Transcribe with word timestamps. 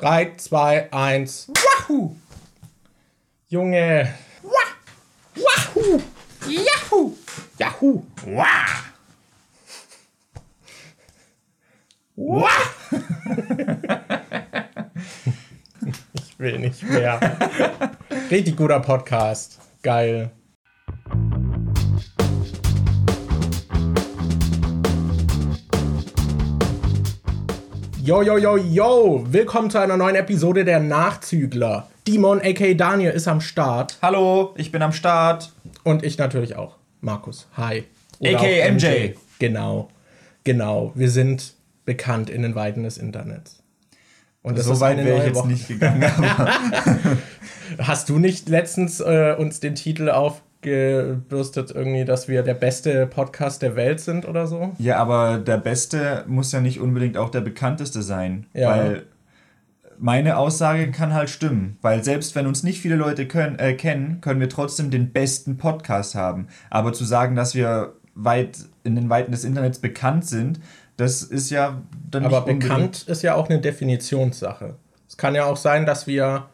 3, 0.00 0.32
2, 0.38 0.88
1. 0.90 1.46
Wahoo! 1.48 2.16
Junge. 3.52 4.08
Wah! 4.42 4.72
Wahoo! 5.36 6.00
Yahoo! 6.48 7.12
Yahoo! 7.58 8.02
Wah! 8.24 8.84
Wah! 12.16 12.48
ich 16.14 16.38
will 16.38 16.58
nicht 16.60 16.82
mehr. 16.82 17.20
Richtig 18.30 18.56
guter 18.56 18.80
Podcast. 18.80 19.60
Geil. 19.82 20.30
Yo, 28.10 28.22
yo, 28.22 28.38
yo, 28.38 28.56
yo! 28.56 29.24
Willkommen 29.30 29.70
zu 29.70 29.78
einer 29.78 29.96
neuen 29.96 30.16
Episode 30.16 30.64
der 30.64 30.80
Nachzügler. 30.80 31.86
Dimon, 32.08 32.40
aka 32.40 32.74
Daniel, 32.74 33.12
ist 33.12 33.28
am 33.28 33.40
Start. 33.40 33.98
Hallo, 34.02 34.52
ich 34.56 34.72
bin 34.72 34.82
am 34.82 34.92
Start. 34.92 35.52
Und 35.84 36.02
ich 36.02 36.18
natürlich 36.18 36.56
auch. 36.56 36.74
Markus, 37.00 37.46
hi. 37.56 37.84
Aka 38.20 38.36
auch 38.36 38.72
MJ. 38.72 39.14
Genau, 39.38 39.90
genau. 40.42 40.90
Wir 40.96 41.08
sind 41.08 41.54
bekannt 41.84 42.30
in 42.30 42.42
den 42.42 42.56
Weiten 42.56 42.82
des 42.82 42.98
Internets. 42.98 43.62
Und 44.42 44.58
das 44.58 44.64
so 44.64 44.72
ist 44.72 44.80
weit 44.80 45.04
wäre 45.04 45.18
ich 45.18 45.26
jetzt 45.26 45.36
Woche. 45.36 45.46
nicht 45.46 45.68
gegangen. 45.68 46.02
Hast 47.78 48.08
du 48.08 48.18
nicht 48.18 48.48
letztens 48.48 48.98
äh, 48.98 49.36
uns 49.38 49.60
den 49.60 49.76
Titel 49.76 50.08
aufgebürstet, 50.60 51.70
irgendwie, 51.70 52.04
dass 52.04 52.28
wir 52.28 52.42
der 52.42 52.54
beste 52.54 53.06
Podcast 53.06 53.62
der 53.62 53.76
Welt 53.76 54.00
sind 54.00 54.26
oder 54.26 54.46
so? 54.46 54.72
ja, 54.78 54.96
aber 54.98 55.38
der 55.38 55.58
Beste 55.58 56.24
muss 56.26 56.52
ja 56.52 56.60
nicht 56.60 56.80
unbedingt 56.80 57.16
auch 57.16 57.30
der 57.30 57.40
bekannteste 57.40 58.02
sein. 58.02 58.46
Ja. 58.52 58.70
Weil 58.70 59.02
meine 59.98 60.38
Aussage 60.38 60.90
kann 60.90 61.12
halt 61.12 61.28
stimmen. 61.30 61.78
Weil 61.82 62.02
selbst 62.04 62.34
wenn 62.34 62.46
uns 62.46 62.62
nicht 62.62 62.80
viele 62.80 62.96
Leute 62.96 63.26
können, 63.26 63.58
äh, 63.58 63.74
kennen, 63.74 64.20
können 64.20 64.40
wir 64.40 64.48
trotzdem 64.48 64.90
den 64.90 65.12
besten 65.12 65.56
Podcast 65.56 66.14
haben. 66.14 66.48
Aber 66.70 66.92
zu 66.92 67.04
sagen, 67.04 67.36
dass 67.36 67.54
wir 67.54 67.92
weit 68.14 68.58
in 68.84 68.96
den 68.96 69.10
Weiten 69.10 69.32
des 69.32 69.44
Internets 69.44 69.78
bekannt 69.78 70.24
sind, 70.26 70.60
das 70.96 71.22
ist 71.22 71.50
ja 71.50 71.80
dann 72.10 72.24
Aber 72.24 72.36
nicht 72.36 72.40
unbedingt- 72.48 72.62
bekannt 72.62 73.04
ist 73.08 73.22
ja 73.22 73.34
auch 73.34 73.48
eine 73.48 73.60
Definitionssache. 73.60 74.74
Es 75.08 75.16
kann 75.16 75.34
ja 75.34 75.44
auch 75.44 75.56
sein, 75.56 75.86
dass 75.86 76.06
wir 76.06 76.44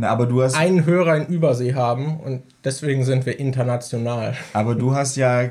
Na, 0.00 0.10
aber 0.10 0.26
du 0.26 0.42
hast 0.44 0.54
einen 0.54 0.86
Hörer 0.86 1.16
in 1.16 1.26
Übersee 1.26 1.74
haben 1.74 2.20
und 2.20 2.42
deswegen 2.62 3.04
sind 3.04 3.26
wir 3.26 3.40
international. 3.40 4.34
Aber 4.52 4.76
du 4.76 4.94
hast 4.94 5.16
ja 5.16 5.48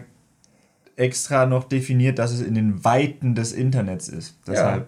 extra 0.95 1.45
noch 1.45 1.65
definiert, 1.65 2.17
dass 2.17 2.31
es 2.31 2.39
in 2.41 2.55
den 2.55 2.85
Weiten 2.85 3.35
des 3.35 3.51
Internets 3.51 4.07
ist. 4.07 4.37
Deshalb 4.47 4.87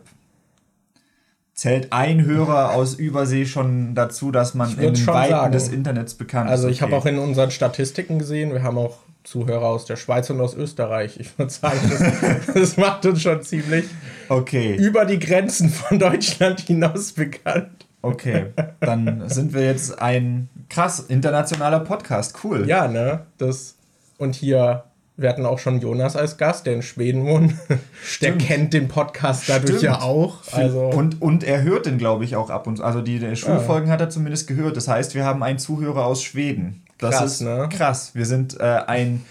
zählt 1.53 1.91
ein 1.91 2.23
Hörer 2.23 2.71
aus 2.73 2.93
Übersee 2.93 3.45
schon 3.45 3.95
dazu, 3.95 4.31
dass 4.31 4.53
man 4.53 4.71
in 4.79 4.93
den 4.93 5.07
Weiten 5.07 5.31
sagen. 5.31 5.51
des 5.51 5.67
Internets 5.67 6.13
bekannt 6.13 6.49
Also 6.49 6.69
ist. 6.69 6.75
ich 6.75 6.81
habe 6.81 6.95
auch 6.95 7.05
in 7.05 7.19
unseren 7.19 7.51
Statistiken 7.51 8.17
gesehen, 8.17 8.53
wir 8.53 8.63
haben 8.63 8.77
auch 8.77 8.99
Zuhörer 9.25 9.65
aus 9.65 9.83
der 9.83 9.97
Schweiz 9.97 10.29
und 10.29 10.39
aus 10.39 10.55
Österreich. 10.55 11.19
Ich 11.19 11.37
würde 11.37 11.51
sagen, 11.51 11.77
das, 11.89 12.53
das 12.53 12.77
macht 12.77 13.05
uns 13.05 13.21
schon 13.21 13.43
ziemlich 13.43 13.83
Okay, 14.29 14.75
über 14.77 15.03
die 15.03 15.19
Grenzen 15.19 15.69
von 15.69 15.99
Deutschland 15.99 16.61
hinaus 16.61 17.11
bekannt. 17.11 17.87
Okay. 18.01 18.47
Dann 18.79 19.27
sind 19.29 19.53
wir 19.53 19.65
jetzt 19.65 20.01
ein 20.01 20.49
krass 20.69 20.99
internationaler 20.99 21.81
Podcast. 21.81 22.35
Cool. 22.43 22.67
Ja, 22.67 22.87
ne? 22.87 23.25
Das 23.37 23.75
und 24.17 24.35
hier 24.35 24.83
wir 25.19 25.27
hatten 25.27 25.45
auch 25.45 25.59
schon 25.59 25.81
Jonas 25.81 26.15
als 26.15 26.37
Gast, 26.37 26.65
der 26.65 26.75
in 26.75 26.81
Schweden 26.81 27.25
wohnt. 27.25 27.53
Der 27.69 27.77
Stimmt. 28.01 28.41
kennt 28.41 28.73
den 28.73 28.87
Podcast 28.87 29.49
dadurch 29.49 29.79
Stimmt. 29.79 29.83
ja 29.83 30.01
auch. 30.01 30.37
Also 30.53 30.87
Und, 30.87 31.21
und 31.21 31.43
er 31.43 31.61
hört 31.61 31.85
den, 31.85 31.97
glaube 31.97 32.23
ich, 32.23 32.37
auch 32.37 32.49
ab 32.49 32.67
und 32.67 32.77
zu. 32.77 32.83
Also 32.83 33.01
die, 33.01 33.19
die 33.19 33.35
Schulfolgen 33.35 33.91
hat 33.91 33.99
er 33.99 34.09
zumindest 34.09 34.47
gehört. 34.47 34.77
Das 34.77 34.87
heißt, 34.87 35.15
wir 35.15 35.25
haben 35.25 35.43
einen 35.43 35.59
Zuhörer 35.59 36.05
aus 36.05 36.23
Schweden. 36.23 36.83
Das 36.97 37.17
Krass, 37.17 37.33
ist 37.33 37.41
ne? 37.41 37.67
krass. 37.69 38.11
Wir 38.15 38.25
sind 38.25 38.59
äh, 38.59 38.63
ein, 38.63 39.25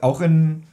auch 0.00 0.20
in 0.20 0.64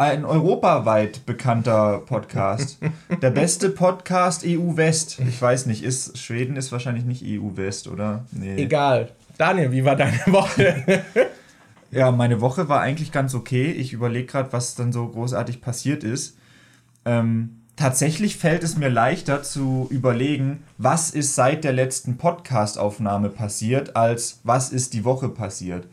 ein 0.00 0.24
europaweit 0.24 1.26
bekannter 1.26 1.98
Podcast. 1.98 2.78
Der 3.20 3.28
beste 3.28 3.68
Podcast 3.68 4.44
EU-West. 4.46 5.20
Ich 5.28 5.42
weiß 5.42 5.66
nicht, 5.66 5.82
ist 5.82 6.16
Schweden 6.16 6.56
ist 6.56 6.72
wahrscheinlich 6.72 7.04
nicht 7.04 7.22
EU-West, 7.22 7.86
oder? 7.86 8.24
Nee. 8.32 8.56
egal. 8.56 9.10
Daniel, 9.36 9.72
wie 9.72 9.84
war 9.84 9.96
deine 9.96 10.18
Woche? 10.26 11.02
Ja, 11.92 12.12
meine 12.12 12.40
Woche 12.40 12.68
war 12.68 12.80
eigentlich 12.80 13.10
ganz 13.10 13.34
okay. 13.34 13.72
Ich 13.72 13.92
überlege 13.92 14.26
gerade, 14.26 14.52
was 14.52 14.76
dann 14.76 14.92
so 14.92 15.08
großartig 15.08 15.60
passiert 15.60 16.04
ist. 16.04 16.38
Ähm, 17.04 17.62
tatsächlich 17.74 18.36
fällt 18.36 18.62
es 18.62 18.76
mir 18.76 18.88
leichter 18.88 19.42
zu 19.42 19.88
überlegen, 19.90 20.62
was 20.78 21.10
ist 21.10 21.34
seit 21.34 21.64
der 21.64 21.72
letzten 21.72 22.16
Podcast-Aufnahme 22.16 23.28
passiert, 23.28 23.96
als 23.96 24.38
was 24.44 24.70
ist 24.70 24.94
die 24.94 25.04
Woche 25.04 25.30
passiert. 25.30 25.88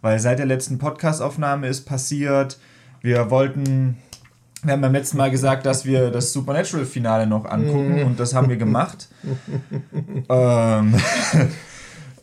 Weil 0.00 0.18
seit 0.18 0.40
der 0.40 0.46
letzten 0.46 0.78
Podcast-Aufnahme 0.78 1.68
ist 1.68 1.82
passiert, 1.82 2.58
wir 3.00 3.30
wollten, 3.30 3.96
wir 4.62 4.72
haben 4.72 4.80
beim 4.80 4.92
letzten 4.92 5.16
Mal 5.16 5.30
gesagt, 5.30 5.66
dass 5.66 5.84
wir 5.84 6.10
das 6.10 6.32
Supernatural-Finale 6.32 7.26
noch 7.26 7.44
angucken 7.44 8.02
und 8.02 8.20
das 8.20 8.34
haben 8.34 8.48
wir 8.48 8.56
gemacht. 8.56 9.08
ähm, 10.28 10.94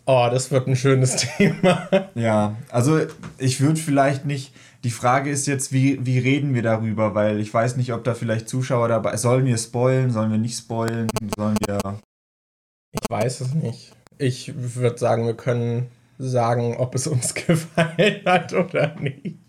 Oh, 0.08 0.28
das 0.30 0.52
wird 0.52 0.68
ein 0.68 0.75
schönes 0.75 1.16
Thema. 1.38 1.90
Ja, 2.14 2.56
also 2.69 3.00
ich 3.38 3.59
würde 3.59 3.80
vielleicht 3.80 4.25
nicht. 4.25 4.53
Die 4.84 4.91
Frage 4.91 5.31
ist 5.31 5.47
jetzt, 5.47 5.74
wie, 5.74 6.06
wie 6.06 6.19
reden 6.19 6.53
wir 6.53 6.62
darüber? 6.62 7.16
Weil 7.16 7.40
ich 7.40 7.52
weiß 7.52 7.75
nicht, 7.75 7.91
ob 7.91 8.03
da 8.03 8.14
vielleicht 8.14 8.47
Zuschauer 8.47 8.88
dabei 8.88 9.18
Sollen 9.18 9.46
wir 9.46 9.58
spoilen? 9.58 10.12
Sollen 10.12 10.30
wir 10.30 10.38
nicht 10.38 10.58
spoilen? 10.58 11.08
Sollen 11.35 11.58
wir. 11.66 12.00
Ich 12.91 13.09
weiß 13.09 13.41
es 13.41 13.53
nicht. 13.56 13.94
Ich 14.19 14.53
würde 14.56 15.00
sagen, 15.00 15.25
wir 15.25 15.35
können 15.35 15.88
sagen, 16.19 16.78
ob 16.78 16.94
es 16.94 17.08
uns 17.08 17.34
gefallen 17.34 18.22
hat 18.25 18.53
oder 18.53 18.96
nicht. 19.00 19.40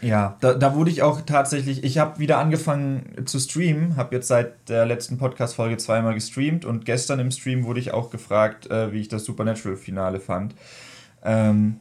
Ja, 0.00 0.36
da, 0.40 0.54
da 0.54 0.74
wurde 0.74 0.90
ich 0.90 1.02
auch 1.02 1.22
tatsächlich. 1.22 1.82
Ich 1.82 1.98
habe 1.98 2.18
wieder 2.18 2.38
angefangen 2.38 3.26
zu 3.26 3.38
streamen. 3.38 3.96
Habe 3.96 4.16
jetzt 4.16 4.28
seit 4.28 4.68
der 4.68 4.86
letzten 4.86 5.18
Podcast-Folge 5.18 5.76
zweimal 5.78 6.14
gestreamt 6.14 6.64
und 6.64 6.84
gestern 6.84 7.18
im 7.20 7.30
Stream 7.30 7.64
wurde 7.64 7.80
ich 7.80 7.92
auch 7.92 8.10
gefragt, 8.10 8.70
äh, 8.70 8.92
wie 8.92 9.00
ich 9.00 9.08
das 9.08 9.24
Supernatural-Finale 9.24 10.20
fand. 10.20 10.54
Ähm, 11.24 11.80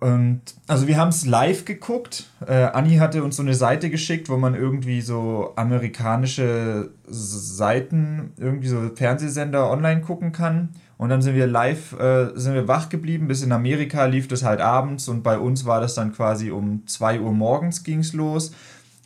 Und 0.00 0.40
also 0.66 0.88
wir 0.88 0.96
haben 0.96 1.10
es 1.10 1.24
live 1.26 1.64
geguckt. 1.64 2.28
Äh, 2.46 2.64
Anni 2.72 2.96
hatte 2.96 3.22
uns 3.22 3.36
so 3.36 3.42
eine 3.42 3.54
Seite 3.54 3.88
geschickt, 3.88 4.28
wo 4.28 4.36
man 4.36 4.54
irgendwie 4.56 5.00
so 5.00 5.52
amerikanische 5.54 6.90
Seiten, 7.06 8.32
irgendwie 8.36 8.66
so 8.68 8.90
Fernsehsender 8.96 9.70
online 9.70 10.00
gucken 10.00 10.32
kann. 10.32 10.70
Und 11.02 11.08
dann 11.08 11.20
sind 11.20 11.34
wir 11.34 11.48
live, 11.48 11.98
äh, 11.98 12.30
sind 12.36 12.54
wir 12.54 12.68
wach 12.68 12.88
geblieben. 12.88 13.26
Bis 13.26 13.42
in 13.42 13.50
Amerika 13.50 14.04
lief 14.04 14.28
das 14.28 14.44
halt 14.44 14.60
abends 14.60 15.08
und 15.08 15.24
bei 15.24 15.36
uns 15.36 15.64
war 15.64 15.80
das 15.80 15.96
dann 15.96 16.12
quasi 16.12 16.52
um 16.52 16.86
2 16.86 17.20
Uhr 17.20 17.32
morgens 17.32 17.82
ging's 17.82 18.12
los. 18.12 18.52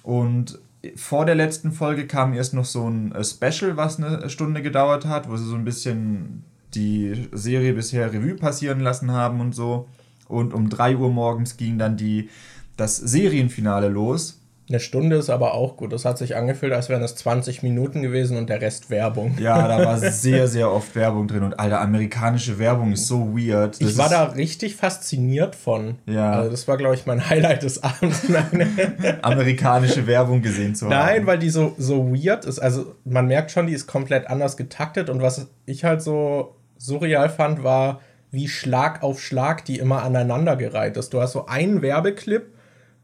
Und 0.02 0.58
vor 0.94 1.24
der 1.24 1.36
letzten 1.36 1.72
Folge 1.72 2.06
kam 2.06 2.34
erst 2.34 2.52
noch 2.52 2.66
so 2.66 2.86
ein 2.86 3.12
äh, 3.12 3.24
Special, 3.24 3.78
was 3.78 3.98
eine 3.98 4.28
Stunde 4.28 4.60
gedauert 4.60 5.06
hat, 5.06 5.30
wo 5.30 5.38
sie 5.38 5.46
so 5.46 5.54
ein 5.54 5.64
bisschen 5.64 6.44
die 6.74 7.28
Serie 7.32 7.72
bisher 7.72 8.12
Revue 8.12 8.34
passieren 8.34 8.80
lassen 8.80 9.12
haben 9.12 9.40
und 9.40 9.54
so. 9.54 9.88
Und 10.28 10.52
um 10.52 10.68
3 10.68 10.98
Uhr 10.98 11.08
morgens 11.08 11.56
ging 11.56 11.78
dann 11.78 11.96
die, 11.96 12.28
das 12.76 12.98
Serienfinale 12.98 13.88
los. 13.88 14.38
Eine 14.68 14.80
Stunde 14.80 15.16
ist 15.16 15.30
aber 15.30 15.54
auch 15.54 15.76
gut. 15.76 15.92
Das 15.92 16.04
hat 16.04 16.18
sich 16.18 16.34
angefühlt, 16.34 16.72
als 16.72 16.88
wären 16.88 17.02
es 17.02 17.14
20 17.14 17.62
Minuten 17.62 18.02
gewesen 18.02 18.36
und 18.36 18.50
der 18.50 18.60
Rest 18.60 18.90
Werbung. 18.90 19.36
Ja, 19.38 19.68
da 19.68 19.84
war 19.84 19.98
sehr, 20.10 20.48
sehr 20.48 20.72
oft 20.72 20.96
Werbung 20.96 21.28
drin. 21.28 21.44
Und 21.44 21.60
alter, 21.60 21.80
amerikanische 21.80 22.58
Werbung 22.58 22.92
ist 22.92 23.06
so 23.06 23.36
weird. 23.36 23.80
Das 23.80 23.90
Ich 23.90 23.96
war 23.96 24.08
da 24.08 24.24
richtig 24.24 24.74
fasziniert 24.74 25.54
von. 25.54 25.98
Ja. 26.06 26.32
Also 26.32 26.50
das 26.50 26.66
war, 26.66 26.76
glaube 26.78 26.96
ich, 26.96 27.06
mein 27.06 27.30
Highlight 27.30 27.62
des 27.62 27.84
Abends. 27.84 28.26
Amerikanische 29.22 30.08
Werbung 30.08 30.42
gesehen 30.42 30.74
zu 30.74 30.86
haben. 30.86 30.90
Nein, 30.90 31.26
weil 31.26 31.38
die 31.38 31.50
so, 31.50 31.74
so 31.78 32.12
weird 32.12 32.44
ist. 32.44 32.58
Also 32.58 32.96
man 33.04 33.28
merkt 33.28 33.52
schon, 33.52 33.68
die 33.68 33.72
ist 33.72 33.86
komplett 33.86 34.26
anders 34.26 34.56
getaktet. 34.56 35.10
Und 35.10 35.22
was 35.22 35.46
ich 35.66 35.84
halt 35.84 36.02
so 36.02 36.56
surreal 36.76 37.28
fand, 37.28 37.62
war, 37.62 38.00
wie 38.32 38.48
Schlag 38.48 39.04
auf 39.04 39.20
Schlag 39.20 39.64
die 39.64 39.78
immer 39.78 40.02
aneinandergereiht 40.02 40.96
ist. 40.96 41.14
Du 41.14 41.20
hast 41.20 41.32
so 41.32 41.46
einen 41.46 41.82
Werbeclip 41.82 42.55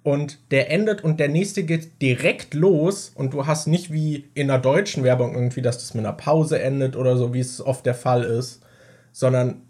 und 0.03 0.39
der 0.51 0.71
endet 0.71 1.05
und 1.05 1.21
der 1.21 1.29
nächste 1.29 1.63
geht 1.63 2.03
direkt 2.03 2.55
los 2.55 3.13
und 3.15 3.33
du 3.33 3.47
hast 3.47 3.69
nicht 3.69 3.93
wie 3.93 4.25
in 4.35 4.51
einer 4.51 4.61
deutschen 4.61 5.05
Werbung 5.05 5.35
irgendwie, 5.35 5.63
dass 5.63 5.79
das 5.79 5.95
mit 5.95 6.05
einer 6.05 6.15
Pause 6.15 6.61
endet 6.61 6.97
oder 6.97 7.17
so, 7.17 7.33
wie 7.33 7.41
es 7.41 7.65
oft 7.65 7.87
der 7.87 7.95
Fall 7.95 8.25
ist, 8.25 8.63
sondern 9.13 9.63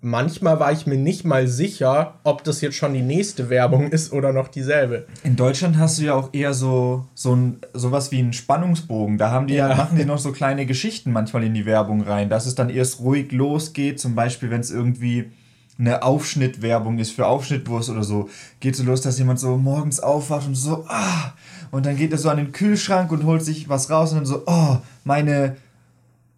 manchmal 0.00 0.60
war 0.60 0.72
ich 0.72 0.86
mir 0.86 0.96
nicht 0.96 1.24
mal 1.24 1.46
sicher, 1.46 2.20
ob 2.24 2.44
das 2.44 2.60
jetzt 2.60 2.76
schon 2.76 2.94
die 2.94 3.02
nächste 3.02 3.50
Werbung 3.50 3.90
ist 3.90 4.12
oder 4.12 4.32
noch 4.32 4.48
dieselbe. 4.48 5.06
In 5.24 5.36
Deutschland 5.36 5.76
hast 5.76 5.98
du 5.98 6.04
ja 6.04 6.14
auch 6.14 6.30
eher 6.32 6.54
so, 6.54 7.06
so 7.14 7.34
ein, 7.34 7.58
sowas 7.74 8.12
wie 8.12 8.18
einen 8.18 8.32
Spannungsbogen. 8.32 9.18
Da 9.18 9.30
haben 9.30 9.46
die 9.46 9.54
ja. 9.54 9.68
Ja. 9.68 9.74
machen 9.74 9.98
die 9.98 10.04
noch 10.04 10.18
so 10.18 10.32
kleine 10.32 10.66
Geschichten 10.66 11.12
manchmal 11.12 11.44
in 11.44 11.54
die 11.54 11.66
Werbung 11.66 12.02
rein, 12.02 12.28
dass 12.28 12.46
es 12.46 12.54
dann 12.54 12.70
erst 12.70 13.00
ruhig 13.00 13.32
losgeht. 13.32 14.00
Zum 14.00 14.14
Beispiel, 14.14 14.50
wenn 14.50 14.60
es 14.60 14.70
irgendwie 14.70 15.32
eine 15.80 16.02
Aufschnittwerbung 16.02 16.98
ist 16.98 17.12
für 17.12 17.26
Aufschnittwurst 17.26 17.88
oder 17.88 18.04
so, 18.04 18.28
geht 18.60 18.76
so 18.76 18.84
los, 18.84 19.00
dass 19.00 19.18
jemand 19.18 19.40
so 19.40 19.56
morgens 19.56 19.98
aufwacht 19.98 20.46
und 20.46 20.54
so, 20.54 20.84
ah, 20.88 21.32
und 21.70 21.86
dann 21.86 21.96
geht 21.96 22.12
er 22.12 22.18
so 22.18 22.28
an 22.28 22.36
den 22.36 22.52
Kühlschrank 22.52 23.10
und 23.10 23.24
holt 23.24 23.42
sich 23.42 23.68
was 23.68 23.90
raus 23.90 24.12
und 24.12 24.18
dann 24.18 24.26
so, 24.26 24.42
oh, 24.46 24.78
meine 25.04 25.56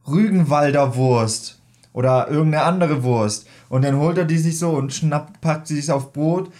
Rügenwalder 0.06 0.94
Wurst 0.94 1.60
oder 1.92 2.28
irgendeine 2.28 2.64
andere 2.64 3.02
Wurst. 3.02 3.46
Und 3.68 3.84
dann 3.84 3.96
holt 3.98 4.18
er 4.18 4.24
die 4.24 4.38
sich 4.38 4.58
so 4.58 4.70
und 4.70 4.92
schnappt, 4.92 5.40
packt 5.40 5.66
sie 5.66 5.76
sich 5.76 5.90
auf 5.90 6.12
Brot, 6.12 6.52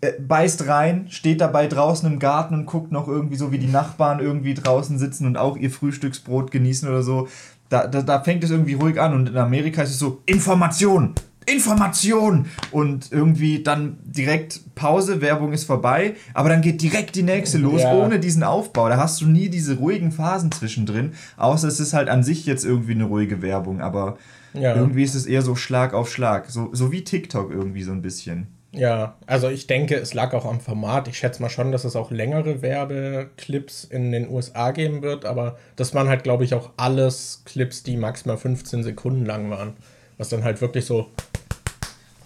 äh, 0.00 0.12
beißt 0.20 0.66
rein, 0.66 1.06
steht 1.08 1.40
dabei 1.40 1.66
draußen 1.68 2.10
im 2.10 2.18
Garten 2.18 2.54
und 2.54 2.66
guckt 2.66 2.92
noch 2.92 3.08
irgendwie 3.08 3.36
so, 3.36 3.52
wie 3.52 3.58
die 3.58 3.66
Nachbarn 3.66 4.20
irgendwie 4.20 4.54
draußen 4.54 4.98
sitzen 4.98 5.26
und 5.26 5.36
auch 5.36 5.56
ihr 5.56 5.70
Frühstücksbrot 5.70 6.50
genießen 6.50 6.88
oder 6.88 7.02
so. 7.02 7.28
Da, 7.68 7.86
da, 7.86 8.02
da 8.02 8.20
fängt 8.20 8.44
es 8.44 8.50
irgendwie 8.50 8.74
ruhig 8.74 9.00
an 9.00 9.14
und 9.14 9.28
in 9.28 9.36
Amerika 9.36 9.82
ist 9.82 9.90
es 9.90 9.98
so, 9.98 10.22
Information, 10.26 11.14
Information 11.46 12.46
und 12.72 13.12
irgendwie 13.12 13.62
dann 13.62 13.98
direkt 14.04 14.60
Pause, 14.74 15.20
Werbung 15.20 15.52
ist 15.52 15.64
vorbei, 15.64 16.14
aber 16.34 16.48
dann 16.48 16.60
geht 16.60 16.82
direkt 16.82 17.14
die 17.14 17.22
nächste 17.22 17.58
los, 17.58 17.82
ja. 17.82 17.94
ohne 17.94 18.18
diesen 18.18 18.42
Aufbau. 18.42 18.88
Da 18.88 18.96
hast 18.96 19.20
du 19.20 19.26
nie 19.26 19.48
diese 19.48 19.76
ruhigen 19.76 20.12
Phasen 20.12 20.50
zwischendrin, 20.52 21.12
außer 21.36 21.68
es 21.68 21.80
ist 21.80 21.92
halt 21.92 22.08
an 22.08 22.22
sich 22.22 22.46
jetzt 22.46 22.64
irgendwie 22.64 22.92
eine 22.92 23.04
ruhige 23.04 23.42
Werbung, 23.42 23.80
aber 23.80 24.18
ja. 24.54 24.74
irgendwie 24.74 25.04
ist 25.04 25.14
es 25.14 25.26
eher 25.26 25.42
so 25.42 25.54
Schlag 25.54 25.94
auf 25.94 26.10
Schlag, 26.10 26.50
so, 26.50 26.70
so 26.72 26.90
wie 26.92 27.04
TikTok 27.04 27.52
irgendwie 27.52 27.82
so 27.82 27.92
ein 27.92 28.02
bisschen. 28.02 28.48
Ja, 28.72 29.16
also 29.26 29.48
ich 29.48 29.66
denke, 29.66 29.94
es 29.96 30.12
lag 30.12 30.34
auch 30.34 30.44
am 30.44 30.60
Format. 30.60 31.08
Ich 31.08 31.16
schätze 31.16 31.40
mal 31.40 31.48
schon, 31.48 31.72
dass 31.72 31.84
es 31.84 31.96
auch 31.96 32.10
längere 32.10 32.60
Werbeclips 32.60 33.84
in 33.84 34.12
den 34.12 34.28
USA 34.28 34.70
geben 34.72 35.00
wird, 35.00 35.24
aber 35.24 35.56
das 35.76 35.94
waren 35.94 36.08
halt, 36.08 36.24
glaube 36.24 36.44
ich, 36.44 36.52
auch 36.52 36.72
alles 36.76 37.42
Clips, 37.46 37.84
die 37.84 37.96
maximal 37.96 38.36
15 38.36 38.82
Sekunden 38.82 39.24
lang 39.24 39.48
waren. 39.48 39.72
Was 40.18 40.28
dann 40.28 40.44
halt 40.44 40.60
wirklich 40.60 40.84
so. 40.84 41.10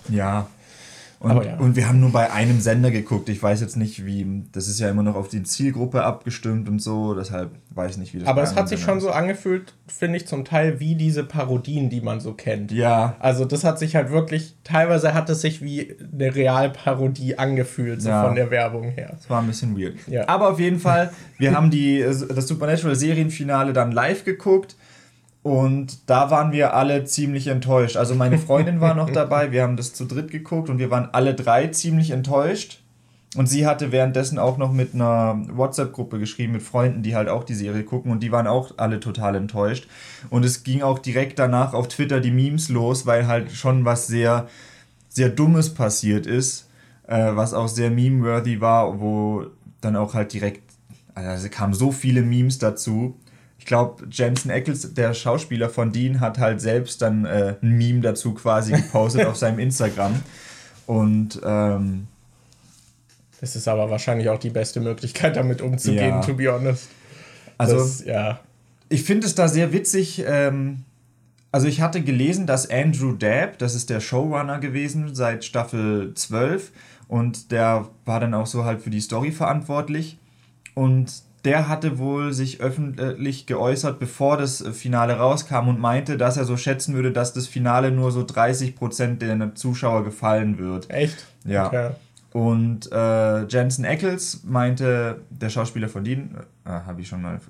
Ja, 0.09 0.49
und, 1.21 1.45
ja. 1.45 1.57
und 1.59 1.77
wir 1.77 1.87
haben 1.87 2.01
nur 2.01 2.13
bei 2.13 2.33
einem 2.33 2.63
Sender 2.63 2.91
geguckt. 2.91 3.29
Ich 3.29 3.43
weiß 3.43 3.61
jetzt 3.61 3.77
nicht, 3.77 4.07
wie. 4.07 4.45
Das 4.53 4.69
ist 4.69 4.81
ja 4.81 4.89
immer 4.89 5.03
noch 5.03 5.17
auf 5.17 5.29
die 5.29 5.43
Zielgruppe 5.43 6.03
abgestimmt 6.03 6.67
und 6.67 6.81
so. 6.81 7.15
Deshalb 7.15 7.51
weiß 7.75 7.93
ich 7.93 7.97
nicht, 7.99 8.15
wie 8.15 8.21
das 8.21 8.29
Aber 8.29 8.43
es 8.43 8.57
hat 8.57 8.71
sich 8.71 8.81
schon 8.81 8.97
ist. 8.97 9.05
so 9.05 9.11
angefühlt, 9.11 9.75
finde 9.87 10.17
ich, 10.17 10.27
zum 10.27 10.47
Teil 10.47 10.81
wie 10.81 10.95
diese 10.95 11.23
Parodien, 11.23 11.91
die 11.91 12.01
man 12.01 12.21
so 12.21 12.33
kennt. 12.33 12.73
Ja. 12.73 13.17
Also, 13.19 13.45
das 13.45 13.65
hat 13.65 13.79
sich 13.79 13.97
halt 13.97 14.11
wirklich. 14.11 14.57
Teilweise 14.65 15.13
hat 15.13 15.29
es 15.29 15.43
sich 15.43 15.61
wie 15.61 15.95
eine 16.11 16.35
Realparodie 16.35 17.37
angefühlt, 17.37 18.01
so 18.01 18.09
ja. 18.09 18.25
von 18.25 18.35
der 18.35 18.51
Werbung 18.51 18.85
her. 18.85 19.11
Das 19.13 19.29
war 19.29 19.43
ein 19.43 19.47
bisschen 19.47 19.79
weird. 19.79 19.97
Ja. 20.07 20.27
Aber 20.27 20.49
auf 20.49 20.59
jeden 20.59 20.81
Fall, 20.81 21.13
wir 21.37 21.55
haben 21.55 21.71
die, 21.71 22.01
das 22.01 22.49
Supernatural-Serienfinale 22.49 23.75
dann 23.75 23.93
live 23.93 24.25
geguckt. 24.25 24.75
Und 25.43 26.11
da 26.11 26.31
waren 26.31 26.53
wir 26.53 26.75
alle 26.75 27.05
ziemlich 27.05 27.47
enttäuscht. 27.47 27.97
Also 27.97 28.15
meine 28.15 28.39
Freundin 28.47 28.81
war 28.81 28.95
noch 28.95 29.11
dabei, 29.11 29.53
wir 29.53 29.63
haben 29.63 29.77
das 29.77 29.95
zu 29.95 30.05
dritt 30.05 30.31
geguckt 30.31 30.69
und 30.69 30.79
wir 30.79 30.91
waren 30.91 31.09
alle 31.13 31.35
drei 31.35 31.69
ziemlich 31.69 32.11
enttäuscht. 32.11 32.83
Und 33.37 33.47
sie 33.47 33.65
hatte 33.65 33.93
währenddessen 33.93 34.41
auch 34.41 34.59
noch 34.59 34.73
mit 34.73 34.93
einer 34.93 35.41
WhatsApp-Gruppe 35.53 36.19
geschrieben, 36.19 36.55
mit 36.55 36.63
Freunden, 36.63 37.05
die 37.05 37.15
halt 37.15 37.29
auch 37.29 37.45
die 37.45 37.55
Serie 37.55 37.85
gucken 37.85 38.11
und 38.11 38.25
die 38.25 38.33
waren 38.33 38.49
auch 38.49 38.73
alle 38.77 38.99
total 38.99 39.37
enttäuscht. 39.37 39.87
Und 40.31 40.45
es 40.45 40.65
ging 40.65 40.83
auch 40.83 40.99
direkt 40.99 41.39
danach 41.39 41.73
auf 41.73 41.87
Twitter 41.87 42.19
die 42.21 42.33
Memes 42.33 42.69
los, 42.69 43.07
weil 43.07 43.29
halt 43.29 43.53
schon 43.53 43.85
was 43.85 44.09
sehr, 44.09 44.49
sehr 45.09 45.29
Dummes 45.29 45.73
passiert 45.75 46.27
ist, 46.27 46.69
äh, 47.07 47.37
was 47.37 47.55
auch 47.55 47.69
sehr 47.69 47.91
meme-worthy 47.91 48.61
war, 48.61 49.01
wo 49.01 49.47
dann 49.81 49.95
auch 49.95 50.15
halt 50.15 50.33
direkt, 50.33 50.63
also 51.15 51.49
kamen 51.49 51.73
so 51.73 51.93
viele 51.93 52.23
Memes 52.23 52.59
dazu 52.59 53.17
ich 53.61 53.67
glaube, 53.67 54.07
Jensen 54.11 54.51
Ackles, 54.51 54.95
der 54.95 55.13
Schauspieler 55.13 55.69
von 55.69 55.93
Dean, 55.93 56.21
hat 56.21 56.39
halt 56.39 56.63
selbst 56.63 57.03
dann 57.03 57.27
äh, 57.27 57.57
ein 57.61 57.77
Meme 57.77 58.01
dazu 58.01 58.33
quasi 58.33 58.73
gepostet 58.73 59.27
auf 59.27 59.37
seinem 59.37 59.59
Instagram. 59.59 60.23
Und 60.87 61.39
ähm, 61.45 62.07
das 63.43 63.57
ist 63.57 63.69
aber 63.69 63.91
wahrscheinlich 63.91 64.31
auch 64.31 64.39
die 64.39 64.49
beste 64.49 64.81
Möglichkeit, 64.81 65.37
damit 65.37 65.61
umzugehen, 65.61 66.09
ja. 66.09 66.21
to 66.23 66.33
be 66.33 66.51
honest. 66.51 66.89
Also, 67.59 67.77
das, 67.77 68.03
ja. 68.03 68.41
Ich 68.89 69.03
finde 69.03 69.27
es 69.27 69.35
da 69.35 69.47
sehr 69.47 69.75
witzig. 69.75 70.25
Ähm, 70.27 70.85
also, 71.53 71.67
ich 71.67 71.83
hatte 71.83 72.01
gelesen, 72.01 72.47
dass 72.47 72.69
Andrew 72.71 73.13
Dabb, 73.13 73.59
das 73.59 73.75
ist 73.75 73.91
der 73.91 74.01
Showrunner 74.01 74.59
gewesen 74.59 75.15
seit 75.15 75.45
Staffel 75.45 76.15
12, 76.15 76.73
und 77.09 77.53
der 77.53 77.89
war 78.07 78.21
dann 78.21 78.33
auch 78.33 78.47
so 78.47 78.65
halt 78.65 78.81
für 78.81 78.91
die 78.91 79.03
Story 79.03 79.33
verantwortlich. 79.33 80.17
Und 80.75 81.13
der 81.45 81.69
hatte 81.69 81.99
wohl 81.99 82.33
sich 82.33 82.61
öffentlich 82.61 83.47
geäußert, 83.47 83.99
bevor 83.99 84.37
das 84.37 84.63
Finale 84.73 85.15
rauskam 85.15 85.69
und 85.69 85.81
meinte, 85.81 86.17
dass 86.17 86.37
er 86.37 86.45
so 86.45 86.57
schätzen 86.57 86.95
würde, 86.95 87.13
dass 87.13 87.33
das 87.33 87.47
Finale 87.47 87.91
nur 87.91 88.13
so 88.13 88.21
30% 88.21 89.17
der 89.17 89.55
Zuschauer 89.55 90.05
gefallen 90.05 90.59
wird. 90.59 90.91
Echt? 90.91 91.27
Ja. 91.45 91.67
Okay. 91.67 91.91
Und 92.33 92.93
äh, 92.93 93.45
Jensen 93.47 93.85
Ackles 93.85 94.45
meinte, 94.45 95.21
der 95.31 95.49
Schauspieler 95.49 95.89
von 95.89 96.05
Dean, 96.05 96.37
äh, 96.65 96.71
habe 96.71 97.01
ich 97.01 97.09
schon 97.09 97.23
mal 97.23 97.41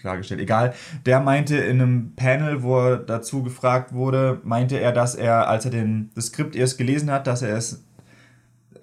klargestellt, 0.00 0.40
egal, 0.40 0.74
der 1.06 1.20
meinte 1.20 1.56
in 1.56 1.80
einem 1.80 2.12
Panel, 2.14 2.62
wo 2.62 2.78
er 2.78 2.96
dazu 2.98 3.42
gefragt 3.42 3.92
wurde, 3.92 4.40
meinte 4.44 4.78
er, 4.78 4.92
dass 4.92 5.14
er, 5.14 5.48
als 5.48 5.64
er 5.64 5.70
den, 5.70 6.10
das 6.14 6.26
Skript 6.26 6.56
erst 6.56 6.78
gelesen 6.78 7.10
hat, 7.10 7.26
dass 7.26 7.42
er 7.42 7.56
es 7.56 7.82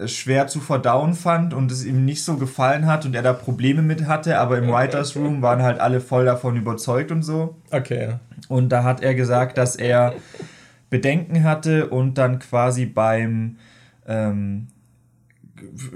schwer 0.06 0.46
zu 0.46 0.60
verdauen 0.60 1.14
fand 1.14 1.54
und 1.54 1.70
es 1.70 1.84
ihm 1.84 2.04
nicht 2.04 2.24
so 2.24 2.36
gefallen 2.36 2.86
hat 2.86 3.04
und 3.04 3.14
er 3.14 3.22
da 3.22 3.32
Probleme 3.32 3.82
mit 3.82 4.06
hatte, 4.06 4.38
aber 4.38 4.58
im 4.58 4.68
Writers 4.68 5.16
Room 5.16 5.42
waren 5.42 5.62
halt 5.62 5.80
alle 5.80 6.00
voll 6.00 6.24
davon 6.24 6.56
überzeugt 6.56 7.12
und 7.12 7.22
so. 7.22 7.56
Okay. 7.70 8.14
Und 8.48 8.70
da 8.70 8.84
hat 8.84 9.02
er 9.02 9.14
gesagt, 9.14 9.58
dass 9.58 9.76
er 9.76 10.14
Bedenken 10.90 11.44
hatte 11.44 11.88
und 11.88 12.18
dann 12.18 12.38
quasi 12.38 12.86
beim 12.86 13.56
ähm, 14.06 14.68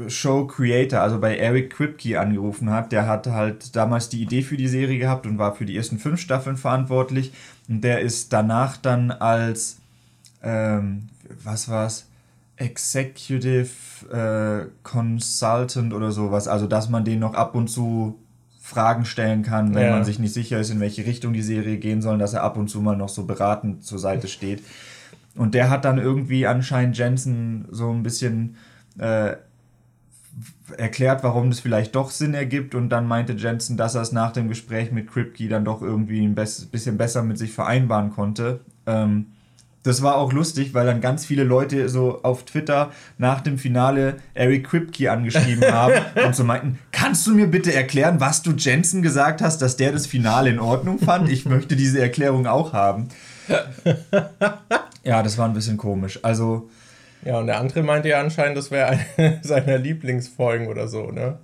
Show 0.09 0.47
Creator, 0.47 1.01
also 1.01 1.19
bei 1.19 1.37
Eric 1.37 1.71
Kripke 1.71 2.21
angerufen 2.21 2.71
hat. 2.71 2.93
Der 2.93 3.07
hatte 3.07 3.33
halt 3.33 3.75
damals 3.75 4.09
die 4.09 4.23
Idee 4.23 4.43
für 4.43 4.57
die 4.57 4.69
Serie 4.69 4.99
gehabt 4.99 5.27
und 5.27 5.39
war 5.39 5.55
für 5.55 5.67
die 5.67 5.77
ersten 5.77 5.99
fünf 5.99 6.21
Staffeln 6.21 6.57
verantwortlich. 6.57 7.33
Und 7.69 7.83
der 7.83 8.01
ist 8.01 8.33
danach 8.33 8.77
dann 8.77 9.11
als, 9.11 9.79
ähm, 10.43 11.09
was 11.43 11.69
war's? 11.69 12.06
Executive 12.57 13.69
äh, 14.11 14.71
Consultant 14.83 15.93
oder 15.93 16.11
sowas. 16.11 16.49
Also, 16.49 16.67
dass 16.67 16.89
man 16.89 17.05
den 17.05 17.19
noch 17.19 17.35
ab 17.35 17.55
und 17.55 17.69
zu 17.69 18.19
Fragen 18.61 19.05
stellen 19.05 19.43
kann, 19.43 19.75
wenn 19.75 19.87
ja. 19.87 19.93
man 19.93 20.05
sich 20.05 20.19
nicht 20.19 20.33
sicher 20.35 20.59
ist, 20.59 20.71
in 20.71 20.81
welche 20.81 21.07
Richtung 21.07 21.33
die 21.33 21.43
Serie 21.43 21.77
gehen 21.77 22.03
soll, 22.03 22.19
dass 22.19 22.33
er 22.33 22.43
ab 22.43 22.57
und 22.57 22.69
zu 22.69 22.81
mal 22.81 22.97
noch 22.97 23.09
so 23.09 23.25
beratend 23.25 23.85
zur 23.85 23.99
Seite 23.99 24.27
steht. 24.27 24.63
Und 25.37 25.55
der 25.55 25.71
hat 25.71 25.85
dann 25.85 25.99
irgendwie 25.99 26.47
anscheinend 26.47 26.99
Jensen 26.99 27.69
so 27.71 27.91
ein 27.93 28.03
bisschen 28.03 28.57
äh, 28.99 29.37
erklärt, 30.77 31.23
warum 31.23 31.51
das 31.51 31.61
vielleicht 31.61 31.95
doch 31.95 32.11
Sinn 32.11 32.35
ergibt. 32.35 32.75
Und 32.75 32.89
dann 32.89 33.07
meinte 33.07 33.35
Jensen, 33.35 33.77
dass 33.77 33.95
er 33.95 34.03
es 34.03 34.13
nach 34.13 34.33
dem 34.33 34.49
Gespräch 34.49 34.91
mit 34.91 35.09
Kripke 35.09 35.49
dann 35.49 35.65
doch 35.65 35.83
irgendwie 35.83 36.25
ein 36.25 36.35
bisschen 36.35 36.97
besser 36.97 37.23
mit 37.23 37.39
sich 37.39 37.53
vereinbaren 37.53 38.11
konnte. 38.11 38.61
Ähm, 38.87 39.27
das 39.87 40.03
war 40.03 40.17
auch 40.17 40.33
lustig, 40.33 40.75
weil 40.75 40.87
dann 40.87 41.01
ganz 41.01 41.25
viele 41.25 41.45
Leute 41.45 41.89
so 41.89 42.21
auf 42.23 42.45
Twitter 42.45 42.91
nach 43.19 43.41
dem 43.41 43.57
Finale 43.57 44.17
Eric 44.35 44.67
Kripke 44.67 45.11
angeschrieben 45.11 45.65
haben 45.73 45.95
und 46.25 46.35
so 46.35 46.45
meinten, 46.45 46.79
kannst 46.91 47.27
du 47.27 47.35
mir 47.35 47.47
bitte 47.47 47.73
erklären, 47.73 48.21
was 48.21 48.43
du 48.43 48.53
Jensen 48.53 49.03
gesagt 49.03 49.41
hast, 49.41 49.63
dass 49.63 49.77
der 49.77 49.93
das 49.93 50.07
Finale 50.07 50.51
in 50.51 50.59
Ordnung 50.59 50.99
fand? 50.99 51.29
Ich 51.29 51.47
möchte 51.47 51.77
diese 51.77 52.01
Erklärung 52.01 52.47
auch 52.47 52.73
haben. 52.73 53.09
ja, 55.05 55.23
das 55.23 55.39
war 55.39 55.47
ein 55.47 55.55
bisschen 55.55 55.77
komisch. 55.77 56.19
Also. 56.23 56.69
Ja, 57.25 57.39
und 57.39 57.47
der 57.47 57.59
andere 57.59 57.83
meinte 57.83 58.09
ja 58.09 58.21
anscheinend, 58.21 58.57
das 58.57 58.71
wäre 58.71 58.99
eine 59.17 59.41
seiner 59.43 59.79
Lieblingsfolgen 59.79 60.67
oder 60.67 60.89
so, 60.89 61.11
ne? 61.11 61.39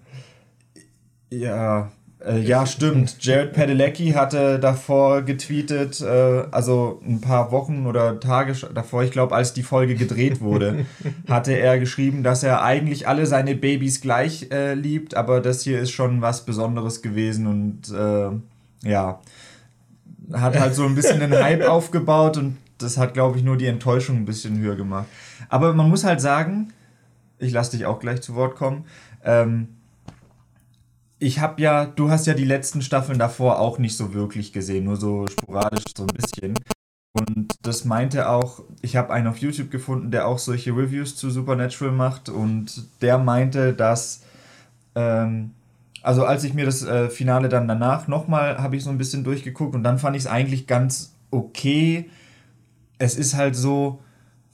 Ja, 1.30 1.90
äh, 2.24 2.40
ja, 2.40 2.66
stimmt. 2.66 3.16
Jared 3.20 3.52
Padalecki 3.52 4.12
hatte 4.12 4.58
davor 4.58 5.22
getweetet, 5.22 6.00
äh, 6.00 6.44
also 6.50 7.00
ein 7.04 7.20
paar 7.20 7.50
Wochen 7.52 7.86
oder 7.86 8.20
Tage 8.20 8.54
davor, 8.72 9.02
ich 9.02 9.10
glaube, 9.10 9.34
als 9.34 9.52
die 9.54 9.62
Folge 9.62 9.94
gedreht 9.94 10.40
wurde, 10.40 10.86
hatte 11.28 11.52
er 11.52 11.78
geschrieben, 11.78 12.22
dass 12.22 12.42
er 12.42 12.62
eigentlich 12.62 13.08
alle 13.08 13.26
seine 13.26 13.54
Babys 13.54 14.00
gleich 14.00 14.48
äh, 14.52 14.74
liebt, 14.74 15.14
aber 15.14 15.40
das 15.40 15.62
hier 15.62 15.80
ist 15.80 15.90
schon 15.90 16.20
was 16.22 16.44
Besonderes 16.44 17.02
gewesen 17.02 17.46
und 17.46 17.90
äh, 17.90 18.88
ja, 18.88 19.20
hat 20.32 20.58
halt 20.58 20.74
so 20.74 20.84
ein 20.84 20.94
bisschen 20.94 21.20
den 21.20 21.32
Hype 21.42 21.66
aufgebaut 21.68 22.36
und 22.36 22.56
das 22.78 22.98
hat, 22.98 23.14
glaube 23.14 23.38
ich, 23.38 23.44
nur 23.44 23.56
die 23.56 23.66
Enttäuschung 23.66 24.16
ein 24.16 24.24
bisschen 24.24 24.58
höher 24.58 24.76
gemacht. 24.76 25.06
Aber 25.48 25.72
man 25.72 25.88
muss 25.88 26.04
halt 26.04 26.20
sagen, 26.20 26.72
ich 27.38 27.52
lasse 27.52 27.76
dich 27.76 27.86
auch 27.86 28.00
gleich 28.00 28.20
zu 28.22 28.34
Wort 28.34 28.56
kommen, 28.56 28.84
ähm, 29.24 29.68
ich 31.22 31.38
habe 31.38 31.62
ja, 31.62 31.86
du 31.86 32.10
hast 32.10 32.26
ja 32.26 32.34
die 32.34 32.44
letzten 32.44 32.82
Staffeln 32.82 33.18
davor 33.18 33.60
auch 33.60 33.78
nicht 33.78 33.96
so 33.96 34.12
wirklich 34.12 34.52
gesehen, 34.52 34.84
nur 34.84 34.96
so 34.96 35.26
sporadisch 35.28 35.84
so 35.96 36.02
ein 36.02 36.08
bisschen. 36.08 36.54
Und 37.12 37.54
das 37.62 37.84
meinte 37.84 38.28
auch, 38.28 38.64
ich 38.80 38.96
habe 38.96 39.12
einen 39.12 39.28
auf 39.28 39.38
YouTube 39.38 39.70
gefunden, 39.70 40.10
der 40.10 40.26
auch 40.26 40.38
solche 40.38 40.72
Reviews 40.72 41.14
zu 41.14 41.30
Supernatural 41.30 41.94
macht 41.94 42.28
und 42.28 42.88
der 43.02 43.18
meinte, 43.18 43.72
dass, 43.72 44.24
ähm, 44.96 45.52
also 46.02 46.24
als 46.24 46.42
ich 46.42 46.54
mir 46.54 46.64
das 46.66 46.82
äh, 46.82 47.08
Finale 47.08 47.48
dann 47.48 47.68
danach 47.68 48.08
nochmal, 48.08 48.58
habe 48.58 48.74
ich 48.74 48.82
so 48.82 48.90
ein 48.90 48.98
bisschen 48.98 49.22
durchgeguckt 49.22 49.76
und 49.76 49.84
dann 49.84 50.00
fand 50.00 50.16
ich 50.16 50.22
es 50.22 50.28
eigentlich 50.28 50.66
ganz 50.66 51.14
okay. 51.30 52.10
Es 52.98 53.14
ist 53.14 53.34
halt 53.36 53.54
so, 53.54 54.00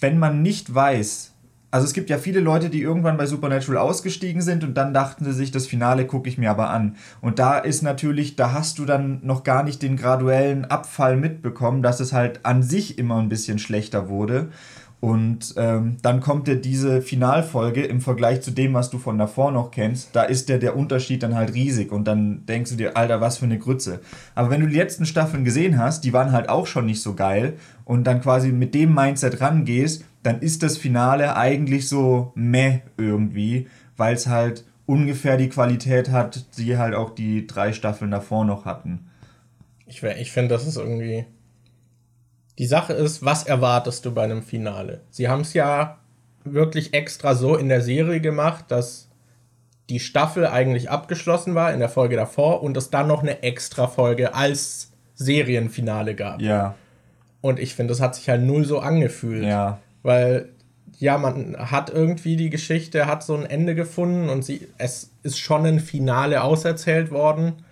wenn 0.01 0.19
man 0.19 0.43
nicht 0.43 0.75
weiß, 0.75 1.33
also 1.71 1.85
es 1.87 1.93
gibt 1.93 2.09
ja 2.09 2.17
viele 2.17 2.41
Leute, 2.41 2.71
die 2.71 2.81
irgendwann 2.81 3.19
bei 3.19 3.27
Supernatural 3.27 3.79
ausgestiegen 3.79 4.41
sind 4.41 4.65
und 4.65 4.75
dann 4.75 4.95
dachten 4.95 5.25
sie 5.25 5.33
sich, 5.33 5.51
das 5.51 5.67
Finale 5.67 6.07
gucke 6.07 6.29
ich 6.29 6.39
mir 6.39 6.51
aber 6.51 6.71
an. 6.71 6.97
Und 7.21 7.39
da 7.39 7.59
ist 7.59 7.83
natürlich, 7.83 8.37
da 8.37 8.53
hast 8.53 8.79
du 8.79 8.87
dann 8.87 9.21
noch 9.23 9.45
gar 9.45 9.63
nicht 9.63 9.83
den 9.83 9.97
graduellen 9.97 10.65
Abfall 10.65 11.17
mitbekommen, 11.17 11.83
dass 11.83 12.01
es 12.01 12.13
halt 12.15 12.47
an 12.47 12.63
sich 12.63 12.99
immer 12.99 13.19
ein 13.19 13.29
bisschen 13.29 13.59
schlechter 13.59 14.09
wurde. 14.09 14.49
Und 15.01 15.55
ähm, 15.57 15.97
dann 16.03 16.21
kommt 16.21 16.49
dir 16.49 16.57
diese 16.57 17.03
Finalfolge 17.03 17.85
im 17.85 18.01
Vergleich 18.01 18.41
zu 18.41 18.51
dem, 18.51 18.75
was 18.75 18.91
du 18.91 18.99
von 18.99 19.17
davor 19.17 19.53
noch 19.53 19.71
kennst, 19.71 20.17
da 20.17 20.25
ist 20.25 20.49
der, 20.49 20.59
der 20.59 20.77
Unterschied 20.77 21.23
dann 21.23 21.37
halt 21.37 21.55
riesig 21.55 21.93
und 21.93 22.05
dann 22.09 22.45
denkst 22.47 22.73
du 22.73 22.77
dir, 22.77 22.97
Alter, 22.97 23.21
was 23.21 23.39
für 23.39 23.45
eine 23.45 23.61
Grütze. 23.61 24.01
Aber 24.35 24.51
wenn 24.51 24.61
du 24.61 24.67
die 24.67 24.77
letzten 24.77 25.07
Staffeln 25.07 25.45
gesehen 25.45 25.79
hast, 25.79 26.03
die 26.03 26.13
waren 26.13 26.33
halt 26.33 26.49
auch 26.49 26.67
schon 26.67 26.87
nicht 26.87 27.01
so 27.01 27.15
geil 27.15 27.55
und 27.85 28.05
dann 28.05 28.21
quasi 28.21 28.51
mit 28.51 28.75
dem 28.75 28.93
Mindset 28.93 29.41
rangehst, 29.41 30.05
dann 30.25 30.41
ist 30.41 30.65
das 30.65 30.77
Finale 30.77 31.37
eigentlich 31.37 31.89
so 31.89 32.33
meh 32.35 32.81
irgendwie, 32.97 33.69
weil 33.97 34.15
es 34.15 34.27
halt 34.27 34.65
ungefähr 34.85 35.37
die 35.37 35.49
Qualität 35.49 36.11
hat, 36.11 36.59
die 36.59 36.77
halt 36.77 36.97
auch 36.97 37.11
die 37.11 37.47
drei 37.47 37.73
Staffeln 37.73 38.11
davor 38.11 38.45
noch 38.45 38.65
hatten. 38.65 39.07
Ich, 39.87 40.03
ich 40.03 40.33
finde, 40.33 40.49
das 40.49 40.67
ist 40.67 40.77
irgendwie 40.77 41.25
die 42.59 42.67
Sache 42.67 42.93
ist, 42.93 43.25
was 43.25 43.45
erwartest 43.45 44.05
du 44.05 44.13
bei 44.13 44.25
einem 44.25 44.43
Finale? 44.43 45.01
Sie 45.11 45.29
haben 45.29 45.43
es 45.43 45.55
ja 45.55 45.99
wirklich 46.45 46.93
extra 46.93 47.35
so 47.35 47.57
in 47.57 47.69
der 47.69 47.83
Serie 47.83 48.21
gemacht, 48.21 48.67
dass 48.69 49.09
die 49.89 50.01
Staffel 50.01 50.47
eigentlich 50.47 50.91
abgeschlossen 50.91 51.55
war 51.55 51.73
in 51.73 51.79
der 51.79 51.89
Folge 51.89 52.17
davor 52.17 52.63
und 52.63 52.77
es 52.77 52.91
dann 52.91 53.07
noch 53.07 53.23
eine 53.23 53.43
extra 53.43 53.87
Folge 53.87 54.35
als 54.35 54.91
Serienfinale 55.15 56.15
gab. 56.15 56.43
Ja. 56.43 56.75
Und 57.41 57.59
ich 57.59 57.75
finde, 57.75 57.93
das 57.93 58.01
hat 58.01 58.15
sich 58.15 58.29
halt 58.29 58.43
null 58.43 58.65
so 58.65 58.81
angefühlt. 58.81 59.45
Ja. 59.45 59.79
Weil, 60.03 60.51
ja, 60.99 61.17
man 61.17 61.57
hat 61.71 61.91
irgendwie 61.91 62.37
die 62.37 62.51
Geschichte, 62.51 63.07
hat 63.07 63.23
so 63.23 63.37
ein 63.37 63.47
Ende 63.47 63.75
gefunden 63.75 64.29
und 64.29 64.45
sie, 64.45 64.69
es 64.79 65.11
ist 65.23 65.39
schon 65.39 65.65
ein 65.65 65.81
Finale 65.81 66.43
auserzählt 66.43 67.11
worden. 67.11 67.65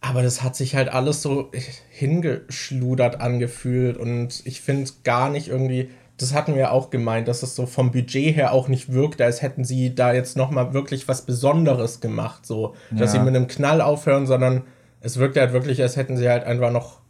Aber 0.00 0.22
das 0.22 0.42
hat 0.42 0.56
sich 0.56 0.74
halt 0.74 0.88
alles 0.88 1.20
so 1.22 1.50
hingeschludert 1.90 3.20
angefühlt 3.20 3.96
und 3.98 4.42
ich 4.44 4.62
finde 4.62 4.90
gar 5.04 5.28
nicht 5.28 5.48
irgendwie, 5.48 5.90
das 6.16 6.32
hatten 6.32 6.54
wir 6.54 6.72
auch 6.72 6.90
gemeint, 6.90 7.28
dass 7.28 7.42
es 7.42 7.54
so 7.54 7.66
vom 7.66 7.92
Budget 7.92 8.34
her 8.34 8.52
auch 8.52 8.68
nicht 8.68 8.92
wirkt, 8.92 9.20
als 9.20 9.42
hätten 9.42 9.64
sie 9.64 9.94
da 9.94 10.12
jetzt 10.12 10.36
nochmal 10.36 10.72
wirklich 10.72 11.06
was 11.06 11.22
Besonderes 11.22 12.00
gemacht, 12.00 12.46
so, 12.46 12.74
dass 12.90 13.12
ja. 13.12 13.18
sie 13.20 13.24
mit 13.24 13.36
einem 13.36 13.46
Knall 13.46 13.80
aufhören, 13.82 14.26
sondern 14.26 14.62
es 15.00 15.18
wirkt 15.18 15.36
halt 15.36 15.52
wirklich, 15.52 15.82
als 15.82 15.96
hätten 15.96 16.16
sie 16.16 16.28
halt 16.28 16.44
einfach 16.44 16.70
noch 16.70 17.00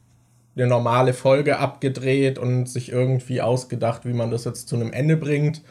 eine 0.56 0.66
normale 0.66 1.12
Folge 1.12 1.58
abgedreht 1.58 2.38
und 2.38 2.68
sich 2.68 2.90
irgendwie 2.90 3.40
ausgedacht, 3.40 4.04
wie 4.04 4.12
man 4.12 4.30
das 4.30 4.44
jetzt 4.44 4.68
zu 4.68 4.76
einem 4.76 4.92
Ende 4.92 5.16
bringt, 5.16 5.62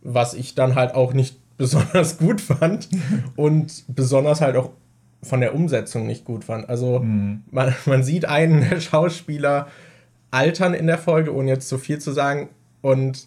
was 0.00 0.34
ich 0.34 0.54
dann 0.54 0.74
halt 0.74 0.94
auch 0.94 1.12
nicht 1.12 1.36
besonders 1.58 2.18
gut 2.18 2.40
fand 2.40 2.88
und 3.34 3.84
besonders 3.88 4.40
halt 4.40 4.56
auch 4.56 4.70
von 5.22 5.40
der 5.40 5.54
Umsetzung 5.54 6.06
nicht 6.06 6.24
gut 6.24 6.44
fand. 6.44 6.68
Also 6.68 7.00
mhm. 7.00 7.42
man, 7.50 7.74
man 7.86 8.02
sieht 8.02 8.24
einen 8.24 8.68
der 8.68 8.80
Schauspieler 8.80 9.68
altern 10.30 10.74
in 10.74 10.86
der 10.86 10.98
Folge, 10.98 11.34
ohne 11.34 11.48
jetzt 11.50 11.68
zu 11.68 11.78
viel 11.78 11.98
zu 11.98 12.12
sagen, 12.12 12.50
und 12.80 13.26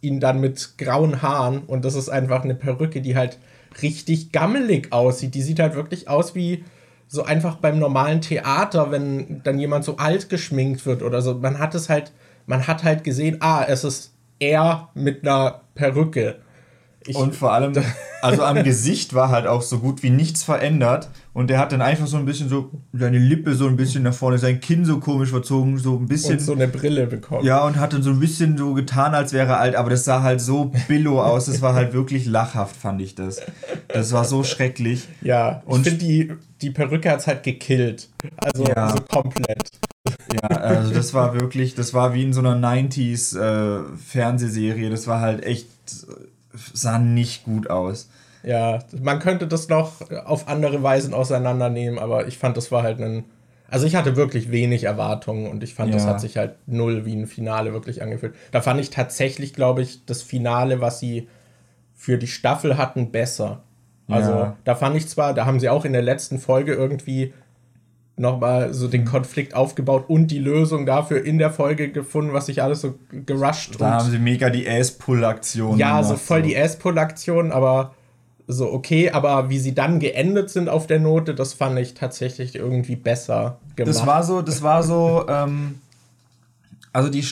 ihn 0.00 0.20
dann 0.20 0.40
mit 0.40 0.76
grauen 0.78 1.22
Haaren 1.22 1.60
und 1.60 1.84
das 1.84 1.94
ist 1.94 2.08
einfach 2.08 2.44
eine 2.44 2.54
Perücke, 2.54 3.00
die 3.00 3.16
halt 3.16 3.38
richtig 3.82 4.32
gammelig 4.32 4.92
aussieht. 4.92 5.34
Die 5.34 5.42
sieht 5.42 5.60
halt 5.60 5.74
wirklich 5.74 6.08
aus 6.08 6.34
wie 6.34 6.64
so 7.08 7.24
einfach 7.24 7.56
beim 7.56 7.78
normalen 7.78 8.20
Theater, 8.20 8.90
wenn 8.90 9.42
dann 9.42 9.58
jemand 9.58 9.84
so 9.84 9.96
alt 9.96 10.28
geschminkt 10.28 10.86
wird 10.86 11.02
oder 11.02 11.22
so. 11.22 11.34
Man 11.34 11.58
hat 11.58 11.74
es 11.74 11.88
halt, 11.88 12.12
man 12.46 12.66
hat 12.66 12.84
halt 12.84 13.04
gesehen, 13.04 13.38
ah, 13.40 13.64
es 13.66 13.84
ist 13.84 14.12
er 14.38 14.90
mit 14.94 15.26
einer 15.26 15.62
Perücke. 15.74 16.36
Ich, 17.06 17.16
und 17.16 17.34
vor 17.34 17.52
allem, 17.52 17.72
also 18.22 18.42
am 18.42 18.62
Gesicht 18.64 19.14
war 19.14 19.30
halt 19.30 19.46
auch 19.46 19.62
so 19.62 19.78
gut 19.78 20.02
wie 20.02 20.10
nichts 20.10 20.42
verändert. 20.42 21.08
Und 21.32 21.50
der 21.50 21.58
hat 21.58 21.70
dann 21.70 21.82
einfach 21.82 22.06
so 22.06 22.16
ein 22.16 22.24
bisschen 22.24 22.48
so 22.48 22.70
seine 22.94 23.18
Lippe 23.18 23.54
so 23.54 23.66
ein 23.66 23.76
bisschen 23.76 24.02
nach 24.02 24.14
vorne, 24.14 24.38
sein 24.38 24.58
Kinn 24.58 24.86
so 24.86 25.00
komisch 25.00 25.28
verzogen, 25.28 25.76
so 25.76 25.96
ein 25.96 26.06
bisschen. 26.06 26.38
Und 26.38 26.40
so 26.40 26.52
eine 26.52 26.66
Brille 26.66 27.06
bekommen. 27.06 27.44
Ja, 27.44 27.64
und 27.66 27.76
hat 27.76 27.92
dann 27.92 28.02
so 28.02 28.10
ein 28.10 28.20
bisschen 28.20 28.56
so 28.56 28.72
getan, 28.72 29.14
als 29.14 29.34
wäre 29.34 29.52
er 29.52 29.60
alt, 29.60 29.76
aber 29.76 29.90
das 29.90 30.04
sah 30.04 30.22
halt 30.22 30.40
so 30.40 30.72
billo 30.88 31.22
aus. 31.22 31.44
Das 31.44 31.60
war 31.60 31.74
halt 31.74 31.92
wirklich 31.92 32.24
lachhaft, 32.24 32.74
fand 32.74 33.02
ich 33.02 33.14
das. 33.14 33.42
Das 33.88 34.12
war 34.12 34.24
so 34.24 34.44
schrecklich. 34.44 35.08
Ja, 35.20 35.62
und 35.66 35.86
ich 35.86 35.92
finde, 35.92 36.04
die, 36.04 36.32
die 36.62 36.70
Perücke 36.70 37.10
hat 37.10 37.20
es 37.20 37.26
halt 37.26 37.42
gekillt. 37.42 38.08
Also 38.38 38.64
ja. 38.64 38.88
so 38.88 39.00
komplett. 39.02 39.70
Ja, 40.32 40.56
also 40.56 40.94
das 40.94 41.14
war 41.14 41.34
wirklich, 41.34 41.74
das 41.74 41.92
war 41.94 42.14
wie 42.14 42.22
in 42.22 42.32
so 42.32 42.40
einer 42.40 42.56
90s 42.56 43.38
äh, 43.38 43.82
Fernsehserie. 43.96 44.88
Das 44.88 45.06
war 45.06 45.20
halt 45.20 45.44
echt 45.44 45.66
sah 46.72 46.98
nicht 46.98 47.44
gut 47.44 47.70
aus. 47.70 48.08
Ja, 48.42 48.78
man 49.00 49.18
könnte 49.18 49.46
das 49.46 49.68
noch 49.68 50.08
auf 50.24 50.48
andere 50.48 50.82
Weisen 50.82 51.14
auseinandernehmen, 51.14 51.98
aber 51.98 52.26
ich 52.28 52.38
fand, 52.38 52.56
das 52.56 52.70
war 52.70 52.82
halt 52.82 53.00
ein. 53.00 53.24
Also 53.68 53.86
ich 53.86 53.96
hatte 53.96 54.14
wirklich 54.14 54.52
wenig 54.52 54.84
Erwartungen 54.84 55.50
und 55.50 55.64
ich 55.64 55.74
fand, 55.74 55.90
ja. 55.90 55.96
das 55.96 56.06
hat 56.06 56.20
sich 56.20 56.36
halt 56.36 56.54
null 56.66 57.04
wie 57.04 57.16
ein 57.16 57.26
Finale 57.26 57.72
wirklich 57.72 58.00
angefühlt. 58.00 58.36
Da 58.52 58.60
fand 58.60 58.80
ich 58.80 58.90
tatsächlich, 58.90 59.52
glaube 59.52 59.82
ich, 59.82 60.06
das 60.06 60.22
Finale, 60.22 60.80
was 60.80 61.00
sie 61.00 61.28
für 61.94 62.16
die 62.16 62.28
Staffel 62.28 62.78
hatten, 62.78 63.10
besser. 63.10 63.64
Also 64.06 64.30
ja. 64.30 64.56
da 64.62 64.76
fand 64.76 64.96
ich 64.96 65.08
zwar, 65.08 65.34
da 65.34 65.46
haben 65.46 65.58
sie 65.58 65.68
auch 65.68 65.84
in 65.84 65.92
der 65.92 66.02
letzten 66.02 66.38
Folge 66.38 66.74
irgendwie 66.74 67.34
nochmal 68.16 68.72
so 68.72 68.88
den 68.88 69.04
Konflikt 69.04 69.54
aufgebaut 69.54 70.06
und 70.08 70.28
die 70.28 70.38
Lösung 70.38 70.86
dafür 70.86 71.22
in 71.24 71.38
der 71.38 71.50
Folge 71.50 71.90
gefunden, 71.90 72.32
was 72.32 72.46
sich 72.46 72.62
alles 72.62 72.80
so 72.80 72.94
gerusht. 73.10 73.76
Da 73.78 73.94
haben 73.94 74.10
sie 74.10 74.18
mega 74.18 74.48
die 74.48 74.68
Ass-Pull-Aktion. 74.68 75.78
Ja, 75.78 76.02
so 76.02 76.16
voll 76.16 76.40
so. 76.40 76.48
die 76.48 76.56
Ass-Pull-Aktion, 76.56 77.52
aber 77.52 77.94
so 78.46 78.72
okay, 78.72 79.10
aber 79.10 79.50
wie 79.50 79.58
sie 79.58 79.74
dann 79.74 80.00
geendet 80.00 80.50
sind 80.50 80.68
auf 80.68 80.86
der 80.86 81.00
Note, 81.00 81.34
das 81.34 81.52
fand 81.52 81.78
ich 81.78 81.94
tatsächlich 81.94 82.54
irgendwie 82.54 82.96
besser 82.96 83.58
gemacht. 83.74 83.94
Das 83.94 84.06
war 84.06 84.22
so, 84.22 84.40
das 84.40 84.62
war 84.62 84.82
so, 84.82 85.26
ähm, 85.28 85.80
also 86.92 87.10
die, 87.10 87.24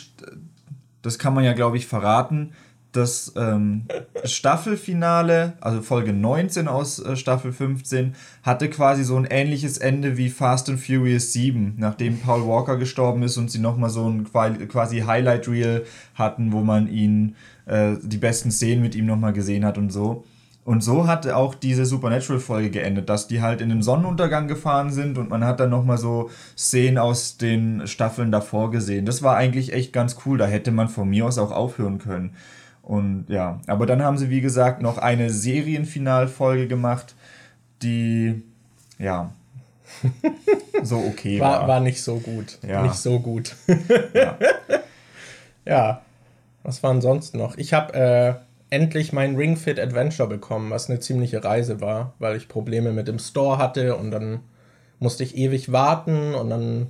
das 1.01 1.19
kann 1.19 1.33
man 1.33 1.45
ja 1.45 1.53
glaube 1.53 1.77
ich 1.77 1.87
verraten 1.87 2.53
das 2.97 3.33
ähm, 3.37 3.87
Staffelfinale, 4.25 5.55
also 5.61 5.83
Folge 5.83 6.13
19 6.13 6.69
aus 6.69 6.99
äh, 6.99 7.17
Staffel 7.17 7.53
15, 7.53 8.15
hatte 8.43 8.71
quasi 8.71 9.05
so 9.05 9.17
ein 9.17 9.25
ähnliches 9.25 9.79
Ende 9.79 10.17
wie 10.17 10.31
Fast 10.31 10.69
and 10.71 10.81
Furious 10.81 11.33
7, 11.33 11.75
nachdem 11.77 12.19
Paul 12.21 12.47
Walker 12.47 12.77
gestorben 12.77 13.23
ist 13.23 13.37
und 13.37 13.51
sie 13.51 13.59
nochmal 13.59 13.91
so 13.91 14.09
ein 14.09 14.25
quasi 14.25 15.01
Highlight 15.01 15.49
Reel 15.49 15.85
hatten, 16.15 16.53
wo 16.53 16.61
man 16.61 16.89
ihn, 16.89 17.37
äh, 17.67 17.95
die 18.03 18.19
besten 18.19 18.51
Szenen 18.51 18.83
mit 18.83 18.95
ihm 18.95 19.07
nochmal 19.07 19.33
gesehen 19.33 19.65
hat 19.65 19.79
und 19.79 19.91
so. 19.91 20.25
Und 20.65 20.83
so 20.83 21.07
hat 21.07 21.29
auch 21.29 21.55
diese 21.55 21.85
Supernatural-Folge 21.85 22.71
geendet, 22.71 23.11
dass 23.11 23.29
die 23.29 23.43
halt 23.43 23.61
in 23.61 23.69
den 23.69 23.83
Sonnenuntergang 23.83 24.49
gefahren 24.49 24.91
sind 24.91 25.19
und 25.19 25.29
man 25.29 25.45
hat 25.45 25.61
dann 25.61 25.69
nochmal 25.69 25.99
so 25.99 26.31
Szenen 26.57 26.97
aus 26.97 27.37
den 27.37 27.87
Staffeln 27.87 28.33
davor 28.33 28.71
gesehen. 28.71 29.05
Das 29.05 29.23
war 29.23 29.37
eigentlich 29.37 29.75
echt 29.75 29.93
ganz 29.93 30.17
cool, 30.25 30.39
da 30.39 30.47
hätte 30.47 30.73
man 30.73 30.89
von 30.89 31.09
mir 31.09 31.27
aus 31.27 31.37
auch 31.37 31.53
aufhören 31.53 31.99
können. 31.99 32.35
Und 32.85 33.27
ja, 33.29 33.61
aber 33.67 33.87
dann 33.87 34.03
haben 34.03 34.19
sie, 34.19 34.29
wie 34.29 34.43
gesagt, 34.43 34.83
noch 34.83 34.99
eine 34.99 35.31
Serienfinalfolge 35.31 36.69
gemacht, 36.69 37.15
die, 37.83 38.43
ja, 38.99 39.33
so 40.83 40.99
okay 40.99 41.41
war. 41.41 41.61
War, 41.61 41.69
war 41.69 41.81
nicht 41.81 42.03
so 42.03 42.19
gut. 42.19 42.59
Ja. 42.67 42.83
Nicht 42.83 42.97
so 42.97 43.21
gut. 43.21 43.57
ja. 44.13 44.39
ja. 45.65 46.03
Was 46.63 46.83
war 46.83 46.99
sonst 47.01 47.35
noch? 47.35 47.57
Ich 47.59 47.75
habe 47.75 47.95
äh, 47.95 48.35
endlich 48.75 49.13
mein 49.13 49.37
Ring 49.37 49.57
Fit 49.57 49.79
Adventure 49.79 50.29
bekommen, 50.29 50.71
was 50.71 50.89
eine 50.89 51.01
ziemliche 51.01 51.45
Reise 51.45 51.81
war, 51.81 52.15
weil 52.19 52.37
ich 52.37 52.49
Probleme 52.49 52.93
mit 52.93 53.07
dem 53.07 53.19
Store 53.19 53.59
hatte 53.59 53.97
und 53.97 54.11
dann 54.11 54.41
musste 54.99 55.23
ich 55.25 55.37
ewig 55.37 55.73
warten 55.73 56.35
und 56.35 56.51
dann 56.51 56.87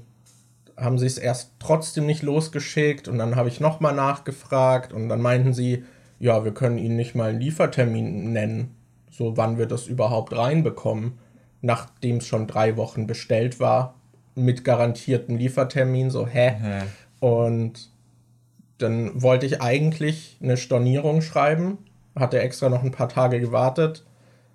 haben 0.76 0.98
sie 0.98 1.06
es 1.06 1.18
erst 1.18 1.52
trotzdem 1.58 2.06
nicht 2.06 2.22
losgeschickt 2.22 3.08
und 3.08 3.18
dann 3.18 3.36
habe 3.36 3.48
ich 3.48 3.60
nochmal 3.60 3.94
nachgefragt 3.94 4.92
und 4.92 5.08
dann 5.08 5.20
meinten 5.20 5.52
sie, 5.52 5.84
ja, 6.18 6.44
wir 6.44 6.52
können 6.52 6.78
ihnen 6.78 6.96
nicht 6.96 7.14
mal 7.14 7.30
einen 7.30 7.40
Liefertermin 7.40 8.32
nennen, 8.32 8.74
so 9.10 9.36
wann 9.36 9.58
wir 9.58 9.66
das 9.66 9.86
überhaupt 9.86 10.36
reinbekommen, 10.36 11.18
nachdem 11.60 12.16
es 12.18 12.26
schon 12.26 12.46
drei 12.46 12.76
Wochen 12.76 13.06
bestellt 13.06 13.60
war, 13.60 13.94
mit 14.34 14.64
garantiertem 14.64 15.36
Liefertermin, 15.36 16.10
so 16.10 16.26
hä? 16.26 16.56
hä? 16.60 16.82
Und 17.20 17.90
dann 18.78 19.22
wollte 19.22 19.46
ich 19.46 19.62
eigentlich 19.62 20.38
eine 20.42 20.56
Stornierung 20.56 21.22
schreiben, 21.22 21.78
hatte 22.16 22.40
extra 22.40 22.68
noch 22.68 22.82
ein 22.82 22.90
paar 22.90 23.08
Tage 23.08 23.40
gewartet 23.40 24.04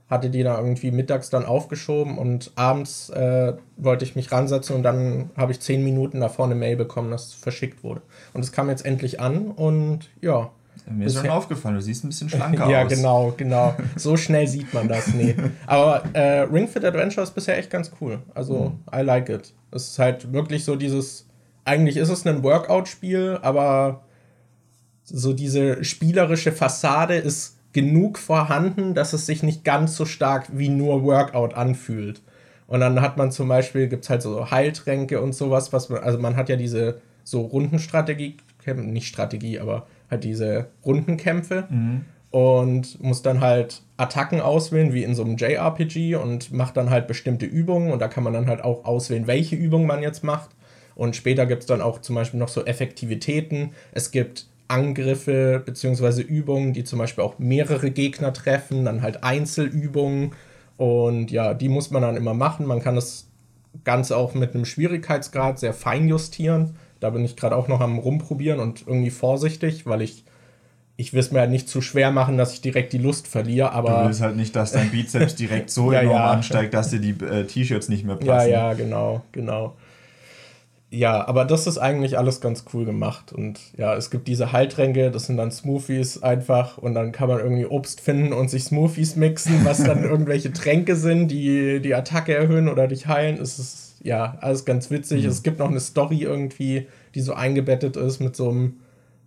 hatte 0.09 0.29
die 0.29 0.41
da 0.43 0.57
irgendwie 0.57 0.91
mittags 0.91 1.29
dann 1.29 1.45
aufgeschoben 1.45 2.17
und 2.17 2.51
abends 2.55 3.09
äh, 3.11 3.53
wollte 3.77 4.03
ich 4.03 4.15
mich 4.15 4.31
ransetzen 4.31 4.75
und 4.75 4.83
dann 4.83 5.29
habe 5.37 5.51
ich 5.51 5.59
zehn 5.59 5.83
Minuten 5.83 6.19
davor 6.19 6.45
eine 6.45 6.55
Mail 6.55 6.75
bekommen, 6.75 7.11
dass 7.11 7.27
es 7.27 7.33
verschickt 7.35 7.83
wurde. 7.83 8.01
Und 8.33 8.43
es 8.43 8.51
kam 8.51 8.69
jetzt 8.69 8.85
endlich 8.85 9.19
an 9.19 9.51
und 9.51 10.09
ja. 10.21 10.49
Mir 10.89 11.05
ist 11.05 11.17
schon 11.17 11.29
aufgefallen, 11.29 11.75
du 11.75 11.81
siehst 11.81 12.03
ein 12.03 12.09
bisschen 12.09 12.29
schlanker 12.29 12.57
ja, 12.69 12.83
aus. 12.83 12.91
Ja, 12.91 12.95
genau, 12.95 13.33
genau. 13.37 13.75
So 13.95 14.17
schnell 14.17 14.47
sieht 14.47 14.73
man 14.73 14.87
das, 14.87 15.13
nee. 15.13 15.35
Aber 15.67 16.03
äh, 16.13 16.41
Ring 16.41 16.67
Fit 16.67 16.83
Adventure 16.83 17.23
ist 17.23 17.35
bisher 17.35 17.59
echt 17.59 17.69
ganz 17.69 17.91
cool. 18.01 18.19
Also, 18.33 18.73
mhm. 18.91 18.99
I 18.99 19.03
like 19.03 19.29
it. 19.29 19.53
Es 19.69 19.91
ist 19.91 19.99
halt 19.99 20.33
wirklich 20.33 20.65
so 20.65 20.75
dieses, 20.75 21.27
eigentlich 21.63 21.97
ist 21.97 22.09
es 22.09 22.25
ein 22.25 22.41
Workout-Spiel, 22.41 23.37
aber 23.43 24.01
so 25.03 25.33
diese 25.33 25.83
spielerische 25.83 26.51
Fassade 26.51 27.15
ist 27.17 27.58
genug 27.73 28.17
vorhanden, 28.17 28.93
dass 28.93 29.13
es 29.13 29.25
sich 29.25 29.43
nicht 29.43 29.63
ganz 29.63 29.95
so 29.95 30.05
stark 30.05 30.47
wie 30.51 30.69
nur 30.69 31.03
Workout 31.03 31.53
anfühlt. 31.53 32.21
Und 32.67 32.81
dann 32.81 33.01
hat 33.01 33.17
man 33.17 33.31
zum 33.31 33.47
Beispiel, 33.47 33.87
gibt 33.87 34.03
es 34.03 34.09
halt 34.09 34.21
so 34.21 34.51
Heiltränke 34.51 35.21
und 35.21 35.33
sowas, 35.33 35.73
was 35.73 35.89
man, 35.89 36.03
also 36.03 36.19
man 36.19 36.35
hat 36.35 36.49
ja 36.49 36.55
diese 36.55 37.01
so 37.23 37.41
Rundenstrategie, 37.41 38.37
nicht 38.75 39.07
Strategie, 39.07 39.59
aber 39.59 39.87
halt 40.09 40.23
diese 40.23 40.67
Rundenkämpfe 40.85 41.67
mhm. 41.69 42.05
und 42.29 43.01
muss 43.01 43.21
dann 43.21 43.41
halt 43.41 43.81
Attacken 43.97 44.41
auswählen, 44.41 44.93
wie 44.93 45.03
in 45.03 45.15
so 45.15 45.23
einem 45.23 45.37
JRPG 45.37 46.15
und 46.15 46.51
macht 46.51 46.77
dann 46.77 46.89
halt 46.89 47.07
bestimmte 47.07 47.45
Übungen 47.45 47.91
und 47.91 47.99
da 47.99 48.07
kann 48.07 48.23
man 48.23 48.33
dann 48.33 48.47
halt 48.47 48.63
auch 48.63 48.85
auswählen, 48.85 49.27
welche 49.27 49.55
Übungen 49.55 49.87
man 49.87 50.03
jetzt 50.03 50.23
macht. 50.23 50.51
Und 50.95 51.15
später 51.15 51.45
gibt 51.45 51.61
es 51.61 51.67
dann 51.67 51.81
auch 51.81 52.01
zum 52.01 52.15
Beispiel 52.15 52.39
noch 52.39 52.49
so 52.49 52.65
Effektivitäten. 52.65 53.71
Es 53.93 54.11
gibt 54.11 54.48
Angriffe 54.69 55.61
bzw. 55.65 56.21
Übungen, 56.21 56.73
die 56.73 56.83
zum 56.83 56.99
Beispiel 56.99 57.23
auch 57.23 57.39
mehrere 57.39 57.91
Gegner 57.91 58.31
treffen, 58.31 58.85
dann 58.85 59.01
halt 59.01 59.23
Einzelübungen. 59.23 60.31
Und 60.77 61.31
ja, 61.31 61.53
die 61.53 61.69
muss 61.69 61.91
man 61.91 62.03
dann 62.03 62.15
immer 62.15 62.33
machen. 62.33 62.65
Man 62.65 62.81
kann 62.81 62.95
das 62.95 63.27
Ganze 63.83 64.15
auch 64.15 64.33
mit 64.33 64.53
einem 64.55 64.65
Schwierigkeitsgrad 64.65 65.59
sehr 65.59 65.73
fein 65.73 66.07
justieren. 66.07 66.75
Da 66.99 67.09
bin 67.09 67.25
ich 67.25 67.35
gerade 67.35 67.55
auch 67.55 67.67
noch 67.67 67.81
am 67.81 67.97
Rumprobieren 67.97 68.59
und 68.59 68.85
irgendwie 68.87 69.09
vorsichtig, 69.09 69.85
weil 69.85 70.01
ich 70.01 70.23
ich 70.97 71.13
will 71.13 71.21
es 71.21 71.31
mir 71.31 71.39
halt 71.39 71.49
nicht 71.49 71.69
zu 71.69 71.79
schwer 71.79 72.11
machen, 72.11 72.37
dass 72.37 72.51
ich 72.51 72.59
direkt 72.59 72.91
die 72.91 72.97
Lust 72.97 73.25
verliere, 73.25 73.71
aber. 73.71 73.99
Du 74.01 74.05
willst 74.07 74.19
halt 74.19 74.35
nicht, 74.35 74.53
dass 74.53 74.73
dein 74.73 74.91
Bizeps 74.91 75.33
direkt 75.35 75.69
so 75.69 75.91
ja, 75.93 76.01
enorm 76.01 76.15
ja. 76.17 76.31
ansteigt, 76.31 76.73
dass 76.73 76.89
dir 76.89 76.99
die 76.99 77.15
äh, 77.23 77.45
T-Shirts 77.45 77.87
nicht 77.87 78.03
mehr 78.03 78.17
passen. 78.17 78.27
Ja, 78.27 78.45
ja, 78.45 78.73
genau, 78.73 79.21
genau 79.31 79.75
ja, 80.91 81.27
aber 81.27 81.45
das 81.45 81.67
ist 81.67 81.77
eigentlich 81.77 82.17
alles 82.17 82.41
ganz 82.41 82.65
cool 82.73 82.83
gemacht. 82.83 83.31
Und 83.31 83.59
ja, 83.77 83.95
es 83.95 84.09
gibt 84.09 84.27
diese 84.27 84.51
Heiltränke, 84.51 85.11
das 85.11 85.27
sind 85.27 85.37
dann 85.37 85.51
Smoothies 85.51 86.23
einfach. 86.23 86.79
Und 86.79 86.95
dann 86.95 87.11
kann 87.11 87.29
man 87.29 87.39
irgendwie 87.39 87.67
Obst 87.67 88.01
finden 88.01 88.33
und 88.33 88.49
sich 88.49 88.63
Smoothies 88.63 89.15
mixen, 89.15 89.65
was 89.65 89.83
dann 89.83 90.03
irgendwelche 90.09 90.51
Tränke 90.51 90.95
sind, 90.95 91.29
die 91.29 91.79
die 91.79 91.93
Attacke 91.93 92.33
erhöhen 92.33 92.67
oder 92.67 92.87
dich 92.87 93.05
heilen. 93.05 93.39
Es 93.39 93.59
ist 93.59 93.97
ja 94.01 94.37
alles 94.41 94.65
ganz 94.65 94.89
witzig. 94.89 95.23
Mhm. 95.23 95.29
Es 95.29 95.43
gibt 95.43 95.59
noch 95.59 95.69
eine 95.69 95.79
Story 95.79 96.23
irgendwie, 96.23 96.87
die 97.13 97.21
so 97.21 97.33
eingebettet 97.33 97.95
ist 97.95 98.19
mit 98.19 98.35
so 98.35 98.49
einem 98.49 98.79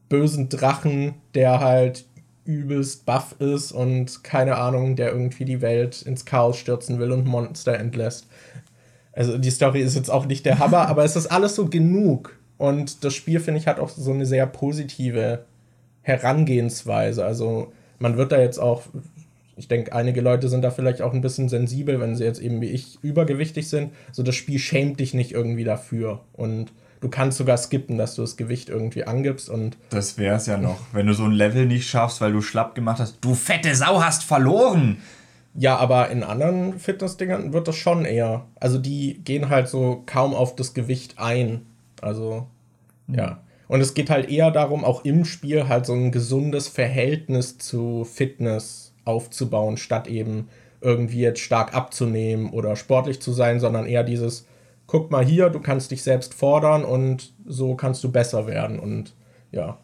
bösen 0.09 0.49
Drachen, 0.49 1.15
der 1.35 1.61
halt 1.61 2.07
übelst 2.45 3.07
buff 3.07 3.37
ist 3.39 3.71
und 3.71 4.25
keine 4.25 4.57
Ahnung, 4.57 4.97
der 4.97 5.13
irgendwie 5.13 5.45
die 5.45 5.61
Welt 5.61 6.03
ins 6.03 6.25
Chaos 6.25 6.57
stürzen 6.57 6.99
will 6.99 7.13
und 7.13 7.25
Monster 7.25 7.79
entlässt. 7.79 8.27
Also 9.13 9.39
die 9.39 9.51
Story 9.51 9.81
ist 9.83 9.95
jetzt 9.95 10.11
auch 10.11 10.27
nicht 10.27 10.47
der 10.47 10.59
Hammer, 10.59 10.79
aber 10.89 11.05
es 11.05 11.17
ist 11.17 11.27
alles 11.27 11.55
so 11.55 11.67
genug. 11.67 12.39
Und 12.59 13.05
das 13.05 13.15
Spiel, 13.15 13.41
finde 13.41 13.61
ich, 13.61 13.67
hat 13.67 13.81
auch 13.81 13.89
so 13.89 14.13
eine 14.13 14.27
sehr 14.27 14.47
positive 14.47 15.45
Herangehensweise. 16.03 17.25
Also 17.25 17.73
man 17.99 18.17
wird 18.17 18.33
da 18.33 18.41
jetzt 18.41 18.59
auch, 18.59 18.83
ich 19.57 19.69
denke, 19.69 19.93
einige 19.93 20.21
Leute 20.21 20.49
sind 20.49 20.63
da 20.63 20.71
vielleicht 20.71 21.03
auch 21.03 21.13
ein 21.13 21.21
bisschen 21.21 21.49
sensibel, 21.49 22.01
wenn 22.01 22.17
sie 22.17 22.25
jetzt 22.25 22.41
eben 22.41 22.61
wie 22.61 22.71
ich 22.71 22.99
übergewichtig 23.03 23.69
sind. 23.69 23.93
So 24.13 24.23
das 24.23 24.35
Spiel 24.35 24.59
schämt 24.59 25.01
dich 25.01 25.15
nicht 25.15 25.33
irgendwie 25.33 25.65
dafür. 25.65 26.21
Und 26.33 26.73
du 27.01 27.09
kannst 27.09 27.39
sogar 27.39 27.57
skippen, 27.57 27.99
dass 27.99 28.15
du 28.15 28.23
das 28.23 28.37
Gewicht 28.37 28.69
irgendwie 28.69 29.05
angibst 29.05 29.51
und. 29.51 29.77
Das 29.91 30.19
wär's 30.19 30.47
ja 30.47 30.57
noch. 30.57 30.79
Wenn 30.93 31.07
du 31.07 31.15
so 31.15 31.25
ein 31.25 31.33
Level 31.33 31.67
nicht 31.67 31.89
schaffst, 31.89 32.21
weil 32.21 32.33
du 32.33 32.41
schlapp 32.41 32.75
gemacht 32.75 33.01
hast, 33.01 33.19
du 33.21 33.35
fette 33.35 33.75
Sau 33.75 34.03
hast 34.03 34.25
verloren. 34.25 34.99
Ja, 35.55 35.77
aber 35.77 36.11
in 36.11 36.23
anderen 36.23 36.79
Fitnessdingern 36.79 37.53
wird 37.53 37.69
das 37.69 37.77
schon 37.77 38.05
eher. 38.05 38.47
Also 38.59 38.79
die 38.79 39.21
gehen 39.23 39.51
halt 39.51 39.69
so 39.69 40.03
kaum 40.07 40.35
auf 40.35 40.57
das 40.57 40.73
Gewicht 40.73 41.19
ein. 41.19 41.67
Also, 42.01 42.47
mhm. 43.07 43.15
ja. 43.15 43.41
Und 43.69 43.81
es 43.81 43.95
geht 43.95 44.11
halt 44.11 44.31
eher 44.31 44.51
darum, 44.51 44.85
auch 44.85 45.05
im 45.05 45.25
Spiel 45.25 45.69
halt 45.69 45.87
so 45.87 45.95
ein 45.95 46.13
gesundes 46.13 46.69
Verhältnis 46.69 47.59
zu 47.59 48.05
Fitness 48.05 48.93
aufzubauen, 49.05 49.77
statt 49.77 50.09
eben 50.09 50.49
irgendwie 50.81 51.21
jetzt 51.21 51.41
stark 51.41 51.75
abzunehmen 51.75 52.51
oder 52.51 52.77
sportlich 52.77 53.21
zu 53.21 53.33
sein, 53.33 53.61
sondern 53.61 53.87
eher 53.87 54.05
dieses, 54.05 54.47
guck 54.87 55.11
mal 55.11 55.25
hier, 55.25 55.49
du 55.49 55.61
kannst 55.61 55.91
dich 55.91 56.03
selbst 56.03 56.35
fordern 56.35 56.85
und 56.85 57.33
so 57.47 57.75
kannst 57.75 58.03
du 58.05 58.11
besser 58.13 58.47
werden. 58.47 58.79
Und 58.79 59.15
ja, 59.53 59.79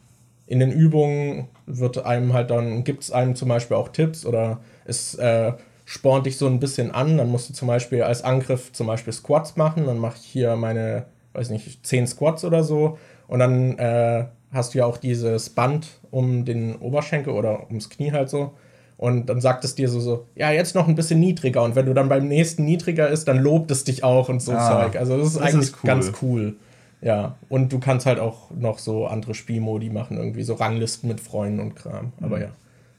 in 0.48 0.60
den 0.60 0.72
Übungen 0.72 1.48
wird 1.66 2.04
einem 2.04 2.32
halt 2.32 2.50
dann, 2.50 2.82
gibt 2.82 3.02
es 3.02 3.12
einem 3.12 3.37
zum 3.37 3.48
Beispiel 3.48 3.76
auch 3.76 3.90
Tipps 3.90 4.24
oder 4.24 4.61
es 4.87 5.14
äh, 5.16 5.52
spornt 5.84 6.24
dich 6.24 6.38
so 6.38 6.46
ein 6.46 6.58
bisschen 6.58 6.90
an. 6.90 7.18
Dann 7.18 7.28
musst 7.28 7.50
du 7.50 7.54
zum 7.54 7.68
Beispiel 7.68 8.02
als 8.02 8.24
Angriff 8.24 8.72
zum 8.72 8.87
Beispiel 8.87 9.12
Squats 9.12 9.56
machen. 9.56 9.84
Dann 9.87 9.98
mache 9.98 10.16
ich 10.18 10.26
hier 10.26 10.56
meine, 10.56 11.04
weiß 11.34 11.50
nicht, 11.50 11.87
10 11.87 12.06
Squats 12.06 12.44
oder 12.44 12.64
so. 12.64 12.98
Und 13.26 13.40
dann 13.40 13.78
äh, 13.78 14.24
hast 14.50 14.72
du 14.72 14.78
ja 14.78 14.87
auch 14.87 14.96
dieses 14.96 15.50
Band 15.50 15.87
um 16.11 16.46
den 16.46 16.76
Oberschenkel 16.76 17.34
oder 17.34 17.66
ums 17.68 17.90
Knie 17.90 18.12
halt 18.12 18.30
so. 18.30 18.52
Und 18.96 19.26
dann 19.26 19.42
sagt 19.42 19.64
es 19.64 19.74
dir 19.74 19.90
so, 19.90 20.00
so, 20.00 20.26
ja, 20.34 20.50
jetzt 20.50 20.74
noch 20.74 20.88
ein 20.88 20.94
bisschen 20.94 21.20
niedriger. 21.20 21.62
Und 21.62 21.76
wenn 21.76 21.84
du 21.84 21.92
dann 21.92 22.08
beim 22.08 22.26
nächsten 22.26 22.64
niedriger 22.64 23.08
ist, 23.08 23.28
dann 23.28 23.38
lobt 23.38 23.70
es 23.70 23.84
dich 23.84 24.02
auch 24.02 24.30
und 24.30 24.40
so 24.40 24.52
ah, 24.52 24.82
Zeug. 24.82 24.98
Also 24.98 25.18
das 25.18 25.28
ist 25.28 25.37
das 25.37 25.42
eigentlich 25.42 25.68
ist 25.68 25.76
cool. 25.82 25.87
ganz 25.87 26.12
cool. 26.22 26.56
Ja, 27.00 27.37
und 27.48 27.72
du 27.72 27.78
kannst 27.78 28.06
halt 28.06 28.18
auch 28.18 28.50
noch 28.50 28.78
so 28.78 29.06
andere 29.06 29.34
Spielmodi 29.34 29.90
machen, 29.90 30.16
irgendwie 30.16 30.42
so 30.42 30.54
Ranglisten 30.54 31.08
mit 31.08 31.20
Freunden 31.20 31.61
und 31.61 31.76
Kram. 31.76 32.12
Aber 32.20 32.37
mhm. 32.37 32.42
ja. 32.42 32.48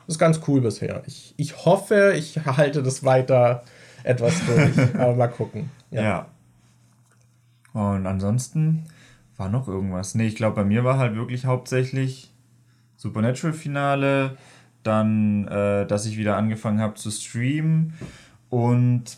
Das 0.07 0.15
ist 0.15 0.19
ganz 0.19 0.41
cool 0.47 0.61
bisher. 0.61 1.03
Ich, 1.05 1.35
ich 1.37 1.65
hoffe, 1.65 2.13
ich 2.15 2.43
halte 2.45 2.81
das 2.81 3.03
weiter 3.03 3.63
etwas 4.03 4.33
durch. 4.45 4.95
Aber 4.95 5.15
mal 5.15 5.27
gucken. 5.27 5.69
Ja. 5.91 6.01
ja. 6.01 6.25
Und 7.73 8.07
ansonsten 8.07 8.85
war 9.37 9.49
noch 9.49 9.67
irgendwas. 9.67 10.15
Nee, 10.15 10.27
ich 10.27 10.35
glaube, 10.35 10.55
bei 10.55 10.63
mir 10.63 10.83
war 10.83 10.97
halt 10.97 11.15
wirklich 11.15 11.45
hauptsächlich 11.45 12.33
Supernatural-Finale, 12.97 14.37
dann, 14.83 15.47
äh, 15.47 15.85
dass 15.85 16.05
ich 16.05 16.17
wieder 16.17 16.37
angefangen 16.37 16.79
habe 16.79 16.95
zu 16.95 17.11
streamen 17.11 17.93
und 18.49 19.17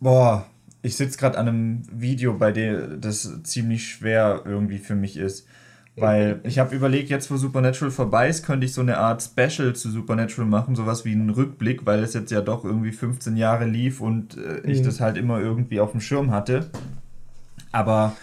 boah, 0.00 0.46
ich 0.82 0.96
sitze 0.96 1.18
gerade 1.18 1.38
an 1.38 1.48
einem 1.48 1.82
Video, 1.92 2.34
bei 2.34 2.52
dem 2.52 3.00
das 3.00 3.42
ziemlich 3.44 3.88
schwer 3.88 4.42
irgendwie 4.44 4.78
für 4.78 4.94
mich 4.94 5.16
ist. 5.16 5.46
Weil 5.94 6.40
ich 6.44 6.58
habe 6.58 6.74
überlegt, 6.74 7.10
jetzt 7.10 7.30
wo 7.30 7.36
Supernatural 7.36 7.90
vorbei 7.90 8.28
ist, 8.28 8.46
könnte 8.46 8.64
ich 8.64 8.72
so 8.72 8.80
eine 8.80 8.96
Art 8.96 9.22
Special 9.22 9.74
zu 9.74 9.90
Supernatural 9.90 10.48
machen, 10.48 10.74
sowas 10.74 11.04
wie 11.04 11.12
einen 11.12 11.28
Rückblick, 11.28 11.84
weil 11.84 12.02
es 12.02 12.14
jetzt 12.14 12.32
ja 12.32 12.40
doch 12.40 12.64
irgendwie 12.64 12.92
15 12.92 13.36
Jahre 13.36 13.66
lief 13.66 14.00
und 14.00 14.38
äh, 14.38 14.60
ich 14.60 14.80
mhm. 14.80 14.84
das 14.84 15.00
halt 15.00 15.18
immer 15.18 15.38
irgendwie 15.38 15.80
auf 15.80 15.90
dem 15.90 16.00
Schirm 16.00 16.30
hatte. 16.30 16.70
Aber 17.72 18.16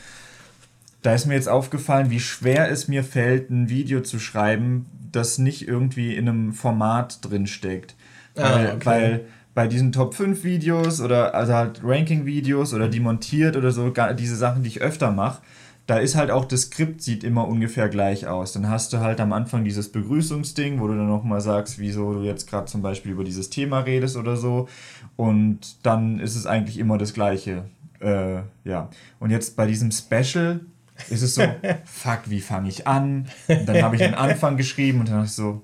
da 1.03 1.13
ist 1.13 1.27
mir 1.27 1.35
jetzt 1.35 1.47
aufgefallen, 1.47 2.09
wie 2.09 2.19
schwer 2.19 2.71
es 2.71 2.87
mir 2.87 3.03
fällt, 3.03 3.51
ein 3.51 3.69
Video 3.69 4.01
zu 4.01 4.19
schreiben, 4.19 4.87
das 5.11 5.37
nicht 5.37 5.67
irgendwie 5.67 6.15
in 6.15 6.27
einem 6.27 6.53
Format 6.53 7.19
drin 7.23 7.45
steckt. 7.45 7.95
Ah, 8.35 8.55
weil, 8.55 8.65
okay. 8.67 8.85
weil 8.85 9.25
bei 9.59 9.67
diesen 9.67 9.91
Top 9.91 10.13
5 10.13 10.45
Videos 10.45 11.01
oder 11.01 11.35
also 11.35 11.53
halt 11.53 11.81
Ranking 11.83 12.25
Videos 12.25 12.73
oder 12.73 12.87
die 12.87 13.01
montiert 13.01 13.57
oder 13.57 13.71
so, 13.71 13.91
diese 14.17 14.37
Sachen, 14.37 14.63
die 14.63 14.69
ich 14.69 14.81
öfter 14.81 15.11
mache, 15.11 15.41
da 15.85 15.97
ist 15.97 16.15
halt 16.15 16.31
auch 16.31 16.45
das 16.45 16.61
Skript 16.61 17.01
sieht 17.01 17.25
immer 17.25 17.45
ungefähr 17.45 17.89
gleich 17.89 18.25
aus. 18.25 18.53
Dann 18.53 18.69
hast 18.69 18.93
du 18.93 18.99
halt 18.99 19.19
am 19.19 19.33
Anfang 19.33 19.65
dieses 19.65 19.91
Begrüßungsding, 19.91 20.79
wo 20.79 20.87
du 20.87 20.95
dann 20.95 21.09
nochmal 21.09 21.41
sagst, 21.41 21.77
wieso 21.77 22.13
du 22.13 22.21
jetzt 22.21 22.49
gerade 22.49 22.67
zum 22.67 22.81
Beispiel 22.81 23.11
über 23.11 23.25
dieses 23.25 23.49
Thema 23.49 23.79
redest 23.79 24.15
oder 24.15 24.37
so. 24.37 24.69
Und 25.17 25.85
dann 25.85 26.21
ist 26.21 26.37
es 26.37 26.45
eigentlich 26.45 26.79
immer 26.79 26.97
das 26.97 27.13
Gleiche. 27.13 27.65
Äh, 27.99 28.43
ja. 28.63 28.89
Und 29.19 29.29
jetzt 29.29 29.57
bei 29.57 29.67
diesem 29.67 29.91
Special 29.91 30.61
ist 31.09 31.21
es 31.21 31.35
so, 31.35 31.41
fuck, 31.83 32.21
wie 32.27 32.39
fange 32.39 32.69
ich 32.69 32.87
an? 32.87 33.27
Und 33.49 33.67
dann 33.67 33.81
habe 33.81 33.97
ich 33.97 34.03
einen 34.05 34.15
Anfang 34.15 34.55
geschrieben 34.55 35.01
und 35.01 35.09
dann 35.09 35.15
habe 35.15 35.25
ich 35.25 35.33
so, 35.33 35.63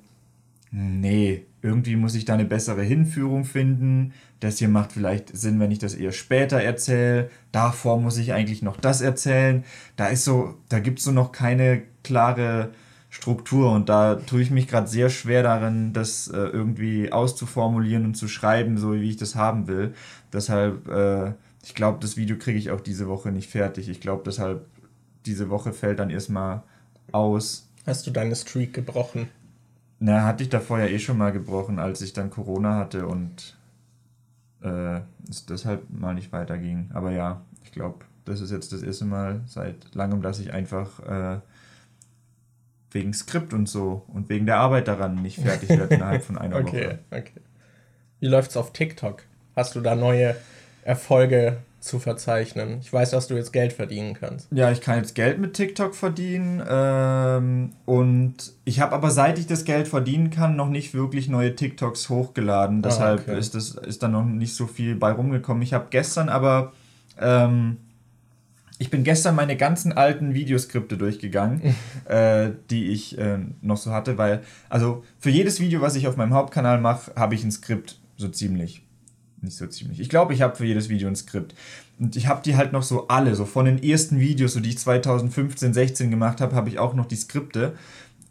nee, 0.72 1.46
irgendwie 1.66 1.96
muss 1.96 2.16
ich 2.16 2.26
da 2.26 2.36
eine 2.36 2.46
bessere 2.46 2.84
Hinführung 2.84 3.44
finden. 3.44 4.14
Das 4.40 4.60
hier 4.60 4.70
macht 4.70 4.92
vielleicht 4.92 5.36
Sinn, 5.36 5.60
wenn 5.60 5.72
ich 5.72 5.80
das 5.80 5.96
eher 5.96 6.12
später 6.12 6.62
erzähle. 6.62 7.30
Davor 7.52 8.00
muss 8.00 8.18
ich 8.18 8.34
eigentlich 8.34 8.62
noch 8.62 8.78
das 8.78 9.02
erzählen. 9.02 9.64
Da 9.96 10.08
ist 10.08 10.24
so, 10.24 10.56
da 10.70 10.80
gibt 10.80 11.00
es 11.00 11.06
so 11.06 11.12
noch 11.12 11.32
keine 11.32 11.82
klare 12.04 12.70
Struktur 13.10 13.72
und 13.72 13.90
da 13.90 14.16
tue 14.16 14.42
ich 14.42 14.52
mich 14.52 14.68
gerade 14.68 14.88
sehr 14.88 15.10
schwer 15.10 15.42
darin, 15.42 15.94
das 15.94 16.28
äh, 16.28 16.38
irgendwie 16.38 17.12
auszuformulieren 17.12 18.06
und 18.06 18.16
zu 18.16 18.28
schreiben, 18.28 18.78
so 18.78 18.94
wie 18.94 19.10
ich 19.10 19.18
das 19.18 19.36
haben 19.36 19.68
will. 19.68 19.94
Deshalb, 20.34 20.88
äh, 20.88 21.34
ich 21.64 21.74
glaube, 21.74 21.98
das 22.02 22.18
Video 22.18 22.38
kriege 22.38 22.60
ich 22.60 22.72
auch 22.72 22.82
diese 22.82 23.08
Woche 23.08 23.32
nicht 23.32 23.50
fertig. 23.50 23.90
Ich 23.90 24.02
glaube, 24.02 24.24
deshalb, 24.26 24.66
diese 25.26 25.50
Woche 25.50 25.74
fällt 25.74 26.00
dann 26.00 26.10
erstmal 26.10 26.62
aus. 27.12 27.70
Hast 27.88 28.06
du 28.06 28.12
deine 28.12 28.36
Streak 28.36 28.74
gebrochen? 28.74 29.30
Na, 30.06 30.24
hatte 30.24 30.44
ich 30.44 30.50
davor 30.50 30.78
ja 30.78 30.86
eh 30.86 31.00
schon 31.00 31.18
mal 31.18 31.32
gebrochen, 31.32 31.80
als 31.80 32.00
ich 32.02 32.14
dann 32.14 32.30
Corona 32.30 32.76
hatte 32.78 33.08
und 33.08 33.58
äh, 34.62 35.00
es 35.28 35.48
deshalb 35.48 35.90
mal 35.90 36.14
nicht 36.14 36.32
weiterging. 36.32 36.92
Aber 36.94 37.10
ja, 37.10 37.42
ich 37.64 37.72
glaube, 37.72 38.06
das 38.24 38.40
ist 38.40 38.52
jetzt 38.52 38.72
das 38.72 38.84
erste 38.84 39.06
Mal 39.06 39.42
seit 39.48 39.96
langem, 39.96 40.22
dass 40.22 40.40
ich 40.40 40.54
einfach 40.54 41.00
äh, 41.00 41.40
wegen 42.92 43.16
Skript 43.16 43.52
und 43.52 43.68
so 43.68 44.04
und 44.08 44.30
wegen 44.30 44.46
der 44.46 44.58
Arbeit 44.58 44.88
daran 44.88 45.24
nicht 45.24 45.40
fertig 45.40 45.70
werde 45.70 45.96
innerhalb 45.96 46.24
von 46.24 46.38
einer 46.38 46.56
okay, 46.58 46.66
Woche. 46.66 47.00
Okay, 47.10 47.20
okay. 47.22 47.42
Wie 48.20 48.28
läuft's 48.28 48.58
auf 48.58 48.74
TikTok? 48.74 49.24
Hast 49.56 49.74
du 49.74 49.82
da 49.82 49.96
neue 49.96 50.36
Erfolge 50.84 51.58
zu 51.86 52.00
verzeichnen. 52.00 52.80
Ich 52.82 52.92
weiß, 52.92 53.12
dass 53.12 53.28
du 53.28 53.36
jetzt 53.36 53.54
Geld 53.54 53.72
verdienen 53.72 54.16
kannst. 54.16 54.48
Ja, 54.52 54.72
ich 54.72 54.82
kann 54.82 54.98
jetzt 54.98 55.14
Geld 55.14 55.40
mit 55.40 55.54
TikTok 55.54 55.94
verdienen. 55.96 56.62
Ähm, 56.68 57.74
und 57.86 58.54
ich 58.66 58.80
habe 58.80 58.96
aber 58.96 59.12
seit 59.12 59.38
ich 59.38 59.46
das 59.46 59.66
Geld 59.66 59.88
verdienen 59.88 60.32
kann, 60.32 60.56
noch 60.56 60.70
nicht 60.70 60.94
wirklich 60.94 61.30
neue 61.30 61.56
TikToks 61.56 62.10
hochgeladen. 62.10 62.80
Ah, 62.80 62.82
Deshalb 62.82 63.22
okay. 63.22 63.38
ist, 63.38 63.54
das, 63.54 63.72
ist 63.72 64.02
da 64.02 64.08
noch 64.08 64.26
nicht 64.26 64.56
so 64.56 64.66
viel 64.66 64.96
bei 64.96 65.12
rumgekommen. 65.12 65.62
Ich 65.62 65.74
habe 65.74 65.88
gestern 65.90 66.28
aber. 66.28 66.74
Ähm, 67.20 67.78
ich 68.78 68.90
bin 68.90 69.06
gestern 69.06 69.36
meine 69.36 69.56
ganzen 69.56 69.94
alten 69.94 70.34
Videoskripte 70.34 70.98
durchgegangen, 70.98 71.62
äh, 72.10 72.50
die 72.70 72.88
ich 72.88 73.18
äh, 73.18 73.38
noch 73.62 73.78
so 73.78 73.92
hatte, 73.92 74.18
weil, 74.18 74.42
also 74.68 75.06
für 75.18 75.30
jedes 75.30 75.62
Video, 75.62 75.80
was 75.80 75.96
ich 75.96 76.10
auf 76.10 76.18
meinem 76.18 76.34
Hauptkanal 76.34 76.82
mache, 76.82 77.14
habe 77.16 77.36
ich 77.36 77.46
ein 77.46 77.52
Skript, 77.52 77.98
so 78.18 78.28
ziemlich 78.28 78.85
nicht 79.46 79.56
so 79.56 79.66
ziemlich. 79.68 80.00
Ich 80.00 80.10
glaube, 80.10 80.34
ich 80.34 80.42
habe 80.42 80.56
für 80.56 80.66
jedes 80.66 80.90
Video 80.90 81.08
ein 81.08 81.16
Skript. 81.16 81.56
Und 81.98 82.16
ich 82.18 82.28
habe 82.28 82.42
die 82.44 82.58
halt 82.58 82.74
noch 82.74 82.84
so 82.84 83.08
alle, 83.08 83.36
so 83.36 83.46
von 83.46 83.66
den 83.66 83.82
ersten 83.82 84.20
Videos, 84.20 84.54
so 84.54 84.60
die 84.60 84.70
ich 84.70 84.78
2015, 84.78 85.74
16 85.74 86.12
gemacht 86.12 86.42
habe, 86.42 86.56
habe 86.56 86.68
ich 86.68 86.78
auch 86.78 86.94
noch 86.94 87.06
die 87.06 87.16
Skripte. 87.16 87.74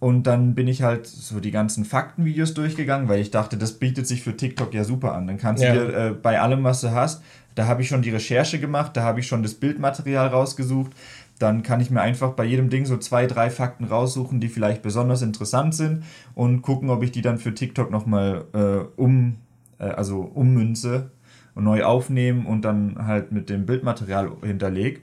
Und 0.00 0.24
dann 0.24 0.54
bin 0.54 0.68
ich 0.68 0.82
halt 0.82 1.06
so 1.06 1.40
die 1.40 1.50
ganzen 1.50 1.86
Faktenvideos 1.86 2.52
durchgegangen, 2.52 3.08
weil 3.08 3.20
ich 3.20 3.30
dachte, 3.30 3.56
das 3.56 3.72
bietet 3.72 4.06
sich 4.06 4.22
für 4.22 4.36
TikTok 4.36 4.74
ja 4.74 4.84
super 4.84 5.14
an. 5.14 5.26
Dann 5.26 5.38
kannst 5.38 5.62
ja. 5.62 5.72
du 5.72 5.86
dir 5.86 5.96
äh, 5.96 6.10
bei 6.10 6.40
allem, 6.40 6.62
was 6.62 6.82
du 6.82 6.90
hast, 6.90 7.22
da 7.54 7.66
habe 7.66 7.82
ich 7.82 7.88
schon 7.88 8.02
die 8.02 8.10
Recherche 8.10 8.58
gemacht, 8.58 8.96
da 8.96 9.02
habe 9.02 9.20
ich 9.20 9.26
schon 9.26 9.42
das 9.42 9.54
Bildmaterial 9.54 10.28
rausgesucht. 10.28 10.92
Dann 11.38 11.62
kann 11.62 11.80
ich 11.80 11.90
mir 11.90 12.00
einfach 12.00 12.32
bei 12.32 12.44
jedem 12.44 12.68
Ding 12.68 12.84
so 12.84 12.96
zwei, 12.96 13.26
drei 13.26 13.50
Fakten 13.50 13.84
raussuchen, 13.84 14.40
die 14.40 14.48
vielleicht 14.48 14.82
besonders 14.82 15.22
interessant 15.22 15.74
sind 15.74 16.04
und 16.34 16.62
gucken, 16.62 16.90
ob 16.90 17.02
ich 17.02 17.10
die 17.10 17.22
dann 17.22 17.38
für 17.38 17.54
TikTok 17.54 17.90
nochmal 17.90 18.44
äh, 18.52 19.00
um 19.00 19.36
äh, 19.78 19.84
also 19.84 20.20
ummünze 20.20 21.10
und 21.54 21.64
neu 21.64 21.84
aufnehmen 21.84 22.46
und 22.46 22.62
dann 22.62 23.06
halt 23.06 23.32
mit 23.32 23.48
dem 23.48 23.66
Bildmaterial 23.66 24.32
hinterlege. 24.42 25.00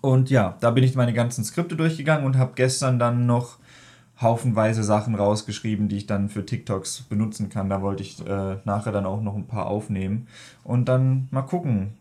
Und 0.00 0.30
ja, 0.30 0.56
da 0.60 0.70
bin 0.70 0.84
ich 0.84 0.94
meine 0.96 1.14
ganzen 1.14 1.44
Skripte 1.44 1.76
durchgegangen 1.76 2.26
und 2.26 2.36
habe 2.36 2.52
gestern 2.54 2.98
dann 2.98 3.26
noch 3.26 3.58
haufenweise 4.20 4.82
Sachen 4.82 5.14
rausgeschrieben, 5.14 5.88
die 5.88 5.96
ich 5.96 6.06
dann 6.06 6.28
für 6.28 6.46
TikToks 6.46 7.02
benutzen 7.02 7.48
kann. 7.48 7.68
Da 7.68 7.82
wollte 7.82 8.02
ich 8.02 8.24
äh, 8.26 8.56
nachher 8.64 8.92
dann 8.92 9.06
auch 9.06 9.20
noch 9.20 9.34
ein 9.34 9.46
paar 9.46 9.66
aufnehmen 9.66 10.28
und 10.62 10.88
dann 10.88 11.28
mal 11.30 11.42
gucken. 11.42 11.94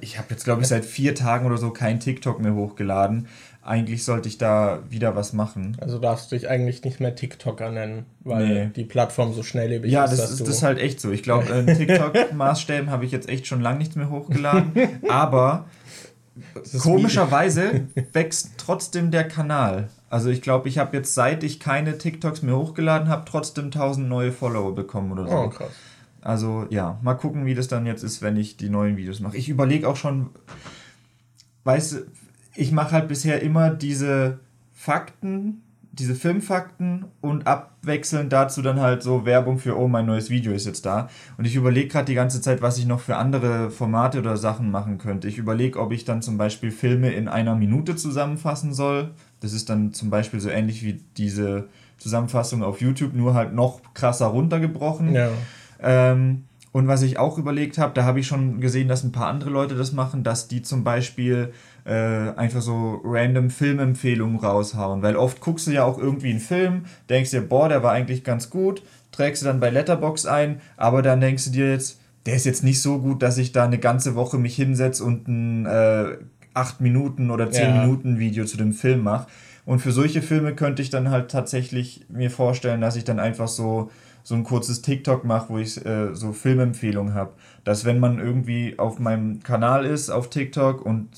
Ich 0.00 0.16
habe 0.16 0.28
jetzt, 0.30 0.44
glaube 0.44 0.62
ich, 0.62 0.68
seit 0.68 0.86
vier 0.86 1.14
Tagen 1.14 1.44
oder 1.44 1.58
so 1.58 1.70
kein 1.70 2.00
TikTok 2.00 2.40
mehr 2.40 2.54
hochgeladen 2.54 3.26
eigentlich 3.62 4.04
sollte 4.04 4.28
ich 4.28 4.38
da 4.38 4.80
wieder 4.88 5.14
was 5.16 5.32
machen. 5.32 5.76
Also 5.80 5.98
darfst 5.98 6.32
du 6.32 6.36
dich 6.36 6.48
eigentlich 6.48 6.82
nicht 6.82 6.98
mehr 6.98 7.14
TikToker 7.14 7.70
nennen, 7.70 8.06
weil 8.20 8.48
nee. 8.48 8.70
die 8.74 8.84
Plattform 8.84 9.34
so 9.34 9.42
schnelllebig 9.42 9.92
ja, 9.92 10.04
ist. 10.04 10.12
Ja, 10.12 10.16
das 10.16 10.30
ist, 10.30 10.40
das 10.40 10.48
ist 10.48 10.62
halt 10.62 10.78
echt 10.78 11.00
so. 11.00 11.10
Ich 11.10 11.22
glaube, 11.22 11.52
in 11.52 11.66
TikTok-Maßstäben 11.76 12.90
habe 12.90 13.04
ich 13.04 13.12
jetzt 13.12 13.28
echt 13.28 13.46
schon 13.46 13.60
lange 13.60 13.78
nichts 13.78 13.96
mehr 13.96 14.08
hochgeladen. 14.08 14.72
aber 15.08 15.66
komischerweise 16.80 17.86
wächst 18.12 18.52
trotzdem 18.56 19.10
der 19.10 19.28
Kanal. 19.28 19.90
Also 20.08 20.30
ich 20.30 20.40
glaube, 20.40 20.68
ich 20.68 20.78
habe 20.78 20.96
jetzt, 20.96 21.14
seit 21.14 21.44
ich 21.44 21.60
keine 21.60 21.98
TikToks 21.98 22.42
mehr 22.42 22.56
hochgeladen 22.56 23.08
habe, 23.08 23.24
trotzdem 23.28 23.66
1000 23.66 24.08
neue 24.08 24.32
Follower 24.32 24.74
bekommen 24.74 25.12
oder 25.12 25.28
so. 25.28 25.36
Oh, 25.36 25.48
krass. 25.50 25.70
Also 26.22 26.66
ja, 26.70 26.98
mal 27.02 27.14
gucken, 27.14 27.46
wie 27.46 27.54
das 27.54 27.68
dann 27.68 27.86
jetzt 27.86 28.02
ist, 28.02 28.22
wenn 28.22 28.36
ich 28.36 28.56
die 28.56 28.68
neuen 28.68 28.96
Videos 28.96 29.20
mache. 29.20 29.36
Ich 29.36 29.48
überlege 29.48 29.88
auch 29.88 29.96
schon, 29.96 30.30
weißt 31.64 31.92
du, 31.92 31.96
ich 32.60 32.72
mache 32.72 32.92
halt 32.92 33.08
bisher 33.08 33.40
immer 33.40 33.70
diese 33.70 34.38
Fakten, 34.74 35.62
diese 35.92 36.14
Filmfakten 36.14 37.06
und 37.22 37.46
abwechselnd 37.46 38.30
dazu 38.32 38.60
dann 38.60 38.80
halt 38.80 39.02
so 39.02 39.24
Werbung 39.24 39.58
für, 39.58 39.78
oh, 39.78 39.88
mein 39.88 40.04
neues 40.04 40.28
Video 40.28 40.52
ist 40.52 40.66
jetzt 40.66 40.84
da. 40.84 41.08
Und 41.38 41.46
ich 41.46 41.56
überlege 41.56 41.88
gerade 41.88 42.04
die 42.04 42.14
ganze 42.14 42.42
Zeit, 42.42 42.60
was 42.60 42.76
ich 42.76 42.84
noch 42.84 43.00
für 43.00 43.16
andere 43.16 43.70
Formate 43.70 44.18
oder 44.18 44.36
Sachen 44.36 44.70
machen 44.70 44.98
könnte. 44.98 45.26
Ich 45.26 45.38
überlege, 45.38 45.80
ob 45.80 45.90
ich 45.90 46.04
dann 46.04 46.20
zum 46.20 46.36
Beispiel 46.36 46.70
Filme 46.70 47.10
in 47.12 47.28
einer 47.28 47.54
Minute 47.54 47.96
zusammenfassen 47.96 48.74
soll. 48.74 49.10
Das 49.40 49.54
ist 49.54 49.70
dann 49.70 49.94
zum 49.94 50.10
Beispiel 50.10 50.38
so 50.38 50.50
ähnlich 50.50 50.84
wie 50.84 51.00
diese 51.16 51.68
Zusammenfassung 51.96 52.62
auf 52.62 52.82
YouTube, 52.82 53.14
nur 53.14 53.32
halt 53.32 53.54
noch 53.54 53.80
krasser 53.94 54.26
runtergebrochen. 54.26 55.14
Ja. 55.14 55.30
Ähm, 55.82 56.44
und 56.72 56.86
was 56.86 57.02
ich 57.02 57.18
auch 57.18 57.36
überlegt 57.38 57.78
habe, 57.78 57.94
da 57.94 58.04
habe 58.04 58.20
ich 58.20 58.26
schon 58.26 58.60
gesehen, 58.60 58.86
dass 58.86 59.02
ein 59.02 59.12
paar 59.12 59.26
andere 59.26 59.50
Leute 59.50 59.74
das 59.74 59.92
machen, 59.92 60.22
dass 60.22 60.46
die 60.46 60.62
zum 60.62 60.84
Beispiel 60.84 61.52
äh, 61.84 62.30
einfach 62.36 62.62
so 62.62 63.00
random 63.04 63.50
Filmempfehlungen 63.50 64.38
raushauen. 64.38 65.02
Weil 65.02 65.16
oft 65.16 65.40
guckst 65.40 65.66
du 65.66 65.72
ja 65.72 65.84
auch 65.84 65.98
irgendwie 65.98 66.30
einen 66.30 66.40
Film, 66.40 66.84
denkst 67.08 67.30
dir, 67.30 67.42
boah, 67.42 67.68
der 67.68 67.82
war 67.82 67.92
eigentlich 67.92 68.24
ganz 68.24 68.50
gut, 68.50 68.82
trägst 69.12 69.42
du 69.42 69.46
dann 69.46 69.60
bei 69.60 69.70
Letterbox 69.70 70.26
ein, 70.26 70.60
aber 70.76 71.02
dann 71.02 71.20
denkst 71.20 71.46
du 71.46 71.50
dir 71.50 71.70
jetzt, 71.70 72.00
der 72.26 72.34
ist 72.34 72.46
jetzt 72.46 72.64
nicht 72.64 72.82
so 72.82 72.98
gut, 72.98 73.22
dass 73.22 73.38
ich 73.38 73.52
da 73.52 73.64
eine 73.64 73.78
ganze 73.78 74.14
Woche 74.14 74.38
mich 74.38 74.56
hinsetze 74.56 75.04
und 75.04 75.26
ein 75.28 75.66
äh, 75.66 76.16
8 76.54 76.80
Minuten 76.80 77.30
oder 77.30 77.50
10 77.50 77.62
ja. 77.62 77.80
Minuten 77.82 78.18
Video 78.18 78.44
zu 78.44 78.56
dem 78.56 78.72
Film 78.72 79.02
mache. 79.02 79.26
Und 79.64 79.78
für 79.80 79.92
solche 79.92 80.20
Filme 80.20 80.54
könnte 80.54 80.82
ich 80.82 80.90
dann 80.90 81.10
halt 81.10 81.30
tatsächlich 81.30 82.04
mir 82.08 82.30
vorstellen, 82.30 82.80
dass 82.80 82.96
ich 82.96 83.04
dann 83.04 83.18
einfach 83.18 83.48
so 83.48 83.90
so 84.22 84.34
ein 84.34 84.44
kurzes 84.44 84.82
TikTok 84.82 85.24
mache, 85.24 85.48
wo 85.48 85.58
ich 85.58 85.84
äh, 85.84 86.14
so 86.14 86.32
Filmempfehlungen 86.32 87.14
habe. 87.14 87.32
Dass 87.64 87.84
wenn 87.84 87.98
man 87.98 88.18
irgendwie 88.18 88.78
auf 88.78 88.98
meinem 88.98 89.42
Kanal 89.42 89.84
ist, 89.84 90.10
auf 90.10 90.30
TikTok 90.30 90.84
und 90.84 91.08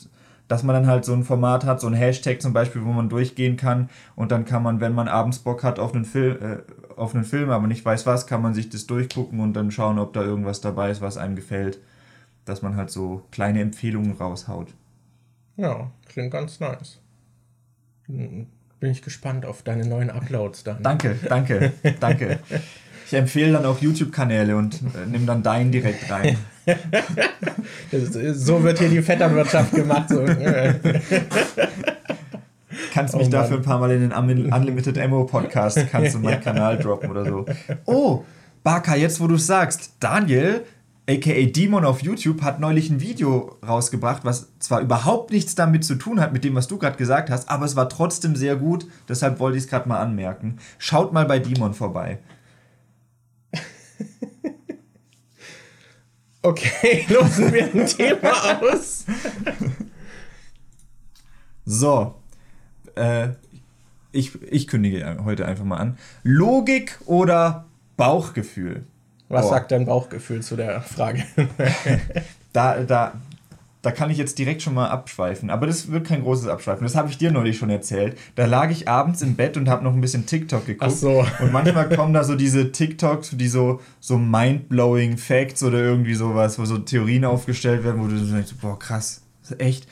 dass 0.53 0.63
man 0.65 0.75
dann 0.75 0.87
halt 0.87 1.07
so 1.07 1.15
ein 1.15 1.25
Format 1.25 1.65
hat, 1.65 1.81
so 1.81 1.87
ein 1.87 1.95
Hashtag 1.95 2.43
zum 2.43 2.53
Beispiel, 2.53 2.85
wo 2.85 2.93
man 2.93 3.09
durchgehen 3.09 3.57
kann 3.57 3.89
und 4.17 4.31
dann 4.33 4.45
kann 4.45 4.63
man, 4.63 4.83
wenn 4.83 4.93
man 4.93 5.09
abends 5.09 5.39
Bock 5.39 5.65
hat 5.65 5.79
auf 5.79 5.95
einen, 5.95 6.05
Film, 6.05 6.37
äh, 6.43 6.59
auf 6.95 7.15
einen 7.15 7.25
Film, 7.25 7.49
aber 7.49 7.67
nicht 7.67 7.83
weiß 7.83 8.05
was, 8.05 8.27
kann 8.27 8.43
man 8.43 8.53
sich 8.53 8.69
das 8.69 8.87
durchgucken 8.87 9.41
und 9.41 9.55
dann 9.55 9.71
schauen, 9.71 9.99
ob 9.99 10.13
da 10.13 10.21
irgendwas 10.21 10.61
dabei 10.61 10.91
ist, 10.91 11.01
was 11.01 11.17
einem 11.17 11.37
gefällt. 11.37 11.79
Dass 12.45 12.61
man 12.61 12.77
halt 12.77 12.91
so 12.91 13.23
kleine 13.31 13.63
Empfehlungen 13.63 14.13
raushaut. 14.13 14.75
Ja, 15.57 15.91
klingt 16.07 16.33
ganz 16.33 16.61
nice. 16.61 17.01
Bin 18.07 18.47
ich 18.81 19.01
gespannt 19.01 19.47
auf 19.47 19.63
deine 19.63 19.87
neuen 19.87 20.11
Uploads 20.11 20.65
dann. 20.65 20.83
Danke, 20.83 21.17
danke, 21.31 21.73
danke. 21.99 22.41
Ich 23.05 23.19
empfehle 23.19 23.53
dann 23.53 23.67
auch 23.67 23.79
YouTube-Kanäle 23.79 24.57
und 24.57 24.81
äh, 24.95 25.07
nehme 25.07 25.27
dann 25.27 25.43
deinen 25.43 25.71
direkt 25.71 26.11
rein. 26.11 26.39
so 28.35 28.63
wird 28.63 28.79
hier 28.79 28.89
die 28.89 29.03
Vetternwirtschaft 29.03 29.73
gemacht. 29.73 30.09
So. 30.09 30.25
kannst 32.93 33.15
oh, 33.15 33.19
mich 33.19 33.27
Mann. 33.27 33.33
dafür 33.33 33.57
ein 33.57 33.63
paar 33.63 33.79
Mal 33.79 33.91
in 33.93 34.11
den 34.11 34.13
Unlimited 34.53 34.99
Ammo 34.99 35.25
Podcast, 35.25 35.79
kannst 35.91 36.15
du 36.15 36.19
meinen 36.19 36.35
ja. 36.35 36.41
Kanal 36.41 36.79
droppen 36.79 37.11
oder 37.11 37.25
so. 37.25 37.47
Oh, 37.87 38.25
Baka, 38.63 38.95
jetzt 38.95 39.21
wo 39.21 39.27
du 39.27 39.35
es 39.37 39.47
sagst, 39.47 39.95
Daniel, 40.01 40.65
aka 41.09 41.47
Demon 41.47 41.85
auf 41.85 42.03
YouTube, 42.03 42.43
hat 42.43 42.61
neulich 42.61 42.91
ein 42.91 43.01
Video 43.01 43.57
rausgebracht, 43.67 44.25
was 44.25 44.53
zwar 44.61 44.81
überhaupt 44.81 45.33
nichts 45.33 45.55
damit 45.55 45.85
zu 45.85 45.97
tun 45.97 46.21
hat, 46.21 46.33
mit 46.33 46.45
dem, 46.45 46.55
was 46.55 46.69
du 46.69 46.79
gerade 46.79 46.97
gesagt 46.97 47.31
hast, 47.31 47.49
aber 47.51 47.65
es 47.65 47.75
war 47.77 47.89
trotzdem 47.89 48.37
sehr 48.37 48.57
gut, 48.57 48.87
deshalb 49.09 49.41
wollte 49.41 49.59
ich 49.59 49.65
es 49.65 49.71
gerade 49.71 49.89
mal 49.89 49.99
anmerken. 49.99 50.59
Schaut 50.79 51.13
mal 51.13 51.25
bei 51.25 51.39
Demon 51.39 51.75
vorbei. 51.75 52.19
Okay, 56.43 57.07
losen 57.09 57.53
wir 57.53 57.65
ein 57.65 57.87
Thema 57.87 58.61
aus. 58.61 59.05
So. 61.65 62.17
Äh, 62.97 63.29
ich, 64.11 64.43
ich 64.43 64.67
kündige 64.67 65.19
heute 65.25 65.47
einfach 65.47 65.65
mal 65.65 65.79
an. 65.79 65.99
Logik 66.23 66.99
oder 67.07 67.67
Bauchgefühl? 67.97 68.85
Was 69.29 69.47
oh. 69.47 69.51
sagt 69.51 69.73
dein 69.73 69.87
Bauchgefühl 69.87 70.43
zu 70.43 70.57
der 70.57 70.83
Frage? 70.83 71.25
da, 72.53 72.83
da, 72.83 73.15
da 73.83 73.91
kann 73.91 74.11
ich 74.11 74.17
jetzt 74.17 74.39
direkt 74.39 74.63
schon 74.63 74.75
mal 74.75 74.89
abschweifen. 74.89 75.51
Aber 75.51 75.67
das 75.67 75.91
wird 75.91 76.07
kein 76.07 76.23
großes 76.23 76.47
Abschweifen. 76.47 76.85
Das 76.85 76.95
habe 76.95 77.11
ich 77.11 77.19
dir 77.19 77.33
neulich 77.33 77.59
schon 77.59 77.69
erzählt. 77.69 78.17
Da 78.37 78.47
lag 78.47 78.71
ich 78.71 78.89
abends 78.89 79.23
im 79.23 79.35
Bett 79.35 79.57
und 79.57 79.69
habe 79.69 79.83
noch 79.83 79.93
ein 79.93 80.01
bisschen 80.01 80.25
TikTok 80.25 80.67
geguckt. 80.67 80.93
Ach 80.93 80.97
so. 80.97 81.27
Und 81.41 81.53
manchmal 81.53 81.89
kommen 81.89 82.15
da 82.15 82.23
so 82.23 82.37
diese 82.37 82.71
TikToks, 82.71 83.31
die 83.37 83.49
so, 83.49 83.81
so 83.99 84.19
mind-blowing 84.19 85.19
Facts 85.19 85.65
oder 85.65 85.79
irgendwie 85.79 86.15
sowas, 86.15 86.61
wo 86.61 86.65
so 86.65 86.79
Theorien 86.79 87.25
aufgestellt 87.25 87.83
werden, 87.83 88.01
wo 88.01 88.07
du 88.07 88.17
so 88.19 88.33
denkst, 88.33 88.55
boah, 88.61 88.79
krass, 88.79 89.23
echt, 89.59 89.89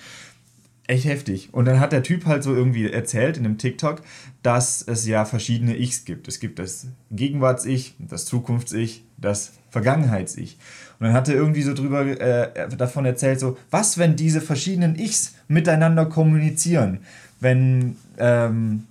echt 0.86 1.04
heftig. 1.04 1.48
Und 1.52 1.64
dann 1.64 1.80
hat 1.80 1.90
der 1.90 2.04
Typ 2.04 2.26
halt 2.26 2.44
so 2.44 2.54
irgendwie 2.54 2.88
erzählt 2.88 3.36
in 3.36 3.42
dem 3.42 3.58
TikTok, 3.58 4.02
dass 4.44 4.82
es 4.82 5.04
ja 5.04 5.24
verschiedene 5.24 5.76
Ichs 5.76 6.04
gibt. 6.04 6.28
Es 6.28 6.38
gibt 6.38 6.60
das 6.60 6.86
Gegenwarts-Ich, 7.10 7.96
das 7.98 8.24
Zukunfts-Ich, 8.26 9.04
das 9.16 9.54
Vergangenheits-Ich. 9.70 10.58
Und 11.00 11.06
dann 11.06 11.14
hat 11.14 11.28
er 11.28 11.34
irgendwie 11.34 11.62
so 11.62 11.72
drüber 11.72 12.02
äh, 12.02 12.68
davon 12.76 13.06
erzählt, 13.06 13.40
so, 13.40 13.56
was, 13.70 13.96
wenn 13.96 14.16
diese 14.16 14.42
verschiedenen 14.42 14.98
Ichs 14.98 15.34
miteinander 15.48 16.04
kommunizieren? 16.04 16.98
Wenn, 17.40 17.96
ähm, 18.18 18.84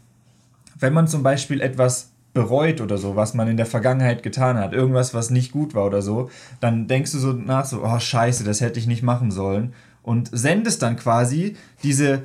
wenn 0.79 0.93
man 0.93 1.07
zum 1.07 1.21
Beispiel 1.21 1.61
etwas 1.61 2.09
bereut 2.33 2.81
oder 2.81 2.97
so, 2.97 3.15
was 3.15 3.35
man 3.35 3.47
in 3.47 3.57
der 3.57 3.67
Vergangenheit 3.67 4.23
getan 4.23 4.57
hat, 4.57 4.73
irgendwas, 4.73 5.13
was 5.13 5.29
nicht 5.29 5.51
gut 5.51 5.75
war 5.75 5.85
oder 5.85 6.01
so, 6.01 6.31
dann 6.59 6.87
denkst 6.87 7.11
du 7.11 7.19
so 7.19 7.33
nach, 7.33 7.65
so, 7.65 7.83
oh 7.83 7.99
scheiße, 7.99 8.43
das 8.43 8.59
hätte 8.59 8.79
ich 8.79 8.87
nicht 8.87 9.03
machen 9.03 9.29
sollen. 9.29 9.73
Und 10.01 10.29
sendest 10.31 10.81
dann 10.81 10.95
quasi 10.95 11.57
diese, 11.83 12.23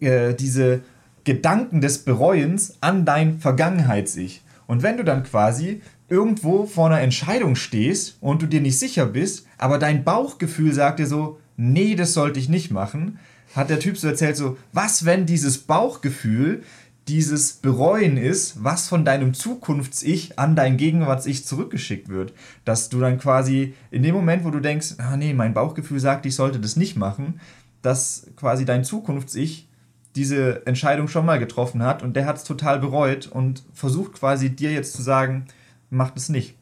äh, 0.00 0.34
diese 0.34 0.80
Gedanken 1.24 1.80
des 1.80 1.98
Bereuens 2.04 2.76
an 2.82 3.06
dein 3.06 3.38
Vergangenheits-Ich. 3.38 4.42
Und 4.66 4.82
wenn 4.82 4.98
du 4.98 5.04
dann 5.04 5.22
quasi 5.22 5.80
irgendwo 6.12 6.66
vor 6.66 6.86
einer 6.86 7.00
Entscheidung 7.00 7.56
stehst 7.56 8.18
und 8.20 8.42
du 8.42 8.46
dir 8.46 8.60
nicht 8.60 8.78
sicher 8.78 9.06
bist, 9.06 9.46
aber 9.56 9.78
dein 9.78 10.04
Bauchgefühl 10.04 10.74
sagt 10.74 10.98
dir 10.98 11.06
so, 11.06 11.38
nee, 11.56 11.94
das 11.94 12.12
sollte 12.12 12.38
ich 12.38 12.50
nicht 12.50 12.70
machen, 12.70 13.18
hat 13.56 13.70
der 13.70 13.80
Typ 13.80 13.96
so 13.96 14.08
erzählt, 14.08 14.36
so, 14.36 14.58
was, 14.72 15.06
wenn 15.06 15.24
dieses 15.24 15.58
Bauchgefühl 15.58 16.62
dieses 17.08 17.54
Bereuen 17.54 18.16
ist, 18.16 18.62
was 18.62 18.88
von 18.88 19.04
deinem 19.04 19.34
Zukunfts-Ich 19.34 20.38
an 20.38 20.54
dein 20.54 20.76
Gegenwarts-Ich 20.76 21.44
zurückgeschickt 21.44 22.08
wird. 22.08 22.32
Dass 22.64 22.90
du 22.90 23.00
dann 23.00 23.18
quasi 23.18 23.74
in 23.90 24.04
dem 24.04 24.14
Moment, 24.14 24.44
wo 24.44 24.50
du 24.50 24.60
denkst, 24.60 24.94
ah 24.98 25.16
nee, 25.16 25.34
mein 25.34 25.52
Bauchgefühl 25.52 25.98
sagt, 25.98 26.26
ich 26.26 26.36
sollte 26.36 26.60
das 26.60 26.76
nicht 26.76 26.96
machen, 26.96 27.40
dass 27.80 28.28
quasi 28.36 28.64
dein 28.64 28.84
Zukunfts-Ich 28.84 29.68
diese 30.14 30.64
Entscheidung 30.66 31.08
schon 31.08 31.26
mal 31.26 31.38
getroffen 31.38 31.82
hat 31.82 32.02
und 32.02 32.14
der 32.14 32.26
hat 32.26 32.36
es 32.36 32.44
total 32.44 32.78
bereut 32.78 33.26
und 33.26 33.64
versucht 33.72 34.12
quasi 34.12 34.50
dir 34.50 34.70
jetzt 34.70 34.92
zu 34.92 35.02
sagen, 35.02 35.46
mach 35.92 36.10
das 36.10 36.28
nicht. 36.28 36.56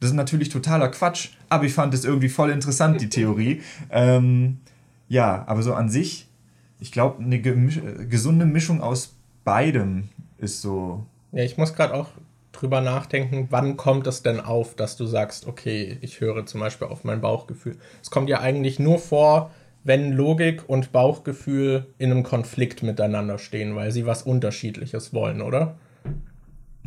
Das 0.00 0.10
ist 0.10 0.16
natürlich 0.16 0.50
totaler 0.50 0.88
Quatsch, 0.88 1.30
aber 1.48 1.64
ich 1.64 1.72
fand 1.72 1.94
es 1.94 2.04
irgendwie 2.04 2.28
voll 2.28 2.50
interessant, 2.50 3.00
die 3.00 3.08
Theorie. 3.08 3.62
Ähm, 3.90 4.58
ja, 5.08 5.44
aber 5.46 5.62
so 5.62 5.74
an 5.74 5.88
sich, 5.88 6.28
ich 6.80 6.90
glaube, 6.90 7.22
eine 7.22 7.40
gesunde 7.40 8.46
Mischung 8.46 8.80
aus 8.80 9.14
beidem 9.44 10.08
ist 10.38 10.62
so. 10.62 11.06
Ja, 11.32 11.44
ich 11.44 11.56
muss 11.56 11.74
gerade 11.74 11.94
auch 11.94 12.08
drüber 12.52 12.80
nachdenken, 12.80 13.48
wann 13.50 13.76
kommt 13.76 14.06
es 14.06 14.22
denn 14.22 14.40
auf, 14.40 14.74
dass 14.74 14.96
du 14.96 15.06
sagst, 15.06 15.46
okay, 15.46 15.98
ich 16.00 16.20
höre 16.20 16.46
zum 16.46 16.60
Beispiel 16.60 16.88
auf 16.88 17.04
mein 17.04 17.20
Bauchgefühl. 17.20 17.76
Es 18.02 18.10
kommt 18.10 18.28
ja 18.28 18.40
eigentlich 18.40 18.78
nur 18.78 18.98
vor, 18.98 19.50
wenn 19.82 20.12
Logik 20.12 20.68
und 20.68 20.92
Bauchgefühl 20.92 21.86
in 21.98 22.10
einem 22.10 22.22
Konflikt 22.22 22.82
miteinander 22.82 23.38
stehen, 23.38 23.76
weil 23.76 23.92
sie 23.92 24.06
was 24.06 24.22
Unterschiedliches 24.22 25.12
wollen, 25.12 25.42
oder? 25.42 25.76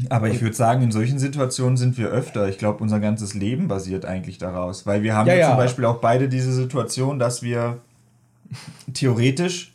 Aber 0.09 0.29
ich 0.29 0.41
würde 0.41 0.55
sagen, 0.55 0.83
in 0.83 0.91
solchen 0.91 1.17
Situationen 1.17 1.75
sind 1.75 1.97
wir 1.97 2.09
öfter. 2.09 2.47
Ich 2.49 2.57
glaube, 2.57 2.83
unser 2.83 2.99
ganzes 2.99 3.33
Leben 3.33 3.67
basiert 3.67 4.05
eigentlich 4.05 4.37
daraus. 4.37 4.85
Weil 4.85 5.01
wir 5.01 5.15
haben 5.15 5.27
ja, 5.27 5.35
ja 5.35 5.47
zum 5.49 5.57
Beispiel 5.57 5.85
auch 5.85 5.97
beide 5.97 6.29
diese 6.29 6.53
Situation, 6.53 7.17
dass 7.17 7.41
wir 7.41 7.79
theoretisch 8.93 9.73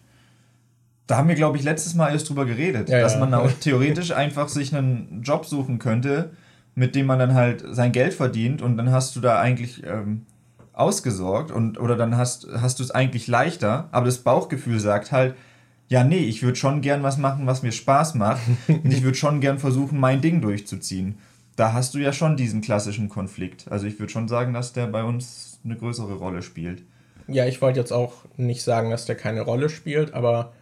da 1.07 1.19
haben 1.19 1.29
wir, 1.29 1.35
glaube 1.35 1.59
ich, 1.59 1.65
letztes 1.65 1.95
Mal 1.95 2.13
erst 2.13 2.29
drüber 2.31 2.47
geredet, 2.47 2.89
ja, 2.89 3.01
dass 3.01 3.19
man 3.19 3.35
auch 3.35 3.51
theoretisch 3.61 4.13
einfach 4.13 4.49
sich 4.49 4.75
einen 4.75 5.21
Job 5.23 5.45
suchen 5.45 5.79
könnte, 5.79 6.31
mit 6.75 6.95
dem 6.95 7.07
man 7.07 7.19
dann 7.19 7.35
halt 7.35 7.65
sein 7.71 7.93
Geld 7.93 8.15
verdient 8.15 8.63
und 8.63 8.79
dann 8.79 8.91
hast 8.91 9.15
du 9.15 9.21
da 9.21 9.39
eigentlich 9.39 9.83
ähm, 9.85 10.25
ausgesorgt 10.73 11.51
und 11.51 11.79
oder 11.79 11.97
dann 11.97 12.17
hast, 12.17 12.49
hast 12.57 12.79
du 12.79 12.83
es 12.83 12.91
eigentlich 12.91 13.27
leichter, 13.27 13.89
aber 13.93 14.07
das 14.07 14.19
Bauchgefühl 14.19 14.81
sagt 14.81 15.13
halt, 15.13 15.35
ja, 15.93 16.05
nee, 16.05 16.25
ich 16.25 16.43
würde 16.43 16.57
schon 16.57 16.81
gern 16.81 17.03
was 17.03 17.19
machen, 17.19 17.47
was 17.47 17.63
mir 17.63 17.71
Spaß 17.71 18.15
macht 18.15 18.41
und 18.67 18.91
ich 18.91 19.03
würde 19.03 19.19
schon 19.19 19.43
gern 19.43 19.59
versuchen, 19.59 20.01
mein 20.01 20.23
Ding 20.23 20.41
durchzuziehen. 20.41 21.19
Da 21.55 21.75
hast 21.75 21.93
du 21.93 21.99
ja 21.99 22.15
schon 22.15 22.39
diesen 22.39 22.63
klassischen 22.63 23.11
Konflikt. 23.11 23.67
Also 23.71 23.87
ich 23.87 23.99
würde 23.99 24.11
schon 24.11 24.27
sagen, 24.27 24.55
dass 24.55 24.73
der 24.73 24.87
bei 24.87 25.05
uns 25.05 25.61
eine 25.63 25.77
größere 25.77 26.15
Rolle 26.15 26.41
spielt. 26.41 26.83
Ja, 27.29 27.45
ich 27.45 27.61
wollte 27.61 27.79
jetzt 27.79 27.93
auch 27.93 28.25
nicht 28.39 28.63
sagen, 28.63 28.89
dass 28.89 29.05
der 29.05 29.17
keine 29.17 29.43
Rolle 29.43 29.69
spielt, 29.69 30.15
aber 30.15 30.55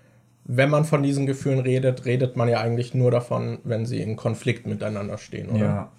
wenn 0.46 0.68
man 0.68 0.84
von 0.84 1.04
diesen 1.04 1.26
Gefühlen 1.26 1.60
redet, 1.60 2.06
redet 2.06 2.34
man 2.34 2.48
ja 2.48 2.60
eigentlich 2.60 2.92
nur 2.92 3.12
davon, 3.12 3.58
wenn 3.62 3.86
sie 3.86 4.00
in 4.02 4.16
Konflikt 4.16 4.66
miteinander 4.66 5.16
stehen, 5.16 5.50
oder? 5.50 5.64
Ja. 5.64 5.92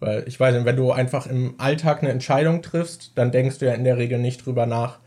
Weil 0.00 0.24
ich 0.26 0.40
weiß 0.40 0.56
nicht, 0.56 0.64
wenn 0.64 0.74
du 0.74 0.90
einfach 0.90 1.28
im 1.28 1.54
Alltag 1.58 2.02
eine 2.02 2.10
Entscheidung 2.10 2.62
triffst, 2.62 3.12
dann 3.14 3.30
denkst 3.30 3.58
du 3.58 3.66
ja 3.66 3.74
in 3.74 3.84
der 3.84 3.98
Regel 3.98 4.18
nicht 4.18 4.44
drüber 4.44 4.66
nach, 4.66 4.98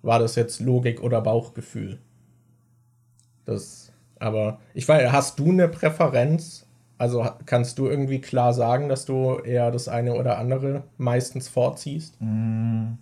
war 0.00 0.18
das 0.18 0.36
jetzt 0.36 0.60
Logik 0.60 1.02
oder 1.02 1.20
Bauchgefühl. 1.20 1.98
Das, 3.44 3.92
aber 4.18 4.58
ich 4.74 4.86
weiß, 4.86 5.12
hast 5.12 5.38
du 5.38 5.50
eine 5.50 5.68
Präferenz? 5.68 6.66
Also 6.98 7.26
kannst 7.46 7.78
du 7.78 7.86
irgendwie 7.86 8.20
klar 8.20 8.52
sagen, 8.52 8.88
dass 8.88 9.06
du 9.06 9.38
eher 9.38 9.70
das 9.70 9.88
eine 9.88 10.14
oder 10.14 10.38
andere 10.38 10.84
meistens 10.98 11.48
vorziehst? 11.48 12.14
Mm. 12.20 12.98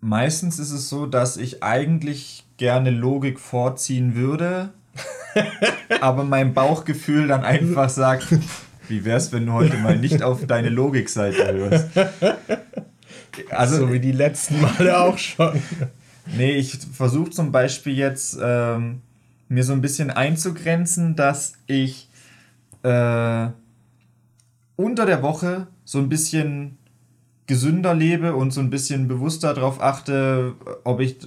Meistens 0.00 0.60
ist 0.60 0.70
es 0.70 0.88
so, 0.88 1.06
dass 1.06 1.36
ich 1.36 1.64
eigentlich 1.64 2.44
gerne 2.58 2.90
Logik 2.90 3.40
vorziehen 3.40 4.14
würde, 4.14 4.70
aber 6.00 6.22
mein 6.22 6.54
Bauchgefühl 6.54 7.26
dann 7.26 7.44
einfach 7.44 7.88
sagt, 7.88 8.28
wie 8.88 9.04
wär's, 9.04 9.32
wenn 9.32 9.46
du 9.46 9.52
heute 9.52 9.76
mal 9.78 9.98
nicht 9.98 10.22
auf 10.22 10.46
deine 10.46 10.68
Logikseite 10.68 11.52
hörst? 11.52 11.88
Also, 13.50 13.78
so 13.78 13.92
wie 13.92 14.00
die 14.00 14.12
letzten 14.12 14.60
Male 14.62 14.98
auch 14.98 15.18
schon. 15.18 15.60
Nee, 16.36 16.52
ich 16.52 16.78
versuche 16.92 17.30
zum 17.30 17.52
Beispiel 17.52 17.94
jetzt 17.94 18.38
ähm, 18.40 19.02
mir 19.48 19.64
so 19.64 19.72
ein 19.72 19.80
bisschen 19.80 20.10
einzugrenzen, 20.10 21.16
dass 21.16 21.54
ich 21.66 22.08
äh, 22.82 23.48
unter 24.76 25.06
der 25.06 25.22
Woche 25.22 25.68
so 25.84 25.98
ein 25.98 26.08
bisschen 26.08 26.78
gesünder 27.46 27.94
lebe 27.94 28.34
und 28.34 28.52
so 28.52 28.60
ein 28.60 28.70
bisschen 28.70 29.06
bewusster 29.06 29.54
darauf 29.54 29.80
achte, 29.80 30.54
ob 30.82 31.00
ich 31.00 31.18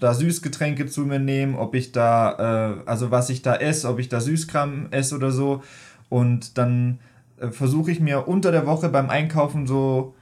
da 0.00 0.12
Süßgetränke 0.12 0.86
zu 0.86 1.02
mir 1.02 1.20
nehme, 1.20 1.56
ob 1.56 1.74
ich 1.74 1.92
da, 1.92 2.80
äh, 2.84 2.88
also 2.88 3.10
was 3.10 3.30
ich 3.30 3.42
da 3.42 3.54
esse, 3.56 3.88
ob 3.88 4.00
ich 4.00 4.08
da 4.08 4.20
Süßkram 4.20 4.88
esse 4.90 5.14
oder 5.14 5.30
so. 5.30 5.62
Und 6.08 6.58
dann 6.58 6.98
äh, 7.38 7.50
versuche 7.50 7.92
ich 7.92 8.00
mir 8.00 8.26
unter 8.26 8.50
der 8.50 8.66
Woche 8.66 8.88
beim 8.88 9.08
Einkaufen 9.08 9.66
so 9.68 10.14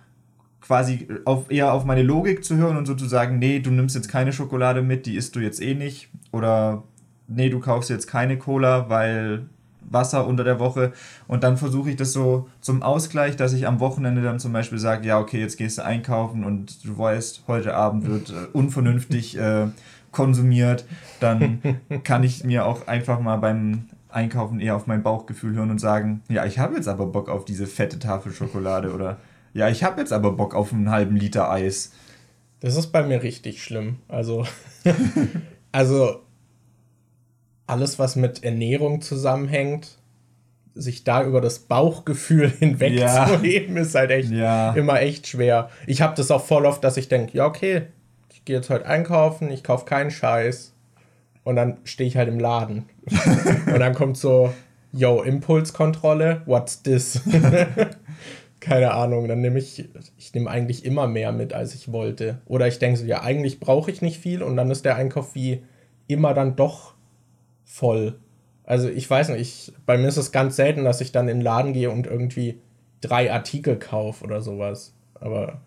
quasi 0.61 1.09
auf, 1.25 1.51
eher 1.51 1.73
auf 1.73 1.85
meine 1.85 2.03
Logik 2.03 2.45
zu 2.45 2.57
hören 2.57 2.77
und 2.77 2.87
so 2.87 2.95
zu 2.95 3.07
sagen, 3.07 3.39
nee, 3.39 3.61
du 3.61 3.71
nimmst 3.71 3.95
jetzt 3.95 4.09
keine 4.09 4.33
Schokolade 4.33 4.83
mit, 4.83 5.07
die 5.07 5.17
isst 5.17 5.37
du 5.37 5.41
jetzt 5.41 5.63
eh 5.63 5.75
nicht. 5.75 6.09
Oder 6.33 6.83
nee, 7.29 7.49
du 7.49 7.61
kaufst 7.61 7.91
jetzt 7.91 8.07
keine 8.07 8.39
Cola, 8.39 8.89
weil 8.89 9.47
Wasser 9.91 10.27
unter 10.27 10.45
der 10.45 10.59
Woche. 10.59 10.93
Und 11.29 11.45
dann 11.45 11.57
versuche 11.57 11.91
ich 11.91 11.97
das 11.97 12.13
so 12.13 12.49
zum 12.61 12.83
Ausgleich, 12.83 13.37
dass 13.37 13.53
ich 13.53 13.67
am 13.67 13.81
Wochenende 13.81 14.23
dann 14.23 14.39
zum 14.39 14.53
Beispiel 14.53 14.79
sage, 14.79 15.07
ja, 15.07 15.19
okay, 15.19 15.41
jetzt 15.41 15.57
gehst 15.57 15.79
du 15.79 15.85
einkaufen 15.85 16.45
und 16.45 16.85
du 16.85 16.99
weißt, 16.99 17.45
heute 17.47 17.75
Abend 17.75 18.07
wird 18.07 18.31
äh, 18.31 18.47
unvernünftig 18.53 19.39
äh, 19.39 19.67
konsumiert. 20.13 20.85
Dann 21.21 21.61
kann 22.05 22.25
ich 22.25 22.45
mir 22.45 22.65
auch 22.67 22.87
einfach 22.87 23.21
mal 23.21 23.37
beim 23.37 23.87
Einkaufen 24.09 24.61
eher 24.61 24.77
auf 24.77 24.87
mein 24.87 25.03
Bauchgefühl 25.03 25.55
hören 25.55 25.71
und 25.71 25.79
sagen, 25.79 26.23
ja, 26.29 26.47
ich 26.47 26.59
habe 26.59 26.77
jetzt 26.77 26.89
aber 26.89 27.07
Bock 27.07 27.29
auf 27.29 27.45
diese 27.45 27.67
fette 27.67 27.99
Tafel 27.99 28.33
Schokolade 28.33 28.93
oder 28.95 29.19
ja, 29.53 29.69
ich 29.69 29.85
habe 29.85 30.01
jetzt 30.01 30.13
aber 30.13 30.33
Bock 30.33 30.55
auf 30.55 30.73
einen 30.73 30.91
halben 30.91 31.17
Liter 31.17 31.51
Eis. 31.51 31.93
Das 32.61 32.77
ist 32.77 32.89
bei 32.89 33.03
mir 33.03 33.23
richtig 33.23 33.63
schlimm. 33.63 33.97
Also, 34.09 34.47
also 35.73 36.26
alles, 37.67 37.99
was 37.99 38.17
mit 38.17 38.45
Ernährung 38.45 39.01
zusammenhängt, 39.01 39.99
sich 40.75 41.05
da 41.05 41.25
über 41.25 41.41
das 41.41 41.61
Bauchgefühl 41.61 42.51
hinwegzuheben, 42.59 43.77
ja. 43.77 43.83
ist 43.83 43.95
halt 43.95 44.11
echt 44.11 44.31
ja. 44.31 44.73
immer 44.73 45.01
echt 45.01 45.27
schwer. 45.27 45.71
Ich 45.87 46.03
habe 46.03 46.15
das 46.17 46.31
auch 46.31 46.45
voll 46.45 46.67
oft, 46.67 46.85
dass 46.85 46.97
ich 46.97 47.09
denke, 47.09 47.37
ja, 47.37 47.47
okay, 47.47 47.83
ich 48.33 48.45
gehe 48.45 48.57
jetzt 48.57 48.71
heute 48.71 48.87
einkaufen, 48.87 49.51
ich 49.51 49.65
kaufe 49.65 49.87
keinen 49.87 50.11
Scheiß. 50.11 50.73
Und 51.43 51.55
dann 51.55 51.79
stehe 51.85 52.09
ich 52.09 52.17
halt 52.17 52.29
im 52.29 52.41
Laden. 52.41 52.87
und 53.67 53.79
dann 53.79 53.95
kommt 53.95 54.17
so, 54.17 54.53
yo, 54.93 55.23
Impulskontrolle, 55.23 56.43
what's 56.45 56.83
this? 56.83 57.21
Keine 58.61 58.91
Ahnung, 58.91 59.29
dann 59.29 59.43
nehme 59.43 59.61
ich, 59.61 59.89
ich 60.19 60.35
nehme 60.35 60.51
eigentlich 60.51 60.85
immer 60.85 61.07
mehr 61.07 61.31
mit, 61.31 61.53
als 61.53 61.73
ich 61.77 61.93
wollte. 61.93 62.41
Oder 62.47 62.67
ich 62.67 62.81
denke 62.81 62.99
so, 62.99 63.07
ja, 63.07 63.23
eigentlich 63.23 63.61
brauche 63.61 63.93
ich 63.93 64.03
nicht 64.03 64.19
viel 64.19 64.43
und 64.43 64.57
dann 64.57 64.73
ist 64.73 64.85
der 64.85 64.97
Einkauf 64.97 65.37
wie 65.37 65.63
immer 66.09 66.35
dann 66.35 66.57
doch 66.57 66.96
voll. 67.67 68.19
Also 68.65 68.89
ich 68.89 69.09
weiß 69.09 69.29
nicht, 69.29 69.41
ich, 69.41 69.73
bei 69.85 69.99
mir 69.99 70.09
ist 70.09 70.17
es 70.17 70.33
ganz 70.33 70.57
selten, 70.57 70.85
dass 70.85 71.03
ich 71.03 71.13
dann 71.13 71.29
in 71.29 71.39
den 71.39 71.45
Laden 71.45 71.75
gehe 71.75 71.91
und 71.91 72.07
irgendwie 72.07 72.61
drei 73.03 73.31
Artikel 73.31 73.79
kaufe 73.79 74.25
oder 74.25 74.41
sowas. 74.41 74.95
Aber 75.15 75.61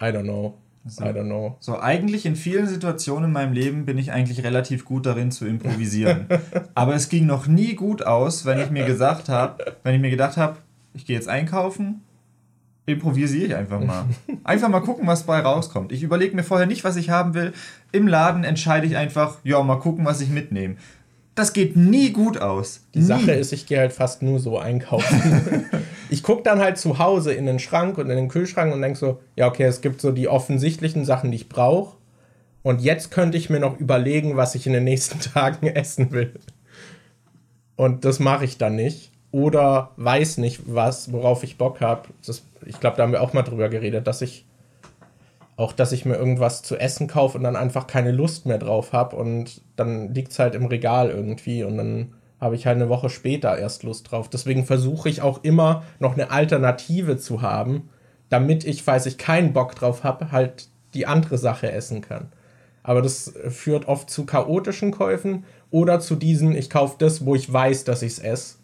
I 0.00 0.06
don't 0.06 0.24
know. 0.24 0.58
So. 0.86 1.04
I 1.04 1.08
don't 1.08 1.26
know. 1.26 1.56
So, 1.60 1.78
eigentlich 1.78 2.24
in 2.24 2.34
vielen 2.34 2.66
Situationen 2.66 3.26
in 3.26 3.32
meinem 3.32 3.52
Leben 3.52 3.84
bin 3.84 3.98
ich 3.98 4.12
eigentlich 4.12 4.42
relativ 4.42 4.84
gut 4.84 5.06
darin 5.06 5.30
zu 5.30 5.46
improvisieren. 5.46 6.26
Aber 6.74 6.94
es 6.94 7.10
ging 7.10 7.26
noch 7.26 7.46
nie 7.46 7.74
gut 7.74 8.02
aus, 8.02 8.46
wenn 8.46 8.58
ich 8.58 8.70
mir 8.70 8.86
gesagt 8.86 9.28
habe, 9.28 9.76
wenn 9.82 9.94
ich 9.94 10.00
mir 10.00 10.10
gedacht 10.10 10.38
habe, 10.38 10.56
ich 10.94 11.04
gehe 11.04 11.16
jetzt 11.16 11.28
einkaufen, 11.28 12.02
improvisiere 12.86 13.46
ich 13.46 13.54
einfach 13.54 13.80
mal. 13.80 14.06
Einfach 14.44 14.68
mal 14.70 14.80
gucken, 14.80 15.06
was 15.06 15.24
bei 15.24 15.40
rauskommt. 15.40 15.92
Ich 15.92 16.02
überlege 16.02 16.34
mir 16.34 16.42
vorher 16.42 16.66
nicht, 16.66 16.84
was 16.84 16.96
ich 16.96 17.10
haben 17.10 17.34
will. 17.34 17.52
Im 17.92 18.08
Laden 18.08 18.44
entscheide 18.44 18.86
ich 18.86 18.96
einfach, 18.96 19.36
ja, 19.44 19.62
mal 19.62 19.76
gucken, 19.76 20.06
was 20.06 20.22
ich 20.22 20.30
mitnehme. 20.30 20.76
Das 21.38 21.52
geht 21.52 21.76
nie 21.76 22.10
gut 22.10 22.40
aus. 22.40 22.80
Die 22.94 22.98
nie. 22.98 23.04
Sache 23.04 23.30
ist, 23.30 23.52
ich 23.52 23.66
gehe 23.66 23.78
halt 23.78 23.92
fast 23.92 24.22
nur 24.22 24.40
so 24.40 24.58
einkaufen. 24.58 25.66
ich 26.10 26.24
gucke 26.24 26.42
dann 26.42 26.58
halt 26.58 26.78
zu 26.78 26.98
Hause 26.98 27.32
in 27.32 27.46
den 27.46 27.60
Schrank 27.60 27.96
und 27.96 28.10
in 28.10 28.16
den 28.16 28.26
Kühlschrank 28.26 28.74
und 28.74 28.82
denke 28.82 28.98
so, 28.98 29.20
ja, 29.36 29.46
okay, 29.46 29.62
es 29.62 29.80
gibt 29.80 30.00
so 30.00 30.10
die 30.10 30.26
offensichtlichen 30.26 31.04
Sachen, 31.04 31.30
die 31.30 31.36
ich 31.36 31.48
brauche. 31.48 31.96
Und 32.64 32.80
jetzt 32.80 33.12
könnte 33.12 33.38
ich 33.38 33.50
mir 33.50 33.60
noch 33.60 33.78
überlegen, 33.78 34.36
was 34.36 34.56
ich 34.56 34.66
in 34.66 34.72
den 34.72 34.82
nächsten 34.82 35.20
Tagen 35.34 35.68
essen 35.68 36.10
will. 36.10 36.34
Und 37.76 38.04
das 38.04 38.18
mache 38.18 38.44
ich 38.44 38.58
dann 38.58 38.74
nicht. 38.74 39.12
Oder 39.30 39.92
weiß 39.96 40.38
nicht, 40.38 40.62
was, 40.66 41.12
worauf 41.12 41.44
ich 41.44 41.56
Bock 41.56 41.80
habe. 41.80 42.08
Ich 42.66 42.80
glaube, 42.80 42.96
da 42.96 43.04
haben 43.04 43.12
wir 43.12 43.22
auch 43.22 43.32
mal 43.32 43.42
drüber 43.42 43.68
geredet, 43.68 44.08
dass 44.08 44.22
ich 44.22 44.44
auch, 45.58 45.72
dass 45.72 45.90
ich 45.90 46.04
mir 46.04 46.14
irgendwas 46.14 46.62
zu 46.62 46.76
essen 46.76 47.08
kaufe 47.08 47.36
und 47.36 47.42
dann 47.44 47.56
einfach 47.56 47.88
keine 47.88 48.12
Lust 48.12 48.46
mehr 48.46 48.58
drauf 48.58 48.92
habe 48.92 49.16
und 49.16 49.60
dann 49.74 50.14
liegt 50.14 50.30
es 50.30 50.38
halt 50.38 50.54
im 50.54 50.66
Regal 50.66 51.10
irgendwie 51.10 51.64
und 51.64 51.76
dann 51.76 52.14
habe 52.40 52.54
ich 52.54 52.64
halt 52.64 52.76
eine 52.76 52.88
Woche 52.88 53.10
später 53.10 53.58
erst 53.58 53.82
Lust 53.82 54.10
drauf. 54.10 54.30
Deswegen 54.30 54.64
versuche 54.64 55.08
ich 55.08 55.20
auch 55.20 55.42
immer 55.42 55.82
noch 55.98 56.14
eine 56.14 56.30
Alternative 56.30 57.16
zu 57.16 57.42
haben, 57.42 57.90
damit 58.28 58.64
ich, 58.64 58.84
falls 58.84 59.06
ich 59.06 59.18
keinen 59.18 59.52
Bock 59.52 59.74
drauf 59.74 60.04
habe, 60.04 60.30
halt 60.30 60.68
die 60.94 61.06
andere 61.06 61.38
Sache 61.38 61.72
essen 61.72 62.02
kann. 62.02 62.28
Aber 62.84 63.02
das 63.02 63.34
führt 63.48 63.88
oft 63.88 64.08
zu 64.08 64.26
chaotischen 64.26 64.92
Käufen 64.92 65.44
oder 65.72 65.98
zu 65.98 66.14
diesen, 66.14 66.54
ich 66.54 66.70
kaufe 66.70 66.94
das, 67.00 67.26
wo 67.26 67.34
ich 67.34 67.52
weiß, 67.52 67.82
dass 67.82 68.02
ich 68.02 68.12
es 68.12 68.18
esse. 68.20 68.58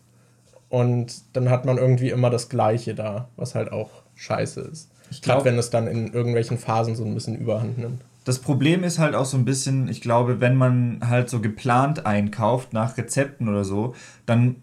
Und 0.69 1.23
dann 1.33 1.51
hat 1.51 1.65
man 1.65 1.77
irgendwie 1.77 2.11
immer 2.11 2.31
das 2.31 2.49
Gleiche 2.49 2.95
da, 2.95 3.29
was 3.35 3.57
halt 3.57 3.73
auch 3.73 3.91
scheiße 4.15 4.61
ist. 4.61 4.94
Gerade 5.23 5.45
wenn 5.45 5.59
es 5.59 5.71
dann 5.71 5.87
in 5.87 6.13
irgendwelchen 6.13 6.59
Phasen 6.59 6.97
so 6.97 7.05
ein 7.05 7.15
bisschen 7.15 7.37
überhand 7.37 7.79
nimmt. 7.79 8.03
Das 8.25 8.39
Problem 8.39 8.85
ist 8.85 8.99
halt 8.99 9.15
auch 9.15 9.27
so 9.27 9.37
ein 9.37 9.45
bisschen, 9.45 9.89
ich 9.89 10.01
glaube, 10.01 10.41
wenn 10.41 10.57
man 10.57 11.01
halt 11.07 11.29
so 11.29 11.41
geplant 11.41 12.07
einkauft 12.07 12.73
nach 12.73 12.97
Rezepten 12.97 13.49
oder 13.49 13.65
so, 13.65 13.95
dann 14.25 14.57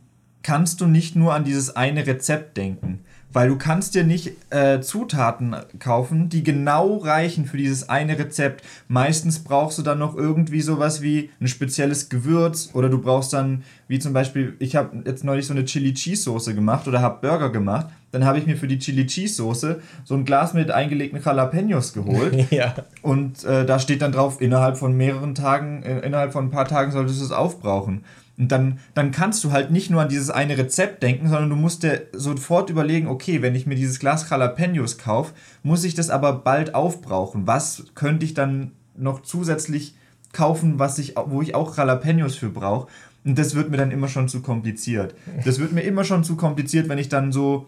kannst 0.43 0.81
du 0.81 0.87
nicht 0.87 1.15
nur 1.15 1.33
an 1.33 1.43
dieses 1.43 1.75
eine 1.75 2.07
Rezept 2.07 2.57
denken. 2.57 3.01
Weil 3.33 3.49
du 3.49 3.57
kannst 3.57 3.95
dir 3.95 4.03
nicht 4.03 4.33
äh, 4.49 4.81
Zutaten 4.81 5.55
kaufen, 5.79 6.29
die 6.29 6.43
genau 6.43 6.97
reichen 6.97 7.45
für 7.45 7.57
dieses 7.57 7.87
eine 7.87 8.19
Rezept. 8.19 8.63
Meistens 8.87 9.39
brauchst 9.39 9.77
du 9.77 9.81
dann 9.83 9.99
noch 9.99 10.15
irgendwie 10.15 10.61
sowas 10.61 11.01
wie 11.01 11.29
ein 11.39 11.47
spezielles 11.47 12.09
Gewürz 12.09 12.69
oder 12.73 12.89
du 12.89 12.99
brauchst 12.99 13.33
dann, 13.33 13.63
wie 13.87 13.99
zum 13.99 14.13
Beispiel, 14.13 14.55
ich 14.59 14.75
habe 14.75 15.03
jetzt 15.05 15.23
neulich 15.23 15.47
so 15.47 15.53
eine 15.53 15.65
Chili 15.65 15.93
Cheese 15.93 16.23
Soße 16.23 16.53
gemacht 16.55 16.87
oder 16.87 17.01
habe 17.01 17.25
Burger 17.27 17.49
gemacht. 17.49 17.87
Dann 18.11 18.25
habe 18.25 18.37
ich 18.37 18.45
mir 18.45 18.57
für 18.57 18.67
die 18.67 18.79
Chili 18.79 19.07
Cheese 19.07 19.35
Soße 19.35 19.81
so 20.03 20.15
ein 20.15 20.25
Glas 20.25 20.53
mit 20.53 20.69
eingelegten 20.69 21.21
Jalapenos 21.23 21.93
geholt. 21.93 22.35
ja. 22.51 22.75
Und 23.01 23.45
äh, 23.45 23.65
da 23.65 23.79
steht 23.79 24.01
dann 24.01 24.11
drauf, 24.11 24.41
innerhalb 24.41 24.77
von 24.77 24.95
mehreren 24.95 25.35
Tagen, 25.35 25.83
äh, 25.83 25.99
innerhalb 25.99 26.33
von 26.33 26.45
ein 26.45 26.51
paar 26.51 26.67
Tagen 26.67 26.91
solltest 26.91 27.21
du 27.21 27.25
es 27.25 27.31
aufbrauchen. 27.31 28.03
Und 28.41 28.51
dann, 28.51 28.79
dann 28.95 29.11
kannst 29.11 29.43
du 29.43 29.51
halt 29.51 29.69
nicht 29.69 29.91
nur 29.91 30.01
an 30.01 30.09
dieses 30.09 30.31
eine 30.31 30.57
Rezept 30.57 31.03
denken, 31.03 31.29
sondern 31.29 31.51
du 31.51 31.55
musst 31.55 31.83
dir 31.83 32.07
sofort 32.11 32.71
überlegen, 32.71 33.05
okay, 33.05 33.43
wenn 33.43 33.53
ich 33.53 33.67
mir 33.67 33.75
dieses 33.75 33.99
Glas 33.99 34.27
Jalapenos 34.27 34.97
kaufe, 34.97 35.33
muss 35.61 35.83
ich 35.83 35.93
das 35.93 36.09
aber 36.09 36.33
bald 36.33 36.73
aufbrauchen. 36.73 37.45
Was 37.45 37.83
könnte 37.93 38.25
ich 38.25 38.33
dann 38.33 38.71
noch 38.97 39.21
zusätzlich 39.21 39.93
kaufen, 40.33 40.79
was 40.79 40.97
ich, 40.97 41.13
wo 41.27 41.43
ich 41.43 41.53
auch 41.53 41.77
Jalapenos 41.77 42.35
für 42.35 42.49
brauche? 42.49 42.87
Und 43.23 43.37
das 43.37 43.53
wird 43.53 43.69
mir 43.69 43.77
dann 43.77 43.91
immer 43.91 44.07
schon 44.07 44.27
zu 44.27 44.41
kompliziert. 44.41 45.13
Das 45.45 45.59
wird 45.59 45.71
mir 45.71 45.81
immer 45.81 46.03
schon 46.03 46.23
zu 46.23 46.35
kompliziert, 46.35 46.89
wenn 46.89 46.97
ich 46.97 47.09
dann 47.09 47.31
so 47.31 47.67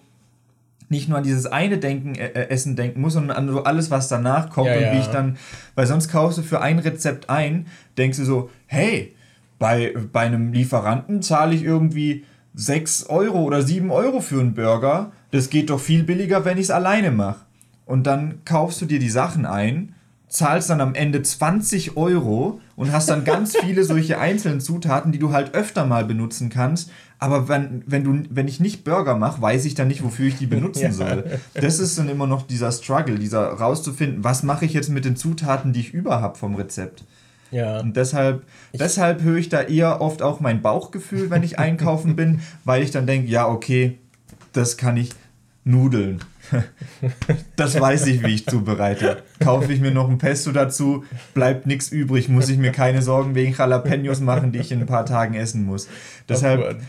nicht 0.89 1.07
nur 1.07 1.19
an 1.19 1.23
dieses 1.23 1.45
eine 1.45 1.77
Denken, 1.77 2.15
äh, 2.15 2.29
äh 2.29 2.49
Essen 2.49 2.75
denken 2.75 2.99
muss, 2.99 3.13
sondern 3.13 3.37
an 3.37 3.47
so 3.47 3.63
alles, 3.63 3.91
was 3.91 4.07
danach 4.07 4.49
kommt 4.49 4.69
ja, 4.69 4.77
und 4.77 4.95
wie 4.95 5.01
ich 5.01 5.07
dann, 5.07 5.37
weil 5.75 5.85
sonst 5.85 6.07
kaufst 6.07 6.39
du 6.39 6.41
für 6.41 6.61
ein 6.61 6.79
Rezept 6.79 7.29
ein, 7.29 7.67
denkst 7.95 8.17
du 8.17 8.25
so, 8.25 8.49
hey, 8.65 9.13
bei, 9.59 9.93
bei 10.11 10.21
einem 10.21 10.53
Lieferanten 10.53 11.21
zahle 11.21 11.55
ich 11.55 11.63
irgendwie 11.63 12.25
6 12.55 13.07
Euro 13.07 13.43
oder 13.43 13.61
7 13.61 13.89
Euro 13.91 14.19
für 14.19 14.39
einen 14.39 14.53
Burger. 14.53 15.11
Das 15.31 15.49
geht 15.49 15.69
doch 15.69 15.79
viel 15.79 16.03
billiger, 16.03 16.45
wenn 16.45 16.57
ich 16.57 16.65
es 16.65 16.71
alleine 16.71 17.11
mache. 17.11 17.45
Und 17.85 18.07
dann 18.07 18.45
kaufst 18.45 18.81
du 18.81 18.85
dir 18.85 18.99
die 18.99 19.09
Sachen 19.09 19.45
ein, 19.45 19.95
zahlst 20.33 20.69
dann 20.69 20.81
am 20.81 20.95
Ende 20.95 21.21
20 21.21 21.95
Euro 21.95 22.59
und 22.75 22.91
hast 22.91 23.09
dann 23.09 23.23
ganz 23.23 23.55
viele 23.61 23.83
solche 23.83 24.19
einzelnen 24.19 24.61
Zutaten, 24.61 25.11
die 25.11 25.19
du 25.19 25.31
halt 25.31 25.53
öfter 25.53 25.85
mal 25.85 26.05
benutzen 26.05 26.49
kannst. 26.49 26.91
Aber 27.19 27.47
wenn, 27.47 27.83
wenn, 27.85 28.03
du, 28.03 28.23
wenn 28.29 28.47
ich 28.47 28.59
nicht 28.59 28.83
Burger 28.83 29.15
mache, 29.15 29.41
weiß 29.41 29.65
ich 29.65 29.75
dann 29.75 29.87
nicht, 29.87 30.03
wofür 30.03 30.27
ich 30.27 30.37
die 30.37 30.47
benutzen 30.47 30.91
soll. 30.93 31.39
Das 31.53 31.79
ist 31.79 31.97
dann 31.97 32.09
immer 32.09 32.27
noch 32.27 32.47
dieser 32.47 32.71
Struggle, 32.71 33.19
dieser 33.19 33.47
rauszufinden, 33.47 34.23
was 34.23 34.43
mache 34.43 34.65
ich 34.65 34.73
jetzt 34.73 34.89
mit 34.89 35.05
den 35.05 35.15
Zutaten, 35.15 35.73
die 35.73 35.81
ich 35.81 35.93
über 35.93 36.21
habe 36.21 36.37
vom 36.37 36.55
Rezept. 36.55 37.03
Ja. 37.53 37.79
Und 37.79 37.95
deshalb, 37.95 38.43
deshalb 38.73 39.21
höre 39.21 39.37
ich 39.37 39.49
da 39.49 39.61
eher 39.61 40.01
oft 40.01 40.21
auch 40.21 40.39
mein 40.39 40.61
Bauchgefühl, 40.61 41.29
wenn 41.29 41.43
ich 41.43 41.59
einkaufen 41.59 42.15
bin, 42.15 42.41
weil 42.65 42.83
ich 42.83 42.91
dann 42.91 43.07
denke, 43.07 43.29
ja, 43.29 43.47
okay, 43.47 43.99
das 44.53 44.77
kann 44.77 44.97
ich 44.97 45.11
Nudeln. 45.63 46.19
Das 47.55 47.79
weiß 47.79 48.07
ich, 48.07 48.21
wie 48.23 48.33
ich 48.33 48.45
zubereite. 48.45 49.23
Kaufe 49.39 49.71
ich 49.71 49.79
mir 49.79 49.91
noch 49.91 50.09
ein 50.09 50.17
Pesto 50.17 50.51
dazu, 50.51 51.05
bleibt 51.33 51.67
nichts 51.67 51.89
übrig, 51.89 52.27
muss 52.27 52.49
ich 52.49 52.57
mir 52.57 52.71
keine 52.71 53.01
Sorgen 53.01 53.33
wegen 53.33 53.53
Jalapenos 53.53 54.19
machen, 54.19 54.51
die 54.51 54.59
ich 54.59 54.71
in 54.71 54.81
ein 54.81 54.85
paar 54.85 55.05
Tagen 55.05 55.35
essen 55.35 55.63
muss. 55.65 55.87
Deshalb 56.27 56.81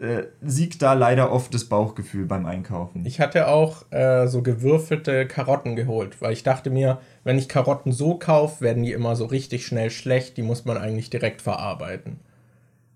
äh, 0.00 0.24
siegt 0.40 0.82
da 0.82 0.94
leider 0.94 1.30
oft 1.30 1.52
das 1.54 1.66
Bauchgefühl 1.66 2.24
beim 2.26 2.46
Einkaufen. 2.46 3.04
Ich 3.04 3.20
hatte 3.20 3.48
auch 3.48 3.90
äh, 3.92 4.26
so 4.26 4.42
gewürfelte 4.42 5.26
Karotten 5.26 5.76
geholt, 5.76 6.20
weil 6.20 6.32
ich 6.32 6.42
dachte 6.42 6.70
mir, 6.70 6.98
wenn 7.24 7.38
ich 7.38 7.48
Karotten 7.48 7.92
so 7.92 8.14
kaufe, 8.14 8.62
werden 8.62 8.82
die 8.82 8.92
immer 8.92 9.16
so 9.16 9.26
richtig 9.26 9.66
schnell 9.66 9.90
schlecht, 9.90 10.36
die 10.36 10.42
muss 10.42 10.64
man 10.64 10.76
eigentlich 10.76 11.10
direkt 11.10 11.42
verarbeiten. 11.42 12.20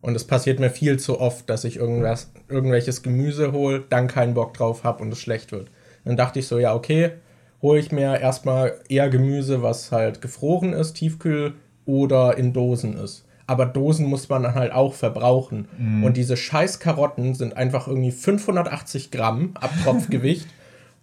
Und 0.00 0.14
es 0.14 0.24
passiert 0.24 0.60
mir 0.60 0.70
viel 0.70 0.98
zu 0.98 1.20
oft, 1.20 1.48
dass 1.50 1.64
ich 1.64 1.76
irgendwas, 1.76 2.30
irgendwelches 2.48 3.02
Gemüse 3.02 3.52
hole, 3.52 3.84
dann 3.88 4.08
keinen 4.08 4.34
Bock 4.34 4.54
drauf 4.54 4.84
habe 4.84 5.02
und 5.02 5.12
es 5.12 5.20
schlecht 5.20 5.52
wird. 5.52 5.70
Dann 6.04 6.16
dachte 6.16 6.38
ich 6.38 6.46
so, 6.46 6.58
ja, 6.58 6.74
okay, 6.74 7.12
hole 7.62 7.80
ich 7.80 7.90
mir 7.90 8.20
erstmal 8.20 8.78
eher 8.88 9.08
Gemüse, 9.08 9.62
was 9.62 9.90
halt 9.90 10.20
gefroren 10.20 10.72
ist, 10.72 10.94
tiefkühl 10.94 11.54
oder 11.84 12.36
in 12.36 12.52
Dosen 12.52 12.96
ist 12.96 13.26
aber 13.46 13.66
Dosen 13.66 14.06
muss 14.06 14.28
man 14.28 14.42
dann 14.42 14.54
halt 14.54 14.72
auch 14.72 14.94
verbrauchen. 14.94 15.68
Mm. 15.78 16.04
Und 16.04 16.16
diese 16.16 16.36
scheiß 16.36 16.80
Karotten 16.80 17.34
sind 17.34 17.56
einfach 17.56 17.86
irgendwie 17.86 18.10
580 18.10 19.10
Gramm 19.10 19.50
Abtropfgewicht. 19.54 20.46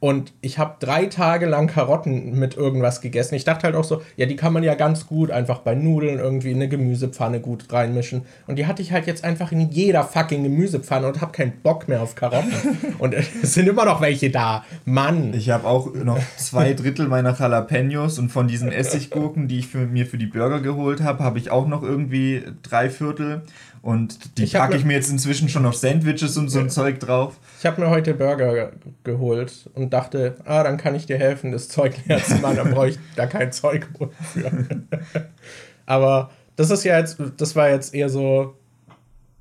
Und 0.04 0.34
ich 0.42 0.58
habe 0.58 0.76
drei 0.82 1.06
Tage 1.06 1.46
lang 1.46 1.68
Karotten 1.68 2.38
mit 2.38 2.58
irgendwas 2.58 3.00
gegessen. 3.00 3.36
Ich 3.36 3.46
dachte 3.46 3.64
halt 3.64 3.74
auch 3.74 3.86
so, 3.86 4.02
ja, 4.18 4.26
die 4.26 4.36
kann 4.36 4.52
man 4.52 4.62
ja 4.62 4.76
ganz 4.76 5.08
gut 5.08 5.32
einfach 5.32 5.60
bei 5.60 5.76
Nudeln 5.76 6.20
irgendwie 6.20 6.52
in 6.52 6.58
eine 6.58 6.68
Gemüsepfanne 6.68 7.40
gut 7.40 7.72
reinmischen. 7.72 8.24
Und 8.46 8.58
die 8.58 8.68
hatte 8.68 8.82
ich 8.82 8.92
halt 8.92 9.08
jetzt 9.08 9.24
einfach 9.24 9.54
in 9.54 9.70
jeder 9.70 10.04
fucking 10.04 10.44
Gemüsepfanne 10.44 11.08
und 11.08 11.22
habe 11.22 11.32
keinen 11.32 11.54
Bock 11.62 11.88
mehr 11.88 12.02
auf 12.02 12.16
Karotten. 12.16 12.52
und 13.00 13.14
es 13.14 13.54
sind 13.54 13.66
immer 13.66 13.86
noch 13.86 14.02
welche 14.02 14.30
da. 14.30 14.66
Mann. 14.84 15.34
Ich 15.34 15.50
habe 15.52 15.66
auch 15.66 15.94
noch 15.94 16.20
zwei 16.36 16.74
Drittel 16.74 17.08
meiner 17.08 17.34
Jalapenos 17.34 18.20
und 18.20 18.28
von 18.28 18.50
diesen 18.50 18.72
Essiggurken, 18.74 19.48
die 19.48 19.60
ich 19.60 19.68
für, 19.68 19.86
mir 19.88 20.06
für 20.06 20.18
die 20.18 20.26
Burger 20.26 20.60
geholt 20.60 21.02
habe, 21.02 21.24
habe 21.24 21.40
ich 21.40 21.50
auch 21.50 21.66
noch 21.66 21.82
irgendwie 21.82 22.44
drei 22.62 22.90
Viertel. 22.90 23.44
Und 23.84 24.38
die 24.38 24.46
packe 24.46 24.78
ich 24.78 24.86
mir 24.86 24.94
jetzt 24.94 25.12
inzwischen 25.12 25.50
schon 25.50 25.66
auf 25.66 25.76
Sandwiches 25.76 26.38
und 26.38 26.48
so 26.48 26.60
ein 26.60 26.70
Zeug 26.70 27.02
drauf. 27.02 27.38
Ich 27.60 27.66
habe 27.66 27.82
mir 27.82 27.90
heute 27.90 28.14
Burger 28.14 28.72
geholt 29.04 29.70
und 29.74 29.92
dachte, 29.92 30.38
ah, 30.46 30.64
dann 30.64 30.78
kann 30.78 30.96
ich 30.96 31.06
dir 31.06 31.18
helfen, 31.18 31.52
das 31.52 31.68
Zeug 31.68 31.94
leer 32.06 32.24
zu 32.24 32.36
machen, 32.36 32.56
dann 32.56 32.72
brauche 32.72 32.88
ich 32.88 33.00
da 33.18 33.26
kein 33.28 33.52
Zeug 33.52 33.90
für. 34.22 34.50
Aber 35.86 36.32
das 36.56 36.70
ist 36.70 36.86
ja 36.86 36.98
jetzt, 36.98 37.18
das 37.36 37.58
war 37.58 37.72
jetzt 37.72 37.94
eher 37.94 38.08
so, 38.08 38.56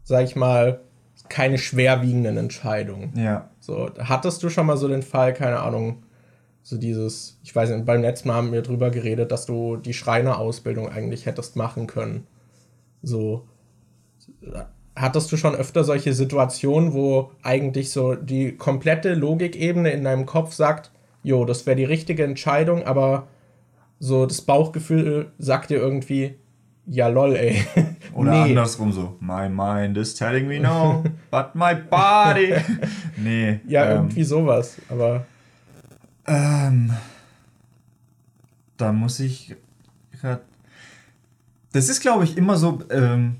sag 0.02 0.24
ich 0.24 0.34
mal, 0.34 0.80
keine 1.28 1.56
schwerwiegenden 1.56 2.36
Entscheidungen. 2.36 3.12
Ja. 3.14 3.48
So, 3.60 3.90
hattest 4.00 4.42
du 4.42 4.48
schon 4.48 4.66
mal 4.66 4.76
so 4.76 4.88
den 4.88 5.02
Fall, 5.02 5.34
keine 5.34 5.60
Ahnung, 5.60 6.02
so 6.64 6.78
dieses, 6.78 7.38
ich 7.44 7.54
weiß 7.54 7.70
nicht, 7.70 7.86
beim 7.86 8.02
letzten 8.02 8.26
Mal 8.26 8.34
haben 8.34 8.50
wir 8.50 8.62
drüber 8.62 8.90
geredet, 8.90 9.30
dass 9.30 9.46
du 9.46 9.76
die 9.76 9.94
Schreinerausbildung 9.94 10.88
eigentlich 10.88 11.26
hättest 11.26 11.54
machen 11.54 11.86
können. 11.86 12.26
So, 13.02 13.46
hattest 14.94 15.32
du 15.32 15.36
schon 15.36 15.54
öfter 15.54 15.84
solche 15.84 16.12
Situationen, 16.12 16.92
wo 16.92 17.32
eigentlich 17.42 17.90
so 17.90 18.14
die 18.14 18.52
komplette 18.56 19.14
Logikebene 19.14 19.90
in 19.90 20.04
deinem 20.04 20.26
Kopf 20.26 20.52
sagt, 20.52 20.90
jo, 21.22 21.44
das 21.44 21.66
wäre 21.66 21.76
die 21.76 21.84
richtige 21.84 22.24
Entscheidung, 22.24 22.84
aber 22.84 23.28
so 23.98 24.26
das 24.26 24.42
Bauchgefühl 24.42 25.30
sagt 25.38 25.70
dir 25.70 25.78
irgendwie, 25.78 26.34
ja 26.86 27.08
lol, 27.08 27.36
ey. 27.36 27.64
Oder 28.14 28.32
nee. 28.32 28.50
andersrum 28.50 28.92
so, 28.92 29.16
my 29.20 29.48
mind 29.48 29.96
is 29.96 30.14
telling 30.14 30.46
me 30.46 30.58
no, 30.58 31.04
but 31.30 31.54
my 31.54 31.74
body. 31.74 32.54
nee. 33.16 33.60
Ja, 33.66 33.90
ähm, 33.90 33.96
irgendwie 33.96 34.24
sowas, 34.24 34.76
aber. 34.88 35.24
Ähm, 36.26 36.92
da 38.76 38.92
muss 38.92 39.20
ich 39.20 39.54
grad. 40.20 40.42
Das 41.72 41.88
ist, 41.88 42.00
glaube 42.00 42.24
ich, 42.24 42.36
immer 42.36 42.56
so, 42.56 42.80
ähm, 42.90 43.36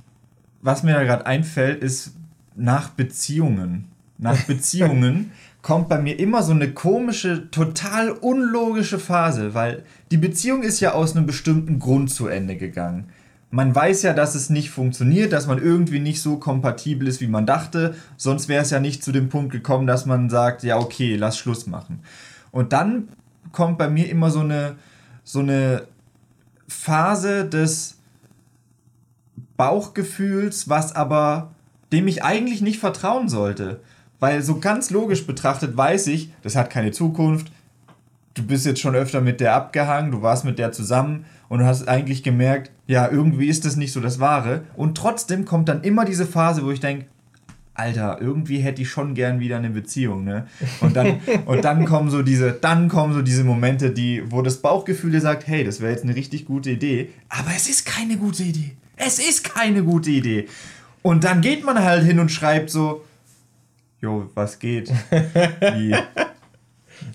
was 0.63 0.83
mir 0.83 0.95
da 0.95 1.05
gerade 1.05 1.27
einfällt, 1.27 1.83
ist 1.83 2.15
nach 2.57 2.91
Beziehungen. 2.91 3.89
Nach 4.19 4.41
Beziehungen 4.47 5.33
kommt 5.61 5.89
bei 5.89 5.99
mir 6.01 6.19
immer 6.19 6.43
so 6.43 6.53
eine 6.53 6.73
komische, 6.73 7.51
total 7.51 8.11
unlogische 8.11 8.99
Phase, 8.99 9.55
weil 9.55 9.85
die 10.11 10.17
Beziehung 10.17 10.63
ist 10.63 10.81
ja 10.81 10.93
aus 10.93 11.17
einem 11.17 11.27
bestimmten 11.27 11.79
Grund 11.79 12.11
zu 12.11 12.27
Ende 12.27 12.57
gegangen. 12.57 13.09
Man 13.51 13.75
weiß 13.75 14.03
ja, 14.03 14.15
dass 14.15 14.35
es 14.35 14.49
nicht 14.49 14.71
funktioniert, 14.71 15.33
dass 15.33 15.47
man 15.47 15.59
irgendwie 15.59 16.01
nicht 16.01 16.23
so 16.23 16.39
kompatibel 16.39 17.07
ist, 17.07 17.21
wie 17.21 17.27
man 17.27 17.45
dachte, 17.45 17.95
sonst 18.17 18.49
wäre 18.49 18.63
es 18.63 18.71
ja 18.71 18.81
nicht 18.81 19.05
zu 19.05 19.13
dem 19.13 19.29
Punkt 19.29 19.53
gekommen, 19.53 19.87
dass 19.87 20.07
man 20.07 20.31
sagt, 20.31 20.63
ja 20.63 20.79
okay, 20.79 21.17
lass 21.17 21.37
Schluss 21.37 21.67
machen. 21.67 22.01
Und 22.51 22.73
dann 22.73 23.09
kommt 23.53 23.77
bei 23.79 23.89
mir 23.89 24.09
immer 24.09 24.31
so 24.31 24.41
eine, 24.41 24.77
so 25.23 25.41
eine 25.41 25.83
Phase 26.67 27.45
des 27.45 27.99
Bauchgefühls, 29.63 30.69
was 30.69 30.93
aber 30.97 31.53
dem 31.93 32.09
ich 32.09 32.25
eigentlich 32.25 32.63
nicht 32.63 32.81
vertrauen 32.81 33.29
sollte. 33.29 33.79
Weil 34.19 34.43
so 34.43 34.59
ganz 34.59 34.91
logisch 34.91 35.25
betrachtet 35.25 35.77
weiß 35.77 36.09
ich, 36.09 36.33
das 36.43 36.57
hat 36.57 36.69
keine 36.69 36.91
Zukunft. 36.91 37.53
Du 38.35 38.43
bist 38.43 38.67
jetzt 38.67 38.81
schon 38.81 38.97
öfter 38.97 39.21
mit 39.21 39.39
der 39.39 39.55
abgehangen, 39.55 40.11
du 40.11 40.21
warst 40.21 40.45
mit 40.45 40.59
der 40.59 40.73
zusammen 40.73 41.27
und 41.49 41.61
du 41.61 41.65
hast 41.65 41.87
eigentlich 41.87 42.25
gemerkt, 42.25 42.73
ja, 42.89 43.09
irgendwie 43.09 43.47
ist 43.47 43.65
das 43.65 43.77
nicht 43.77 43.93
so 43.93 44.01
das 44.01 44.19
Wahre. 44.19 44.65
Und 44.75 44.99
trotzdem 44.99 45.45
kommt 45.45 45.69
dann 45.69 45.83
immer 45.83 46.05
diese 46.05 46.27
Phase, 46.27 46.65
wo 46.65 46.73
ich 46.73 46.81
denke, 46.81 47.07
Alter, 47.75 48.19
irgendwie 48.21 48.59
hätte 48.59 48.83
ich 48.83 48.91
schon 48.91 49.15
gern 49.15 49.39
wieder 49.39 49.59
eine 49.59 49.71
Beziehung, 49.71 50.25
ne? 50.25 50.49
Und 50.81 50.97
dann, 50.97 51.21
und 51.47 51.65
dann 51.65 51.85
kommen 51.85 52.11
so 52.11 52.23
diese, 52.23 52.51
dann 52.51 52.89
kommen 52.89 53.15
so 53.15 53.23
diese 53.23 53.45
Momente, 53.45 53.91
die, 53.91 54.25
wo 54.29 54.43
das 54.43 54.57
Bauchgefühl 54.57 55.13
dir 55.13 55.21
sagt, 55.21 55.47
hey, 55.47 55.63
das 55.63 55.81
wäre 55.81 55.93
jetzt 55.93 56.03
eine 56.03 56.17
richtig 56.17 56.47
gute 56.47 56.73
Idee, 56.73 57.11
aber 57.29 57.51
es 57.55 57.69
ist 57.69 57.87
keine 57.87 58.17
gute 58.17 58.43
Idee. 58.43 58.73
Es 58.97 59.19
ist 59.19 59.45
keine 59.45 59.83
gute 59.83 60.11
Idee. 60.11 60.49
Und 61.03 61.25
dann 61.25 61.41
geht 61.41 61.65
man 61.65 61.83
halt 61.83 62.05
hin 62.05 62.19
und 62.19 62.31
schreibt 62.31 62.71
so, 62.71 63.05
jo, 64.01 64.31
was 64.35 64.59
geht? 64.59 64.91
Wie, 65.11 65.95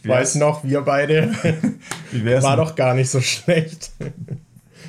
wie 0.01 0.09
Weiß 0.09 0.35
noch, 0.35 0.63
wir 0.63 0.81
beide. 0.81 1.31
Wie 2.11 2.25
wär's 2.25 2.43
War 2.43 2.57
doch 2.57 2.75
gar 2.75 2.93
nicht 2.93 3.09
so 3.09 3.21
schlecht. 3.21 3.91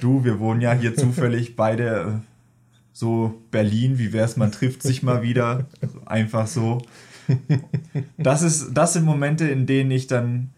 Du, 0.00 0.24
wir 0.24 0.40
wohnen 0.40 0.60
ja 0.60 0.72
hier 0.72 0.96
zufällig 0.96 1.54
beide 1.56 2.20
äh, 2.20 2.28
so 2.92 3.40
Berlin, 3.52 3.98
wie 3.98 4.12
wär's, 4.12 4.36
man 4.36 4.50
trifft 4.50 4.82
sich 4.82 5.04
mal 5.04 5.22
wieder. 5.22 5.66
Einfach 6.06 6.48
so. 6.48 6.82
Das, 8.16 8.42
ist, 8.42 8.72
das 8.74 8.94
sind 8.94 9.04
Momente, 9.04 9.46
in 9.48 9.66
denen 9.66 9.90
ich 9.92 10.08
dann. 10.08 10.50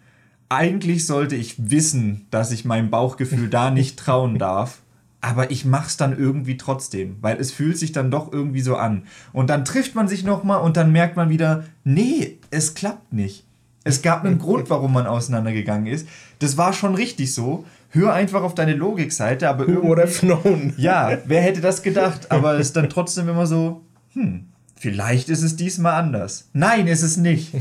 Eigentlich 0.49 1.07
sollte 1.07 1.37
ich 1.37 1.71
wissen, 1.71 2.27
dass 2.31 2.51
ich 2.51 2.65
meinem 2.65 2.91
Bauchgefühl 2.91 3.49
da 3.49 3.71
nicht 3.71 3.99
trauen 3.99 4.39
darf 4.39 4.81
aber 5.21 5.51
ich 5.51 5.65
mach's 5.65 5.97
dann 5.97 6.17
irgendwie 6.17 6.57
trotzdem, 6.57 7.17
weil 7.21 7.39
es 7.39 7.53
fühlt 7.53 7.79
sich 7.79 7.93
dann 7.93 8.11
doch 8.11 8.33
irgendwie 8.33 8.63
so 8.63 8.77
an. 8.77 9.05
Und 9.33 9.51
dann 9.51 9.65
trifft 9.65 9.95
man 9.95 10.09
sich 10.09 10.25
nochmal 10.25 10.61
und 10.63 10.77
dann 10.77 10.93
merkt 10.93 11.17
man 11.17 11.29
wieder, 11.29 11.65
nee, 11.85 12.39
es 12.51 12.75
klappt 12.75 13.13
nicht. 13.13 13.45
Es 13.85 14.03
gab 14.03 14.25
einen 14.25 14.39
Grund, 14.41 14.71
warum 14.71 14.93
man 14.93 15.07
auseinandergegangen 15.07 15.87
ist. 15.87 16.09
Das 16.39 16.57
war 16.57 16.73
schon 16.73 16.95
richtig 16.95 17.35
so. 17.35 17.65
Hör 17.91 18.13
einfach 18.13 18.43
auf 18.43 18.55
deine 18.55 18.75
Logikseite, 18.75 19.49
aber 19.49 19.67
Who 19.67 19.83
would 19.83 19.99
have 19.99 20.25
known? 20.25 20.73
Ja, 20.79 21.19
wer 21.27 21.43
hätte 21.43 21.61
das 21.61 21.83
gedacht? 21.83 22.31
Aber 22.31 22.55
es 22.55 22.69
ist 22.69 22.77
dann 22.77 22.89
trotzdem 22.89 23.29
immer 23.29 23.47
so, 23.47 23.83
hm, 24.13 24.47
vielleicht 24.77 25.29
ist 25.29 25.43
es 25.43 25.57
diesmal 25.57 25.95
anders. 25.95 26.49
Nein, 26.53 26.87
ist 26.87 27.03
es 27.03 27.17
nicht. 27.17 27.53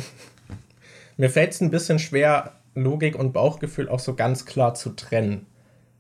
Mir 1.18 1.30
fällt 1.30 1.54
es 1.54 1.62
ein 1.62 1.72
bisschen 1.72 2.00
schwer, 2.00 2.54
Logik 2.76 3.18
und 3.18 3.34
Bauchgefühl 3.34 3.90
auch 3.90 4.00
so 4.00 4.14
ganz 4.14 4.46
klar 4.46 4.76
zu 4.76 4.92
trennen. 4.92 5.46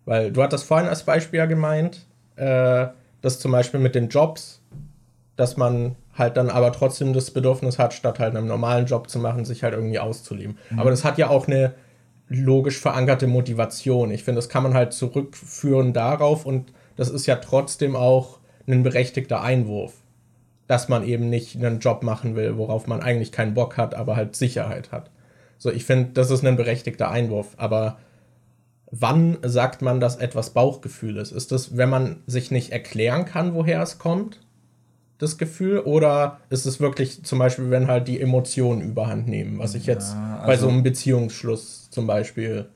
Weil 0.05 0.31
du 0.31 0.41
hattest 0.41 0.65
vorhin 0.65 0.87
als 0.87 1.03
Beispiel 1.03 1.39
ja 1.39 1.45
gemeint, 1.45 2.05
äh, 2.35 2.87
dass 3.21 3.39
zum 3.39 3.51
Beispiel 3.51 3.79
mit 3.79 3.95
den 3.95 4.09
Jobs, 4.09 4.61
dass 5.35 5.57
man 5.57 5.95
halt 6.17 6.37
dann 6.37 6.49
aber 6.49 6.71
trotzdem 6.71 7.13
das 7.13 7.31
Bedürfnis 7.31 7.79
hat, 7.79 7.93
statt 7.93 8.19
halt 8.19 8.35
einen 8.35 8.47
normalen 8.47 8.85
Job 8.85 9.09
zu 9.09 9.19
machen, 9.19 9.45
sich 9.45 9.63
halt 9.63 9.73
irgendwie 9.73 9.99
auszuleben. 9.99 10.57
Mhm. 10.69 10.79
Aber 10.79 10.89
das 10.89 11.03
hat 11.03 11.17
ja 11.17 11.29
auch 11.29 11.47
eine 11.47 11.73
logisch 12.27 12.79
verankerte 12.79 13.27
Motivation. 13.27 14.11
Ich 14.11 14.23
finde, 14.23 14.37
das 14.37 14.49
kann 14.49 14.63
man 14.63 14.73
halt 14.73 14.93
zurückführen 14.93 15.93
darauf 15.93 16.45
und 16.45 16.71
das 16.95 17.09
ist 17.09 17.25
ja 17.25 17.37
trotzdem 17.37 17.95
auch 17.95 18.39
ein 18.67 18.83
berechtigter 18.83 19.41
Einwurf, 19.41 19.93
dass 20.67 20.89
man 20.89 21.03
eben 21.03 21.29
nicht 21.29 21.55
einen 21.55 21.79
Job 21.79 22.03
machen 22.03 22.35
will, 22.35 22.57
worauf 22.57 22.85
man 22.85 23.01
eigentlich 23.01 23.31
keinen 23.31 23.55
Bock 23.55 23.77
hat, 23.77 23.95
aber 23.95 24.15
halt 24.15 24.35
Sicherheit 24.35 24.91
hat. 24.91 25.09
So, 25.57 25.71
ich 25.71 25.85
finde, 25.85 26.11
das 26.13 26.29
ist 26.29 26.45
ein 26.45 26.55
berechtigter 26.55 27.09
Einwurf, 27.09 27.55
aber 27.57 27.97
wann 28.91 29.37
sagt 29.43 29.81
man, 29.81 29.99
dass 29.99 30.15
etwas 30.15 30.51
Bauchgefühl 30.51 31.17
ist? 31.17 31.31
Ist 31.31 31.51
das, 31.51 31.77
wenn 31.77 31.89
man 31.89 32.17
sich 32.27 32.51
nicht 32.51 32.71
erklären 32.71 33.25
kann, 33.25 33.53
woher 33.53 33.81
es 33.81 33.99
kommt, 33.99 34.39
das 35.17 35.37
Gefühl? 35.37 35.79
Oder 35.79 36.39
ist 36.49 36.65
es 36.65 36.79
wirklich 36.79 37.23
zum 37.23 37.39
Beispiel, 37.39 37.69
wenn 37.69 37.87
halt 37.87 38.07
die 38.07 38.19
Emotionen 38.19 38.81
überhand 38.81 39.27
nehmen, 39.27 39.59
was 39.59 39.75
ich 39.75 39.85
jetzt 39.85 40.13
ja, 40.13 40.37
also, 40.37 40.47
bei 40.47 40.57
so 40.57 40.67
einem 40.69 40.83
Beziehungsschluss 40.83 41.89
zum 41.91 42.07
Beispiel 42.07 42.67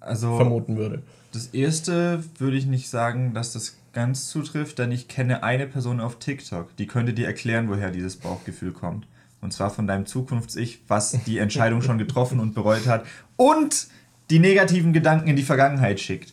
also, 0.00 0.36
vermuten 0.36 0.76
würde? 0.76 1.02
Das 1.32 1.48
erste 1.48 2.24
würde 2.38 2.56
ich 2.56 2.66
nicht 2.66 2.88
sagen, 2.88 3.34
dass 3.34 3.52
das 3.52 3.76
ganz 3.92 4.28
zutrifft, 4.28 4.78
denn 4.78 4.92
ich 4.92 5.08
kenne 5.08 5.42
eine 5.42 5.66
Person 5.66 6.00
auf 6.00 6.18
TikTok, 6.18 6.74
die 6.76 6.86
könnte 6.86 7.12
dir 7.12 7.26
erklären, 7.26 7.68
woher 7.68 7.90
dieses 7.90 8.16
Bauchgefühl 8.16 8.72
kommt. 8.72 9.06
Und 9.40 9.52
zwar 9.52 9.70
von 9.70 9.86
deinem 9.86 10.06
Zukunfts-Ich, 10.06 10.82
was 10.88 11.16
die 11.26 11.38
Entscheidung 11.38 11.80
schon 11.82 11.98
getroffen 11.98 12.40
und 12.40 12.54
bereut 12.54 12.86
hat. 12.88 13.04
Und 13.36 13.86
die 14.30 14.38
negativen 14.38 14.92
Gedanken 14.92 15.28
in 15.28 15.36
die 15.36 15.42
Vergangenheit 15.42 16.00
schickt. 16.00 16.32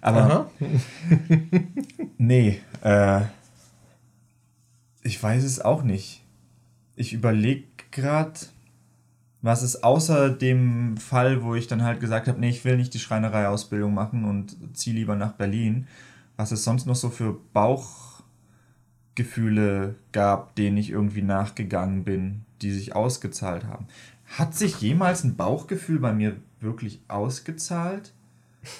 Aber 0.00 0.50
nee, 2.18 2.60
äh, 2.82 3.22
ich 5.02 5.22
weiß 5.22 5.44
es 5.44 5.60
auch 5.60 5.82
nicht. 5.82 6.22
Ich 6.96 7.12
überlege 7.12 7.66
gerade, 7.90 8.32
was 9.42 9.62
es 9.62 9.82
außer 9.82 10.30
dem 10.30 10.96
Fall, 10.96 11.42
wo 11.42 11.54
ich 11.54 11.66
dann 11.66 11.82
halt 11.82 12.00
gesagt 12.00 12.28
habe, 12.28 12.40
nee, 12.40 12.48
ich 12.50 12.64
will 12.64 12.76
nicht 12.76 12.94
die 12.94 12.98
Schreinerei-Ausbildung 12.98 13.94
machen 13.94 14.24
und 14.24 14.56
ziehe 14.76 14.96
lieber 14.96 15.16
nach 15.16 15.32
Berlin, 15.32 15.86
was 16.36 16.52
es 16.52 16.64
sonst 16.64 16.86
noch 16.86 16.96
so 16.96 17.10
für 17.10 17.38
Bauchgefühle 17.52 19.96
gab, 20.12 20.54
denen 20.56 20.76
ich 20.76 20.90
irgendwie 20.90 21.22
nachgegangen 21.22 22.04
bin, 22.04 22.44
die 22.62 22.72
sich 22.72 22.94
ausgezahlt 22.94 23.64
haben. 23.64 23.86
Hat 24.26 24.54
sich 24.54 24.80
jemals 24.80 25.24
ein 25.24 25.36
Bauchgefühl 25.36 26.00
bei 26.00 26.12
mir 26.12 26.36
wirklich 26.60 27.00
ausgezahlt? 27.08 28.12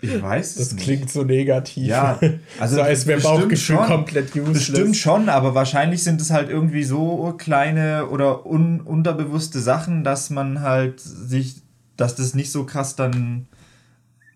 Ich 0.00 0.22
weiß 0.22 0.50
es 0.50 0.54
das 0.54 0.72
nicht. 0.74 0.78
Das 0.78 0.84
klingt 0.84 1.10
so 1.10 1.24
negativ. 1.24 1.88
Ja, 1.88 2.20
also 2.60 2.76
so 2.76 2.82
als 2.82 3.04
wäre 3.08 3.20
Bauchgefühl 3.20 3.56
schon, 3.56 3.84
komplett 3.84 4.28
useless. 4.30 4.52
Bestimmt 4.52 4.96
schon, 4.96 5.28
aber 5.28 5.56
wahrscheinlich 5.56 6.04
sind 6.04 6.20
es 6.20 6.30
halt 6.30 6.50
irgendwie 6.50 6.84
so 6.84 7.34
kleine 7.36 8.06
oder 8.06 8.46
un 8.46 8.80
unterbewusste 8.80 9.58
Sachen, 9.58 10.04
dass 10.04 10.30
man 10.30 10.60
halt 10.60 11.00
sich, 11.00 11.62
dass 11.96 12.14
das 12.14 12.34
nicht 12.34 12.52
so 12.52 12.64
krass 12.64 12.94
dann 12.94 13.48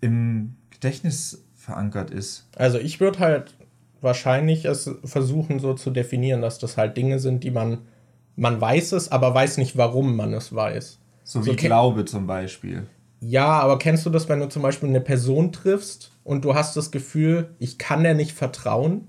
im 0.01 0.57
Gedächtnis 0.71 1.45
verankert 1.55 2.11
ist. 2.11 2.49
Also 2.57 2.79
ich 2.79 2.99
würde 2.99 3.21
halt 3.21 3.55
wahrscheinlich 4.01 4.65
es 4.65 4.91
versuchen 5.05 5.61
so 5.61 5.75
zu 5.75 5.91
definieren, 5.91 6.43
dass 6.43 6.59
das 6.59 6.77
halt 6.77 6.97
Dinge 6.97 7.21
sind, 7.21 7.45
die 7.45 7.53
man 7.53 7.79
man 8.37 8.61
weiß 8.61 8.93
es, 8.93 9.11
aber 9.13 9.35
weiß 9.35 9.59
nicht, 9.59 9.77
warum 9.77 10.17
man 10.17 10.33
es 10.33 10.55
weiß. 10.55 10.99
So 11.25 11.45
wie 11.45 11.51
so, 11.51 11.57
Glaube 11.57 12.05
zum 12.05 12.27
Beispiel. 12.27 12.87
Ja, 13.21 13.61
aber 13.61 13.79
kennst 13.79 14.05
du 14.05 14.11
das, 14.11 14.29
wenn 14.29 14.41
du 14.41 14.49
zum 14.49 14.63
Beispiel 14.63 14.89
eine 14.89 15.01
Person 15.01 15.53
triffst 15.53 16.11
und 16.25 16.45
du 16.45 16.55
hast 16.55 16.77
das 16.77 16.91
Gefühl, 16.91 17.51
ich 17.59 17.79
kann 17.79 18.03
der 18.03 18.15
nicht 18.15 18.33
vertrauen? 18.33 19.07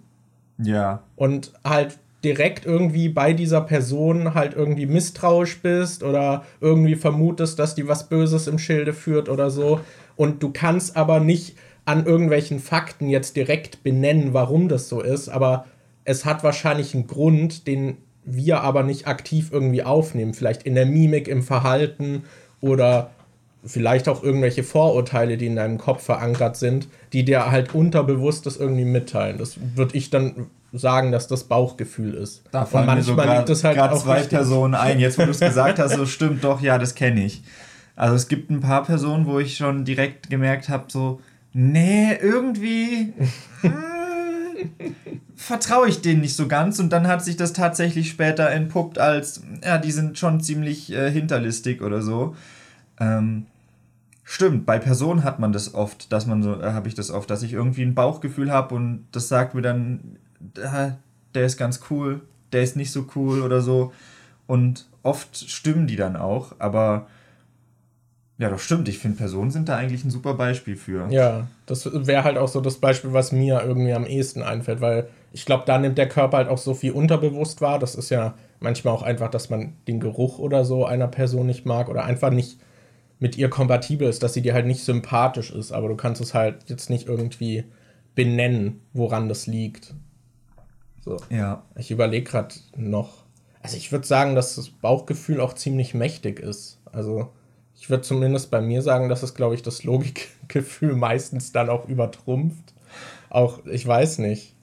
Ja. 0.60 1.04
Und 1.16 1.52
halt 1.64 1.98
direkt 2.24 2.66
irgendwie 2.66 3.10
bei 3.10 3.34
dieser 3.34 3.62
Person 3.62 4.34
halt 4.34 4.54
irgendwie 4.54 4.86
misstrauisch 4.86 5.62
bist 5.62 6.04
oder 6.04 6.46
irgendwie 6.62 6.96
vermutest, 6.96 7.60
dass 7.60 7.76
die 7.76 7.88
was 7.88 8.08
Böses 8.08 8.48
im 8.48 8.60
Schilde 8.60 8.94
führt 8.94 9.30
oder 9.30 9.50
so. 9.50 9.82
Und 10.16 10.42
du 10.42 10.52
kannst 10.52 10.96
aber 10.96 11.20
nicht 11.20 11.58
an 11.86 12.06
irgendwelchen 12.06 12.60
Fakten 12.60 13.10
jetzt 13.10 13.36
direkt 13.36 13.84
benennen, 13.84 14.34
warum 14.34 14.70
das 14.70 14.88
so 14.88 15.02
ist, 15.02 15.28
aber 15.28 15.66
es 16.06 16.24
hat 16.24 16.44
wahrscheinlich 16.44 16.94
einen 16.94 17.08
Grund, 17.08 17.68
den 17.68 17.98
wir 18.26 18.62
aber 18.62 18.84
nicht 18.84 19.08
aktiv 19.08 19.50
irgendwie 19.52 19.84
aufnehmen. 19.84 20.34
Vielleicht 20.34 20.64
in 20.64 20.76
der 20.76 20.86
Mimik, 20.86 21.28
im 21.28 21.44
Verhalten 21.44 22.24
oder 22.62 23.12
vielleicht 23.66 24.10
auch 24.10 24.24
irgendwelche 24.24 24.64
Vorurteile, 24.64 25.38
die 25.38 25.46
in 25.46 25.56
deinem 25.56 25.78
Kopf 25.78 26.04
verankert 26.04 26.58
sind, 26.58 26.88
die 27.14 27.24
dir 27.24 27.50
halt 27.50 27.74
unterbewusst 27.74 28.46
das 28.46 28.58
irgendwie 28.58 28.86
mitteilen. 28.86 29.38
Das 29.38 29.58
würde 29.76 29.98
ich 29.98 30.10
dann 30.10 30.48
sagen, 30.74 31.12
dass 31.12 31.28
das 31.28 31.46
Bauchgefühl 31.46 32.14
ist. 32.14 32.44
Da 32.52 32.66
fallen 32.66 32.90
Und 32.90 32.96
manchmal 32.96 32.98
mir 32.98 33.46
so 33.48 33.54
grad, 33.54 33.78
halt 33.78 33.92
auch 33.92 34.04
zwei 34.04 34.24
Personen 34.24 34.76
ein. 34.76 35.00
Jetzt, 35.00 35.18
wo 35.18 35.24
du 35.24 35.32
es 35.32 35.40
gesagt 35.40 35.80
hast, 35.80 35.96
so 35.96 36.06
stimmt 36.06 36.44
doch, 36.44 36.62
ja, 36.62 36.78
das 36.78 36.96
kenne 36.96 37.24
ich. 37.24 37.44
Also 37.96 38.16
es 38.16 38.28
gibt 38.28 38.50
ein 38.50 38.60
paar 38.60 38.84
Personen, 38.84 39.28
wo 39.28 39.40
ich 39.40 39.56
schon 39.56 39.86
direkt 39.86 40.30
gemerkt 40.30 40.68
habe, 40.70 40.86
so, 40.88 41.22
nee, 41.54 42.14
irgendwie. 42.20 43.14
Vertraue 45.36 45.90
ich 45.90 46.02
denen 46.02 46.22
nicht 46.22 46.36
so 46.36 46.48
ganz 46.48 46.80
und 46.80 46.90
dann 46.92 47.08
hat 47.08 47.24
sich 47.24 47.36
das 47.36 47.54
tatsächlich 47.54 48.10
später 48.10 48.50
entpuppt 48.50 49.00
als, 49.00 49.42
ja, 49.64 49.78
die 49.78 49.92
sind 49.92 50.18
schon 50.18 50.42
ziemlich 50.42 50.92
äh, 50.92 51.12
hinterlistig 51.12 51.82
oder 51.82 52.02
so. 52.02 52.36
Ähm, 53.00 53.48
stimmt, 54.24 54.66
bei 54.66 54.80
Personen 54.80 55.24
hat 55.24 55.40
man 55.40 55.52
das 55.52 55.74
oft, 55.74 56.12
dass 56.12 56.28
man 56.28 56.44
so, 56.44 56.62
äh, 56.62 56.72
habe 56.72 56.88
ich 56.88 56.96
das 56.96 57.12
oft, 57.12 57.30
dass 57.30 57.44
ich 57.44 57.54
irgendwie 57.54 57.84
ein 57.84 57.96
Bauchgefühl 57.96 58.52
habe 58.52 58.76
und 58.76 59.06
das 59.12 59.28
sagt 59.28 59.56
mir 59.56 59.62
dann, 59.62 60.18
äh, 60.56 60.92
der 61.34 61.46
ist 61.46 61.58
ganz 61.58 61.82
cool, 61.90 62.22
der 62.52 62.64
ist 62.64 62.76
nicht 62.76 62.92
so 62.92 63.08
cool 63.16 63.42
oder 63.42 63.62
so. 63.62 63.92
Und 64.46 64.88
oft 65.04 65.50
stimmen 65.50 65.88
die 65.88 65.96
dann 65.96 66.16
auch, 66.16 66.56
aber 66.60 67.08
ja, 68.40 68.50
das 68.50 68.62
stimmt. 68.62 68.90
Ich 68.90 68.98
finde, 68.98 69.18
Personen 69.18 69.52
sind 69.52 69.70
da 69.70 69.78
eigentlich 69.78 70.04
ein 70.04 70.10
super 70.10 70.34
Beispiel 70.34 70.76
für. 70.76 71.08
Ja, 71.12 71.48
das 71.66 71.88
wäre 71.94 72.24
halt 72.24 72.38
auch 72.38 72.48
so 72.48 72.62
das 72.62 72.78
Beispiel, 72.78 73.14
was 73.14 73.32
mir 73.32 73.62
irgendwie 73.64 73.94
am 73.94 74.06
ehesten 74.06 74.42
einfällt, 74.42 74.82
weil 74.82 75.08
ich 75.32 75.46
glaube, 75.46 75.64
da 75.66 75.78
nimmt 75.78 75.98
der 75.98 76.10
Körper 76.10 76.38
halt 76.38 76.50
auch 76.50 76.58
so 76.58 76.74
viel 76.74 76.94
unterbewusst 76.94 77.62
wahr. 77.62 77.78
Das 77.78 77.96
ist 77.96 78.10
ja 78.10 78.34
manchmal 78.60 78.94
auch 78.94 79.04
einfach, 79.04 79.30
dass 79.30 79.50
man 79.50 79.74
den 79.88 80.00
Geruch 80.00 80.40
oder 80.40 80.66
so 80.66 80.86
einer 80.86 81.08
Person 81.08 81.46
nicht 81.46 81.66
mag 81.66 81.90
oder 81.90 82.06
einfach 82.06 82.32
nicht 82.32 82.60
mit 83.20 83.38
ihr 83.38 83.50
kompatibel 83.50 84.08
ist, 84.08 84.24
dass 84.24 84.34
sie 84.34 84.42
dir 84.42 84.54
halt 84.54 84.66
nicht 84.66 84.84
sympathisch 84.84 85.52
ist, 85.52 85.72
aber 85.72 85.88
du 85.88 85.96
kannst 85.96 86.22
es 86.22 86.34
halt 86.34 86.66
jetzt 86.68 86.90
nicht 86.90 87.08
irgendwie 87.08 87.64
benennen, 88.16 88.82
woran 88.94 89.30
das 89.30 89.48
liegt. 89.48 89.94
So. 91.02 91.18
Ja. 91.30 91.64
Ich 91.78 91.92
überlege 91.92 92.30
gerade 92.30 92.56
noch. 92.76 93.24
Also 93.62 93.78
ich 93.78 93.92
würde 93.92 94.06
sagen, 94.06 94.36
dass 94.36 94.56
das 94.56 94.70
Bauchgefühl 94.70 95.40
auch 95.40 95.54
ziemlich 95.54 95.94
mächtig 95.94 96.40
ist. 96.40 96.82
Also 96.92 97.30
ich 97.84 97.90
würde 97.90 98.04
zumindest 98.04 98.50
bei 98.50 98.62
mir 98.62 98.82
sagen, 98.82 99.10
dass 99.10 99.24
es, 99.24 99.34
glaube 99.34 99.56
ich, 99.56 99.62
das 99.62 99.84
Logikgefühl 99.84 100.94
meistens 100.96 101.52
dann 101.52 101.70
auch 101.70 101.86
übertrumpft. 101.90 102.74
Auch, 103.30 103.66
ich 103.66 103.86
weiß 103.86 104.20
nicht. 104.20 104.56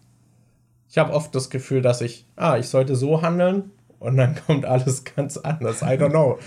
ich 0.88 0.96
habe 0.96 1.12
oft 1.12 1.34
das 1.34 1.50
Gefühl, 1.50 1.82
dass 1.82 2.00
ich, 2.00 2.24
ah, 2.36 2.56
ich 2.56 2.68
sollte 2.68 2.96
so 2.96 3.20
handeln 3.20 3.72
und 3.98 4.16
dann 4.16 4.36
kommt 4.46 4.64
alles 4.64 5.04
ganz 5.04 5.36
anders. 5.36 5.82
I 5.82 5.98
don't 5.98 6.12
know. 6.12 6.38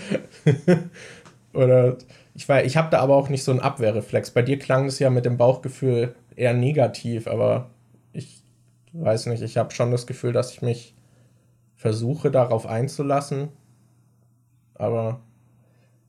Oder 1.52 1.96
ich 2.34 2.48
weiß, 2.48 2.66
ich 2.66 2.76
habe 2.76 2.90
da 2.90 2.98
aber 2.98 3.14
auch 3.14 3.28
nicht 3.28 3.44
so 3.44 3.52
einen 3.52 3.60
Abwehrreflex. 3.60 4.32
Bei 4.32 4.42
dir 4.42 4.58
klang 4.58 4.86
es 4.86 4.98
ja 4.98 5.10
mit 5.10 5.26
dem 5.26 5.36
Bauchgefühl 5.36 6.16
eher 6.34 6.54
negativ, 6.54 7.28
aber 7.28 7.70
ich 8.12 8.42
weiß 8.94 9.26
nicht, 9.26 9.44
ich 9.44 9.58
habe 9.58 9.72
schon 9.72 9.92
das 9.92 10.08
Gefühl, 10.08 10.32
dass 10.32 10.50
ich 10.50 10.60
mich 10.60 10.96
versuche 11.76 12.32
darauf 12.32 12.66
einzulassen. 12.66 13.50
Aber 14.74 15.20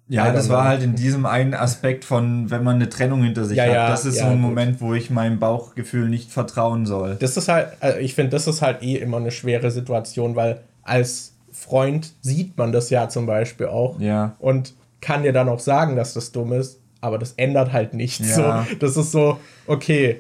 ja, 0.08 0.32
das 0.32 0.50
war 0.50 0.66
halt 0.66 0.84
in 0.84 0.96
diesem 0.96 1.26
einen 1.26 1.54
Aspekt 1.54 2.06
von, 2.06 2.52
wenn 2.52 2.64
man 2.64 2.76
eine 2.76 2.90
Trennung 2.90 3.24
hinter 3.24 3.46
sich 3.46 3.58
ja, 3.58 3.64
hat. 3.64 3.74
Ja, 3.74 3.90
das 3.90 4.06
ist 4.06 4.18
ja, 4.18 4.26
so 4.26 4.28
ein 4.28 4.42
gut. 4.42 4.50
Moment, 4.50 4.82
wo 4.82 4.94
ich 4.94 5.10
meinem 5.10 5.40
Bauchgefühl 5.40 6.10
nicht 6.10 6.32
vertrauen 6.32 6.86
soll. 6.86 7.16
Das 7.16 7.38
ist 7.38 7.48
halt, 7.48 7.70
also 7.80 7.98
ich 7.98 8.14
finde, 8.14 8.32
das 8.32 8.46
ist 8.48 8.62
halt 8.62 8.84
eh 8.84 8.98
immer 8.98 9.18
eine 9.18 9.32
schwere 9.32 9.72
Situation, 9.72 10.36
weil 10.36 10.62
als 10.84 11.34
Freund 11.52 12.14
sieht 12.22 12.58
man 12.58 12.72
das 12.72 12.90
ja 12.92 13.10
zum 13.10 13.26
Beispiel 13.26 13.68
auch. 13.68 14.00
Ja. 14.00 14.36
Und 14.40 14.74
kann 15.02 15.24
dir 15.24 15.34
dann 15.34 15.50
auch 15.50 15.60
sagen, 15.60 15.96
dass 15.96 16.14
das 16.14 16.32
dumm 16.32 16.54
ist, 16.54 16.80
aber 17.02 17.18
das 17.18 17.34
ändert 17.34 17.72
halt 17.72 17.94
nichts. 17.94 18.36
So, 18.36 18.64
das 18.80 18.98
ist 18.98 19.12
so, 19.12 19.40
okay, 19.68 20.20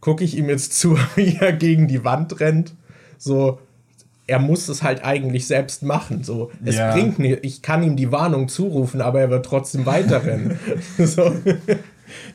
gucke 0.00 0.24
ich 0.24 0.36
ihm 0.36 0.48
jetzt 0.48 0.78
zu, 0.78 0.98
wie 1.16 1.36
er 1.40 1.52
gegen 1.52 1.88
die 1.88 2.04
Wand 2.04 2.40
rennt. 2.40 2.74
So, 3.18 3.58
er 4.30 4.38
muss 4.38 4.68
es 4.68 4.84
halt 4.84 5.04
eigentlich 5.04 5.48
selbst 5.48 5.82
machen. 5.82 6.22
So, 6.22 6.52
es 6.64 6.76
ja. 6.76 6.92
bringt 6.92 7.18
nicht, 7.18 7.40
ich 7.42 7.62
kann 7.62 7.82
ihm 7.82 7.96
die 7.96 8.12
Warnung 8.12 8.46
zurufen, 8.46 9.00
aber 9.00 9.20
er 9.20 9.28
wird 9.28 9.44
trotzdem 9.44 9.86
weiterrennen. 9.86 10.56
so, 10.98 11.32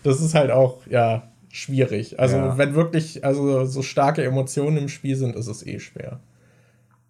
das 0.04 0.22
ist 0.22 0.36
halt 0.36 0.52
auch, 0.52 0.86
ja, 0.88 1.32
schwierig. 1.50 2.20
Also, 2.20 2.36
ja. 2.36 2.58
wenn 2.58 2.76
wirklich 2.76 3.24
also 3.24 3.64
so 3.64 3.82
starke 3.82 4.24
Emotionen 4.24 4.76
im 4.78 4.89
Spiel 4.89 5.16
sind, 5.16 5.38
ist 5.38 5.48
es 5.48 5.66
eh 5.66 5.80
schwer. 5.80 6.20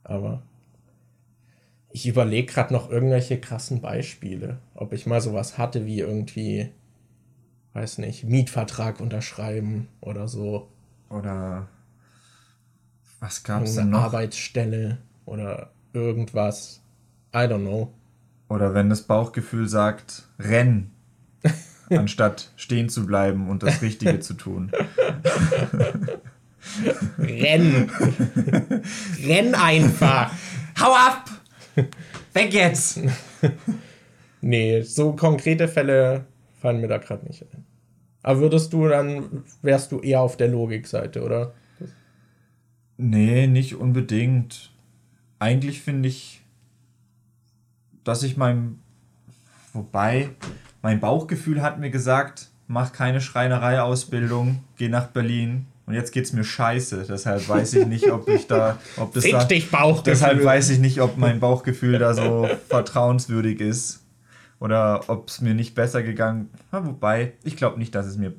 Aber 0.04 0.44
ich 1.90 2.08
überlege 2.08 2.54
gerade 2.54 2.72
noch 2.72 2.92
irgendwelche 2.92 3.40
krassen 3.40 3.82
Beispiele. 3.82 4.60
Ob 4.76 4.94
ich 4.94 5.08
mal 5.08 5.20
sowas 5.20 5.58
hatte 5.58 5.88
wie 5.88 6.00
irgendwie, 6.00 6.70
weiß 7.74 7.98
nicht, 7.98 8.24
Mietvertrag 8.24 9.00
unterschreiben 9.00 9.88
oder 10.00 10.28
so. 10.28 10.68
Oder 11.10 11.70
was 13.26 13.44
gab 13.44 13.64
es 13.64 13.74
denn 13.74 13.90
noch? 13.90 14.04
Arbeitsstelle 14.04 15.00
oder 15.26 15.72
irgendwas. 15.94 16.82
I 17.34 17.40
don't 17.40 17.62
know. 17.62 17.92
Oder 18.50 18.76
wenn 18.76 18.90
das 18.90 19.02
Bauchgefühl 19.02 19.68
sagt, 19.68 20.28
renn, 20.38 20.92
anstatt 21.90 22.52
stehen 22.56 22.88
zu 22.88 23.08
bleiben 23.08 23.50
und 23.50 23.64
das 23.64 23.82
Richtige 23.82 24.20
zu 24.20 24.36
tun. 24.36 24.72
renn. 27.18 27.90
renn 29.26 29.56
einfach. 29.56 30.32
Hau 30.80 30.94
ab! 30.94 31.32
Weg 32.34 32.54
jetzt! 32.54 33.00
nee, 34.42 34.82
so 34.82 35.14
konkrete 35.14 35.68
Fälle 35.68 36.26
fallen 36.62 36.80
mir 36.80 36.90
da 36.90 37.00
gerade 37.00 37.26
nicht 37.26 37.42
ein. 37.42 37.66
Aber 38.22 38.42
würdest 38.42 38.72
du 38.72 38.88
dann, 38.88 39.44
wärst 39.64 39.92
du 39.92 40.00
eher 40.00 40.22
auf 40.22 40.38
der 40.38 40.50
Logikseite, 40.50 41.24
oder? 41.24 41.54
Nee, 42.98 43.48
nicht 43.48 43.76
unbedingt. 43.76 44.72
Eigentlich 45.40 45.82
finde 45.82 46.10
ich, 46.10 46.42
dass 48.04 48.24
ich 48.24 48.38
mein. 48.38 48.80
Wobei, 49.74 50.30
mein 50.82 51.02
Bauchgefühl 51.02 51.62
hat 51.62 51.80
mir 51.80 51.90
gesagt, 51.90 52.48
mach 52.68 52.94
keine 52.94 53.20
Schreinerei-Ausbildung, 53.20 54.64
geh 54.78 54.88
nach 54.88 55.08
Berlin. 55.08 55.66
Und 55.86 55.94
jetzt 55.94 56.12
geht's 56.12 56.34
mir 56.34 56.44
scheiße. 56.44 57.06
Deshalb 57.08 57.48
weiß 57.48 57.74
ich 57.76 57.86
nicht, 57.86 58.10
ob 58.10 58.28
ich 58.28 58.48
da. 58.48 58.80
Ob 58.98 59.14
das 59.14 59.30
da, 59.30 59.44
dich, 59.44 59.70
Bauchgefühl. 59.70 60.14
Deshalb 60.14 60.44
weiß 60.44 60.70
ich 60.70 60.80
nicht, 60.80 61.00
ob 61.02 61.18
mein 61.18 61.40
Bauchgefühl 61.40 62.00
da 62.00 62.14
so 62.14 62.50
vertrauenswürdig 62.70 63.60
ist. 63.60 64.02
Oder 64.60 65.08
ob 65.10 65.28
es 65.28 65.42
mir 65.42 65.54
nicht 65.54 65.76
besser 65.76 66.02
gegangen. 66.02 66.50
Ja, 66.72 66.86
wobei, 66.86 67.34
ich 67.44 67.56
glaube 67.58 67.78
nicht, 67.78 67.94
dass 67.94 68.08
es 68.08 68.18
mir 68.18 68.34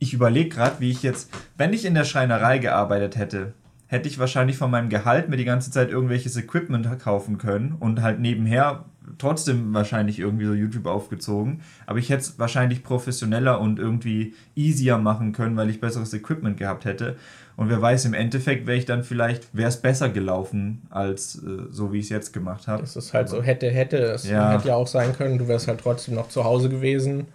ich 0.00 0.14
überlege 0.14 0.48
gerade, 0.48 0.80
wie 0.80 0.90
ich 0.90 1.04
jetzt, 1.04 1.30
wenn 1.56 1.72
ich 1.72 1.84
in 1.84 1.94
der 1.94 2.04
Schreinerei 2.04 2.58
gearbeitet 2.58 3.16
hätte, 3.16 3.52
hätte 3.86 4.08
ich 4.08 4.18
wahrscheinlich 4.18 4.56
von 4.56 4.70
meinem 4.70 4.88
Gehalt 4.88 5.28
mir 5.28 5.36
die 5.36 5.44
ganze 5.44 5.70
Zeit 5.70 5.90
irgendwelches 5.90 6.36
Equipment 6.36 6.88
kaufen 7.00 7.38
können 7.38 7.76
und 7.78 8.02
halt 8.02 8.18
nebenher 8.18 8.86
trotzdem 9.18 9.74
wahrscheinlich 9.74 10.18
irgendwie 10.18 10.46
so 10.46 10.54
YouTube 10.54 10.86
aufgezogen. 10.86 11.60
Aber 11.86 11.98
ich 11.98 12.08
hätte 12.08 12.22
es 12.22 12.38
wahrscheinlich 12.38 12.82
professioneller 12.82 13.60
und 13.60 13.78
irgendwie 13.78 14.34
easier 14.54 14.96
machen 14.96 15.32
können, 15.32 15.56
weil 15.56 15.68
ich 15.68 15.80
besseres 15.80 16.14
Equipment 16.14 16.56
gehabt 16.56 16.86
hätte. 16.86 17.16
Und 17.56 17.68
wer 17.68 17.82
weiß, 17.82 18.06
im 18.06 18.14
Endeffekt 18.14 18.66
wäre 18.66 18.78
ich 18.78 18.86
dann 18.86 19.04
vielleicht, 19.04 19.54
wäre 19.54 19.68
es 19.68 19.82
besser 19.82 20.08
gelaufen, 20.08 20.82
als 20.88 21.42
äh, 21.42 21.66
so 21.70 21.92
wie 21.92 21.98
ich 21.98 22.04
es 22.04 22.10
jetzt 22.10 22.32
gemacht 22.32 22.68
habe. 22.68 22.80
Das 22.80 22.96
ist 22.96 23.12
halt 23.12 23.28
so 23.28 23.42
hätte, 23.42 23.68
hätte. 23.68 23.98
Es 23.98 24.26
ja. 24.26 24.52
hätte 24.52 24.68
ja 24.68 24.76
auch 24.76 24.86
sein 24.86 25.12
können, 25.14 25.36
du 25.36 25.46
wärst 25.46 25.68
halt 25.68 25.80
trotzdem 25.80 26.14
noch 26.14 26.28
zu 26.28 26.44
Hause 26.44 26.70
gewesen 26.70 27.26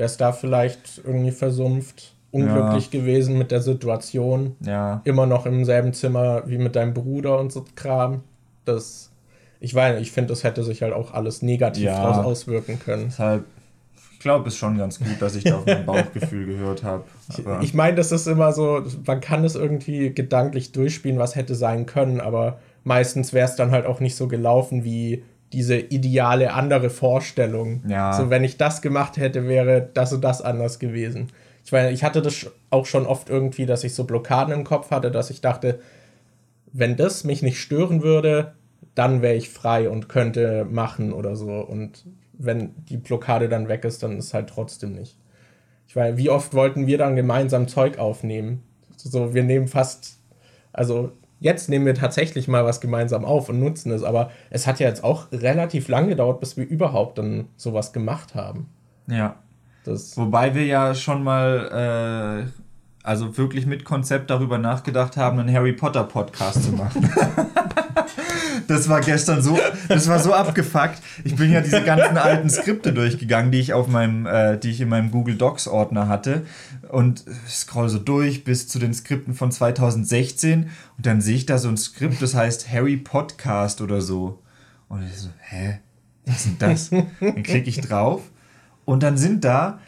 wärst 0.00 0.20
da 0.20 0.32
vielleicht 0.32 1.02
irgendwie 1.04 1.30
versumpft, 1.30 2.14
unglücklich 2.30 2.90
ja. 2.90 3.00
gewesen 3.00 3.36
mit 3.36 3.50
der 3.50 3.60
Situation. 3.60 4.56
Ja. 4.64 5.02
Immer 5.04 5.26
noch 5.26 5.44
im 5.44 5.66
selben 5.66 5.92
Zimmer 5.92 6.42
wie 6.46 6.56
mit 6.56 6.74
deinem 6.74 6.94
Bruder 6.94 7.38
und 7.38 7.52
so 7.52 7.66
Kram. 7.74 8.22
Das, 8.64 9.10
ich 9.60 9.74
weiß, 9.74 10.00
ich 10.00 10.10
finde, 10.10 10.28
das 10.28 10.42
hätte 10.42 10.64
sich 10.64 10.80
halt 10.80 10.94
auch 10.94 11.12
alles 11.12 11.42
negativ 11.42 11.84
ja. 11.84 12.22
auswirken 12.22 12.78
können. 12.78 13.08
Deshalb, 13.08 13.44
ich 14.12 14.20
glaube, 14.20 14.48
es 14.48 14.54
ist 14.54 14.60
schon 14.60 14.78
ganz 14.78 14.98
gut, 14.98 15.20
dass 15.20 15.36
ich 15.36 15.44
da 15.44 15.58
auf 15.58 15.66
mein 15.66 15.84
Bauchgefühl 15.86 16.46
gehört 16.46 16.82
habe. 16.82 17.04
Ich, 17.28 17.44
ich 17.60 17.74
meine, 17.74 17.96
das 17.96 18.10
ist 18.10 18.26
immer 18.26 18.54
so, 18.54 18.82
man 19.06 19.20
kann 19.20 19.44
es 19.44 19.54
irgendwie 19.54 20.14
gedanklich 20.14 20.72
durchspielen, 20.72 21.18
was 21.18 21.36
hätte 21.36 21.54
sein 21.54 21.84
können, 21.84 22.22
aber 22.22 22.58
meistens 22.84 23.34
wäre 23.34 23.46
es 23.46 23.54
dann 23.54 23.70
halt 23.70 23.84
auch 23.84 24.00
nicht 24.00 24.16
so 24.16 24.28
gelaufen, 24.28 24.82
wie 24.82 25.24
diese 25.52 25.76
ideale 25.76 26.52
andere 26.52 26.90
Vorstellung. 26.90 27.82
Ja. 27.88 28.12
So, 28.12 28.30
wenn 28.30 28.44
ich 28.44 28.56
das 28.56 28.82
gemacht 28.82 29.16
hätte, 29.16 29.48
wäre 29.48 29.88
das 29.92 30.12
und 30.12 30.22
das 30.22 30.42
anders 30.42 30.78
gewesen. 30.78 31.28
Ich 31.64 31.72
meine, 31.72 31.90
ich 31.90 32.04
hatte 32.04 32.22
das 32.22 32.46
auch 32.70 32.86
schon 32.86 33.06
oft 33.06 33.28
irgendwie, 33.28 33.66
dass 33.66 33.84
ich 33.84 33.94
so 33.94 34.04
Blockaden 34.04 34.54
im 34.54 34.64
Kopf 34.64 34.90
hatte, 34.90 35.10
dass 35.10 35.30
ich 35.30 35.40
dachte, 35.40 35.80
wenn 36.72 36.96
das 36.96 37.24
mich 37.24 37.42
nicht 37.42 37.60
stören 37.60 38.02
würde, 38.02 38.54
dann 38.94 39.22
wäre 39.22 39.34
ich 39.34 39.50
frei 39.50 39.88
und 39.88 40.08
könnte 40.08 40.64
machen 40.64 41.12
oder 41.12 41.36
so. 41.36 41.52
Und 41.52 42.04
wenn 42.32 42.74
die 42.88 42.96
Blockade 42.96 43.48
dann 43.48 43.68
weg 43.68 43.84
ist, 43.84 44.02
dann 44.02 44.18
ist 44.18 44.26
es 44.26 44.34
halt 44.34 44.48
trotzdem 44.48 44.92
nicht. 44.92 45.16
Ich 45.86 45.96
meine, 45.96 46.16
wie 46.16 46.30
oft 46.30 46.54
wollten 46.54 46.86
wir 46.86 46.98
dann 46.98 47.16
gemeinsam 47.16 47.66
Zeug 47.66 47.98
aufnehmen? 47.98 48.62
So, 48.96 49.34
wir 49.34 49.42
nehmen 49.42 49.66
fast, 49.66 50.18
also 50.72 51.12
jetzt 51.40 51.68
nehmen 51.68 51.86
wir 51.86 51.94
tatsächlich 51.94 52.46
mal 52.46 52.64
was 52.64 52.80
gemeinsam 52.80 53.24
auf 53.24 53.48
und 53.48 53.58
nutzen 53.58 53.90
es. 53.90 54.02
Aber 54.04 54.30
es 54.50 54.66
hat 54.66 54.78
ja 54.78 54.88
jetzt 54.88 55.02
auch 55.02 55.32
relativ 55.32 55.88
lang 55.88 56.08
gedauert, 56.08 56.40
bis 56.40 56.56
wir 56.56 56.66
überhaupt 56.66 57.18
dann 57.18 57.48
sowas 57.56 57.92
gemacht 57.92 58.34
haben. 58.34 58.68
Ja. 59.08 59.36
Das 59.84 60.16
Wobei 60.16 60.54
wir 60.54 60.66
ja 60.66 60.94
schon 60.94 61.24
mal, 61.24 62.46
äh, 62.46 62.62
also 63.02 63.36
wirklich 63.38 63.66
mit 63.66 63.84
Konzept 63.84 64.30
darüber 64.30 64.58
nachgedacht 64.58 65.16
haben, 65.16 65.38
einen 65.38 65.52
Harry 65.52 65.72
Potter 65.72 66.04
Podcast 66.04 66.64
zu 66.64 66.72
machen. 66.72 67.10
das 68.70 68.88
war 68.88 69.00
gestern 69.00 69.42
so, 69.42 69.58
das 69.88 70.08
war 70.08 70.20
so 70.20 70.32
abgefuckt. 70.32 71.02
Ich 71.24 71.34
bin 71.34 71.50
ja 71.50 71.60
diese 71.60 71.82
ganzen 71.82 72.16
alten 72.16 72.48
Skripte 72.48 72.92
durchgegangen, 72.92 73.50
die 73.50 73.58
ich 73.58 73.72
auf 73.72 73.88
meinem, 73.88 74.26
äh, 74.26 74.56
die 74.58 74.70
ich 74.70 74.80
in 74.80 74.88
meinem 74.88 75.10
Google 75.10 75.34
Docs 75.34 75.66
Ordner 75.66 76.08
hatte 76.08 76.46
und 76.88 77.24
scroll 77.48 77.88
so 77.88 77.98
durch 77.98 78.44
bis 78.44 78.68
zu 78.68 78.78
den 78.78 78.94
Skripten 78.94 79.34
von 79.34 79.50
2016 79.50 80.70
und 80.96 81.06
dann 81.06 81.20
sehe 81.20 81.36
ich 81.36 81.46
da 81.46 81.58
so 81.58 81.68
ein 81.68 81.76
Skript, 81.76 82.22
das 82.22 82.34
heißt 82.34 82.70
Harry 82.70 82.96
Podcast 82.96 83.80
oder 83.80 84.00
so. 84.00 84.40
Und 84.88 85.04
ich 85.04 85.18
so, 85.18 85.30
hä? 85.40 85.80
Was 86.26 86.36
ist 86.36 86.46
denn 86.46 86.56
das? 86.58 86.90
Dann 86.90 87.42
klicke 87.42 87.68
ich 87.68 87.80
drauf 87.80 88.22
und 88.84 89.02
dann 89.02 89.16
sind 89.16 89.44
da 89.44 89.80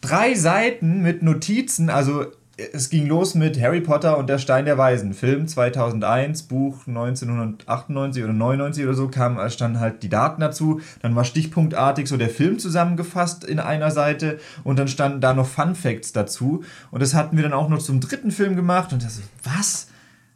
drei 0.00 0.34
Seiten 0.34 1.00
mit 1.00 1.22
Notizen, 1.22 1.90
also 1.90 2.26
es 2.72 2.90
ging 2.90 3.06
los 3.06 3.36
mit 3.36 3.60
Harry 3.60 3.80
Potter 3.80 4.18
und 4.18 4.28
der 4.28 4.38
Stein 4.38 4.64
der 4.64 4.76
Weisen. 4.76 5.14
Film 5.14 5.46
2001, 5.46 6.42
Buch 6.44 6.86
1998 6.88 8.24
oder 8.24 8.32
99 8.32 8.84
oder 8.84 8.94
so, 8.94 9.08
kam, 9.08 9.38
standen 9.48 9.78
halt 9.78 10.02
die 10.02 10.08
Daten 10.08 10.40
dazu. 10.40 10.80
Dann 11.00 11.14
war 11.14 11.24
stichpunktartig 11.24 12.08
so 12.08 12.16
der 12.16 12.30
Film 12.30 12.58
zusammengefasst 12.58 13.44
in 13.44 13.60
einer 13.60 13.92
Seite 13.92 14.40
und 14.64 14.76
dann 14.78 14.88
standen 14.88 15.20
da 15.20 15.34
noch 15.34 15.46
Fun 15.46 15.76
Facts 15.76 16.12
dazu. 16.12 16.64
Und 16.90 17.00
das 17.00 17.14
hatten 17.14 17.36
wir 17.36 17.44
dann 17.44 17.52
auch 17.52 17.68
noch 17.68 17.78
zum 17.78 18.00
dritten 18.00 18.32
Film 18.32 18.56
gemacht 18.56 18.92
und 18.92 19.04
das, 19.04 19.20
was? 19.44 19.86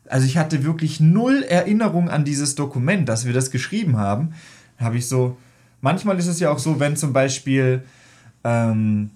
Also 0.08 0.24
ich 0.24 0.38
hatte 0.38 0.62
wirklich 0.64 1.00
null 1.00 1.42
Erinnerung 1.42 2.08
an 2.08 2.24
dieses 2.24 2.54
Dokument, 2.54 3.08
dass 3.08 3.26
wir 3.26 3.32
das 3.32 3.50
geschrieben 3.50 3.96
haben. 3.96 4.34
Habe 4.78 4.96
ich 4.96 5.08
so, 5.08 5.36
manchmal 5.80 6.18
ist 6.18 6.28
es 6.28 6.38
ja 6.38 6.50
auch 6.50 6.60
so, 6.60 6.78
wenn 6.78 6.94
zum 6.96 7.12
Beispiel, 7.12 7.82
ähm, 8.44 9.10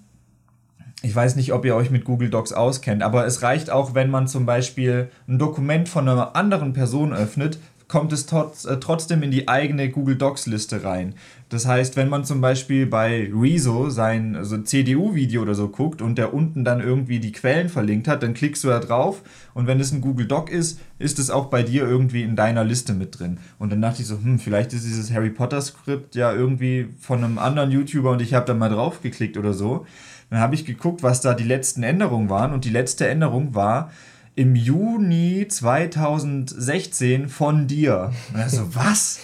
ich 1.03 1.15
weiß 1.15 1.35
nicht, 1.35 1.53
ob 1.53 1.63
ihr 1.65 1.75
euch 1.75 1.91
mit 1.91 2.05
Google 2.05 2.29
Docs 2.29 2.53
auskennt, 2.53 3.03
aber 3.03 3.25
es 3.25 3.43
reicht 3.43 3.69
auch, 3.69 3.93
wenn 3.93 4.09
man 4.09 4.27
zum 4.27 4.45
Beispiel 4.45 5.09
ein 5.27 5.37
Dokument 5.37 5.87
von 5.87 6.09
einer 6.09 6.35
anderen 6.35 6.73
Person 6.73 7.13
öffnet, 7.13 7.59
kommt 7.87 8.11
es 8.11 8.25
trotz, 8.25 8.65
äh, 8.65 8.79
trotzdem 8.79 9.23
in 9.23 9.31
die 9.31 9.47
eigene 9.47 9.89
Google 9.89 10.17
Docs-Liste 10.17 10.83
rein. 10.83 11.15
Das 11.49 11.65
heißt, 11.65 11.95
wenn 11.95 12.09
man 12.09 12.25
zum 12.25 12.41
Beispiel 12.41 12.85
bei 12.85 13.31
Rezo 13.33 13.89
sein 13.89 14.35
also 14.35 14.57
CDU-Video 14.57 15.41
oder 15.41 15.55
so 15.55 15.69
guckt 15.69 16.01
und 16.01 16.17
der 16.17 16.33
unten 16.33 16.65
dann 16.65 16.81
irgendwie 16.81 17.19
die 17.19 17.31
Quellen 17.31 17.69
verlinkt 17.69 18.09
hat, 18.09 18.21
dann 18.23 18.33
klickst 18.33 18.65
du 18.65 18.67
da 18.67 18.79
drauf 18.79 19.21
und 19.53 19.67
wenn 19.67 19.79
es 19.79 19.93
ein 19.93 20.01
Google 20.01 20.27
Doc 20.27 20.51
ist, 20.51 20.81
ist 20.99 21.19
es 21.19 21.29
auch 21.29 21.45
bei 21.45 21.63
dir 21.63 21.87
irgendwie 21.87 22.23
in 22.23 22.35
deiner 22.35 22.65
Liste 22.65 22.93
mit 22.93 23.17
drin. 23.17 23.37
Und 23.59 23.71
dann 23.71 23.81
dachte 23.81 24.01
ich 24.01 24.07
so, 24.07 24.15
hm, 24.15 24.39
vielleicht 24.39 24.73
ist 24.73 24.85
dieses 24.85 25.13
Harry 25.13 25.29
Potter-Skript 25.29 26.15
ja 26.15 26.33
irgendwie 26.33 26.89
von 26.99 27.23
einem 27.23 27.37
anderen 27.37 27.71
YouTuber 27.71 28.11
und 28.11 28.21
ich 28.21 28.33
habe 28.33 28.45
da 28.45 28.53
mal 28.53 28.69
drauf 28.69 29.01
geklickt 29.01 29.37
oder 29.37 29.53
so. 29.53 29.85
Dann 30.29 30.39
habe 30.39 30.55
ich 30.55 30.65
geguckt, 30.65 31.03
was 31.03 31.21
da 31.21 31.33
die 31.33 31.43
letzten 31.43 31.83
Änderungen 31.83 32.29
waren 32.29 32.53
und 32.53 32.65
die 32.65 32.69
letzte 32.69 33.07
Änderung 33.07 33.55
war, 33.55 33.91
im 34.35 34.55
Juni 34.55 35.47
2016 35.49 37.27
von 37.27 37.67
dir. 37.67 38.11
Und 38.33 38.39
er 38.39 38.49
so, 38.49 38.63
was? 38.75 39.21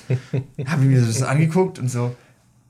Habe 0.66 0.84
ich 0.84 0.90
mir 0.90 1.02
das 1.02 1.22
angeguckt 1.22 1.78
und 1.80 1.90
so, 1.90 2.16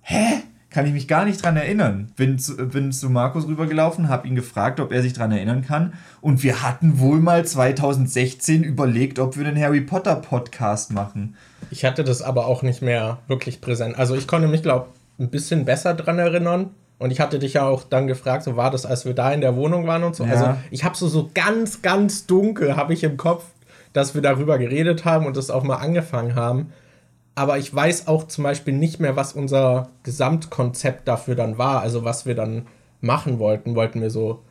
hä? 0.02 0.44
Kann 0.70 0.88
ich 0.88 0.94
mich 0.94 1.08
gar 1.08 1.24
nicht 1.24 1.44
dran 1.44 1.56
erinnern. 1.56 2.12
Bin 2.16 2.40
zu, 2.40 2.58
bin 2.58 2.92
zu 2.92 3.08
Markus 3.12 3.48
rübergelaufen, 3.48 4.10
habe 4.10 4.28
ihn 4.28 4.34
gefragt, 4.34 4.80
ob 4.80 4.92
er 4.92 5.04
sich 5.04 5.14
dran 5.14 5.32
erinnern 5.32 5.64
kann. 5.64 5.94
Und 6.20 6.42
wir 6.42 6.64
hatten 6.64 6.98
wohl 6.98 7.20
mal 7.20 7.46
2016 7.46 8.64
überlegt, 8.64 9.20
ob 9.20 9.38
wir 9.38 9.44
den 9.44 9.62
Harry 9.62 9.82
Potter 9.82 10.16
Podcast 10.16 10.92
machen. 10.92 11.36
Ich 11.70 11.86
hatte 11.86 12.04
das 12.04 12.24
aber 12.24 12.48
auch 12.48 12.64
nicht 12.64 12.82
mehr 12.82 13.20
wirklich 13.28 13.62
präsent. 13.62 14.00
Also 14.00 14.16
ich 14.16 14.26
konnte 14.26 14.48
mich, 14.48 14.64
glaube 14.64 14.88
ich, 15.20 15.26
ein 15.26 15.30
bisschen 15.30 15.64
besser 15.64 15.94
dran 15.94 16.18
erinnern. 16.18 16.72
Und 17.04 17.12
ich 17.12 17.20
hatte 17.20 17.38
dich 17.38 17.56
ja 17.56 17.68
auch 17.68 17.84
dann 17.84 18.08
gefragt, 18.08 18.44
so 18.44 18.56
war 18.56 18.72
das, 18.72 18.86
als 18.86 19.04
wir 19.04 19.14
da 19.14 19.34
in 19.34 19.42
der 19.42 19.58
Wohnung 19.58 19.86
waren 19.88 20.06
und 20.06 20.16
so. 20.16 20.24
Ja. 20.24 20.32
Also 20.32 20.56
ich 20.72 20.86
habe 20.86 20.96
so, 20.96 21.10
so 21.10 21.30
ganz, 21.34 21.82
ganz 21.82 22.28
dunkel, 22.28 22.78
habe 22.78 22.94
ich 22.94 23.04
im 23.04 23.18
Kopf, 23.18 23.44
dass 23.92 24.16
wir 24.16 24.22
darüber 24.22 24.58
geredet 24.58 25.04
haben 25.04 25.26
und 25.26 25.36
das 25.36 25.50
auch 25.50 25.64
mal 25.64 25.76
angefangen 25.76 26.36
haben. 26.36 26.72
Aber 27.36 27.58
ich 27.58 27.76
weiß 27.76 28.08
auch 28.08 28.24
zum 28.28 28.46
Beispiel 28.46 28.74
nicht 28.74 29.02
mehr, 29.02 29.18
was 29.18 29.34
unser 29.34 29.90
Gesamtkonzept 30.04 31.06
dafür 31.06 31.36
dann 31.36 31.58
war. 31.58 31.82
Also 31.82 32.06
was 32.06 32.26
wir 32.26 32.36
dann 32.36 32.68
machen 33.02 33.38
wollten. 33.38 33.76
Wollten 33.76 34.00
wir 34.00 34.10
so 34.10 34.42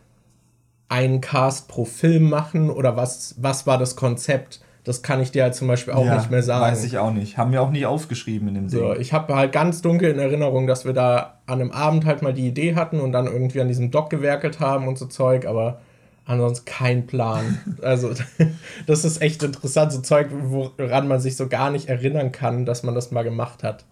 einen 0.91 1.23
Cast 1.23 1.69
pro 1.69 1.87
Film 1.87 2.29
machen 2.29 2.69
oder 2.69 2.99
was, 2.99 3.35
was 3.39 3.67
war 3.67 3.79
das 3.79 3.97
Konzept? 3.97 4.61
Das 4.85 5.03
kann 5.03 5.21
ich 5.21 5.31
dir 5.31 5.45
halt 5.45 5.55
zum 5.55 5.69
Beispiel 5.69 5.95
auch 5.95 6.05
ja, 6.05 6.17
nicht 6.17 6.31
mehr 6.31 6.43
sagen. 6.43 6.63
Weiß 6.63 6.83
ich 6.85 6.99
auch 6.99 7.13
nicht. 7.13 7.39
Haben 7.39 7.53
wir 7.53 7.63
auch 7.63 7.71
nicht 7.71 7.87
aufgeschrieben 7.87 8.49
in 8.49 8.55
dem 8.55 8.69
Ding. 8.69 8.81
So, 8.81 8.95
ich 8.95 9.13
habe 9.13 9.35
halt 9.37 9.53
ganz 9.53 9.81
dunkel 9.81 10.11
in 10.11 10.19
Erinnerung, 10.19 10.67
dass 10.67 10.85
wir 10.85 10.93
da 10.93 11.39
an 11.47 11.61
einem 11.61 11.71
Abend 11.71 12.05
halt 12.05 12.23
mal 12.23 12.35
die 12.35 12.49
Idee 12.49 12.75
hatten 12.75 13.01
und 13.01 13.13
dann 13.13 13.27
irgendwie 13.27 13.61
an 13.61 13.69
diesem 13.69 13.93
Dock 13.93 14.11
gewerkelt 14.11 14.59
haben 14.59 14.89
und 14.89 14.99
so 14.99 15.07
Zeug, 15.07 15.47
aber 15.47 15.81
ansonsten 16.25 16.65
kein 16.65 17.07
Plan. 17.07 17.61
also, 17.83 18.13
das 18.87 19.05
ist 19.05 19.23
echt 19.23 19.45
interessant, 19.45 19.93
so 19.93 20.01
Zeug, 20.01 20.29
woran 20.33 21.07
man 21.07 21.21
sich 21.21 21.37
so 21.37 21.49
gar 21.49 21.71
nicht 21.71 21.89
erinnern 21.89 22.33
kann, 22.33 22.67
dass 22.67 22.83
man 22.83 22.95
das 22.95 23.13
mal 23.13 23.23
gemacht 23.23 23.63
hat. 23.63 23.85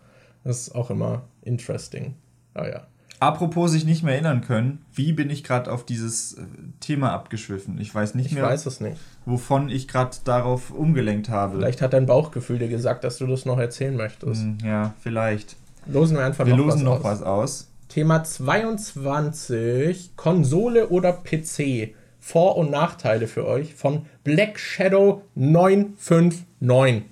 Das 0.42 0.58
ist 0.58 0.74
auch 0.74 0.90
immer 0.90 1.22
interesting. 1.42 2.14
Aber 2.54 2.70
ja. 2.70 2.86
Apropos 3.20 3.70
sich 3.70 3.84
nicht 3.84 4.02
mehr 4.02 4.14
erinnern 4.14 4.40
können, 4.40 4.82
wie 4.94 5.12
bin 5.12 5.28
ich 5.28 5.44
gerade 5.44 5.70
auf 5.70 5.84
dieses 5.84 6.32
äh, 6.32 6.42
Thema 6.80 7.12
abgeschwiffen? 7.12 7.78
Ich 7.78 7.94
weiß 7.94 8.14
nicht 8.14 8.26
ich 8.26 8.32
mehr. 8.32 8.44
Ich 8.44 8.50
weiß 8.50 8.64
es 8.64 8.80
nicht. 8.80 8.96
Wovon 9.26 9.68
ich 9.68 9.88
gerade 9.88 10.16
darauf 10.24 10.70
umgelenkt 10.70 11.28
habe. 11.28 11.58
Vielleicht 11.58 11.82
hat 11.82 11.92
dein 11.92 12.06
Bauchgefühl 12.06 12.58
dir 12.58 12.68
gesagt, 12.68 13.04
dass 13.04 13.18
du 13.18 13.26
das 13.26 13.44
noch 13.44 13.58
erzählen 13.58 13.94
möchtest. 13.94 14.42
Hm, 14.42 14.58
ja, 14.64 14.94
vielleicht. 15.02 15.56
Losen 15.84 16.16
wir 16.16 16.24
einfach 16.24 16.46
wir 16.46 16.56
noch, 16.56 16.64
losen 16.64 16.80
was, 16.80 16.84
noch 16.84 16.98
aus. 16.98 17.04
was 17.04 17.22
aus. 17.22 17.68
Thema 17.88 18.24
22: 18.24 20.16
Konsole 20.16 20.88
oder 20.88 21.12
PC? 21.12 21.94
Vor- 22.20 22.56
und 22.56 22.70
Nachteile 22.70 23.26
für 23.26 23.46
euch 23.46 23.74
von 23.74 24.06
Black 24.24 24.58
Shadow 24.58 25.22
959. 25.34 27.02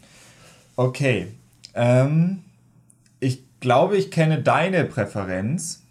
Okay. 0.77 1.29
Ähm, 1.75 2.45
ich 3.21 3.43
glaube, 3.61 3.97
ich 3.97 4.11
kenne 4.11 4.43
deine 4.43 4.85
Präferenz. 4.85 5.83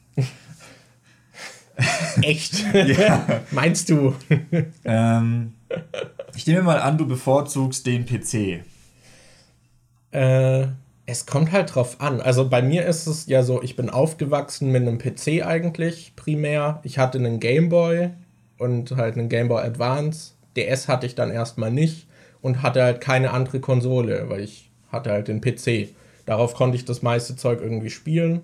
Echt? 2.21 2.65
ja. 2.73 3.41
Meinst 3.51 3.89
du? 3.89 4.15
ähm, 4.83 5.53
ich 6.35 6.47
nehme 6.47 6.63
mal 6.63 6.79
an, 6.79 6.97
du 6.97 7.07
bevorzugst 7.07 7.85
den 7.85 8.05
PC. 8.05 8.63
Äh, 10.11 10.67
es 11.05 11.25
kommt 11.25 11.51
halt 11.51 11.75
drauf 11.75 12.01
an. 12.01 12.21
Also 12.21 12.49
bei 12.49 12.61
mir 12.61 12.85
ist 12.85 13.07
es 13.07 13.27
ja 13.27 13.43
so, 13.43 13.61
ich 13.61 13.75
bin 13.75 13.89
aufgewachsen 13.89 14.71
mit 14.71 14.81
einem 14.81 14.97
PC 14.97 15.45
eigentlich 15.45 16.13
primär. 16.15 16.79
Ich 16.83 16.97
hatte 16.97 17.17
einen 17.17 17.39
Gameboy 17.39 18.09
und 18.57 18.91
halt 18.91 19.15
einen 19.15 19.29
Gameboy 19.29 19.61
Advance. 19.61 20.33
DS 20.55 20.87
hatte 20.87 21.05
ich 21.05 21.15
dann 21.15 21.31
erstmal 21.31 21.71
nicht 21.71 22.07
und 22.41 22.61
hatte 22.61 22.83
halt 22.83 23.01
keine 23.01 23.31
andere 23.31 23.59
Konsole, 23.59 24.29
weil 24.29 24.41
ich 24.41 24.71
hatte 24.91 25.11
halt 25.11 25.27
den 25.27 25.41
PC. 25.41 25.89
Darauf 26.25 26.55
konnte 26.55 26.75
ich 26.75 26.85
das 26.85 27.01
meiste 27.01 27.35
Zeug 27.35 27.61
irgendwie 27.61 27.89
spielen 27.89 28.41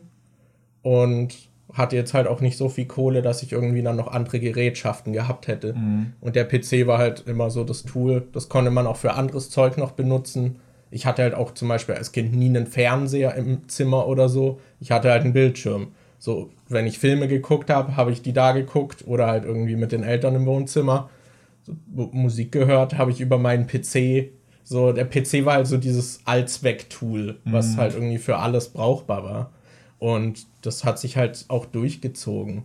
und 0.84 1.36
hatte 1.72 1.96
jetzt 1.96 2.14
halt 2.14 2.28
auch 2.28 2.42
nicht 2.42 2.58
so 2.58 2.70
viel 2.70 2.86
Kohle, 2.86 3.22
dass 3.22 3.42
ich 3.42 3.52
irgendwie 3.52 3.82
dann 3.82 3.96
noch 3.96 4.08
andere 4.08 4.40
Gerätschaften 4.40 5.14
gehabt 5.14 5.48
hätte. 5.48 5.74
Mhm. 5.74 6.14
Und 6.20 6.36
der 6.36 6.46
PC 6.46 6.88
war 6.88 6.98
halt 6.98 7.24
immer 7.26 7.50
so 7.50 7.64
das 7.64 7.84
Tool. 7.84 8.28
Das 8.34 8.50
konnte 8.50 8.70
man 8.70 8.86
auch 8.86 8.98
für 8.98 9.14
anderes 9.14 9.50
Zeug 9.50 9.78
noch 9.78 9.92
benutzen. 9.92 10.58
Ich 10.92 11.06
hatte 11.06 11.24
halt 11.24 11.34
auch 11.34 11.54
zum 11.54 11.70
Beispiel 11.70 11.96
als 11.96 12.12
Kind 12.12 12.36
nie 12.36 12.50
einen 12.50 12.68
Fernseher 12.68 13.34
im 13.36 13.68
Zimmer 13.68 14.08
oder 14.08 14.30
so. 14.30 14.60
Ich 14.80 14.92
hatte 14.92 15.10
halt 15.10 15.24
einen 15.24 15.34
Bildschirm. 15.34 15.94
So, 16.20 16.52
wenn 16.70 16.86
ich 16.86 17.00
Filme 17.00 17.28
geguckt 17.28 17.70
habe, 17.70 17.98
habe 17.98 18.12
ich 18.12 18.22
die 18.22 18.34
da 18.34 18.52
geguckt 18.52 19.06
oder 19.08 19.28
halt 19.28 19.44
irgendwie 19.44 19.76
mit 19.76 19.92
den 19.92 20.04
Eltern 20.04 20.36
im 20.36 20.46
Wohnzimmer. 20.46 21.10
So, 21.64 21.76
Musik 22.12 22.52
gehört 22.52 22.98
habe 22.98 23.12
ich 23.12 23.20
über 23.20 23.38
meinen 23.38 23.68
PC. 23.68 24.30
So, 24.64 24.94
der 24.94 25.06
PC 25.06 25.46
war 25.46 25.56
halt 25.56 25.68
so 25.68 25.78
dieses 25.78 26.22
Allzweck-Tool, 26.26 27.40
was 27.46 27.74
mhm. 27.74 27.78
halt 27.78 27.94
irgendwie 27.96 28.20
für 28.20 28.38
alles 28.38 28.70
brauchbar 28.70 29.24
war. 29.24 29.52
Und 30.00 30.46
das 30.66 30.84
hat 30.84 31.00
sich 31.00 31.18
halt 31.18 31.46
auch 31.50 31.66
durchgezogen. 31.66 32.64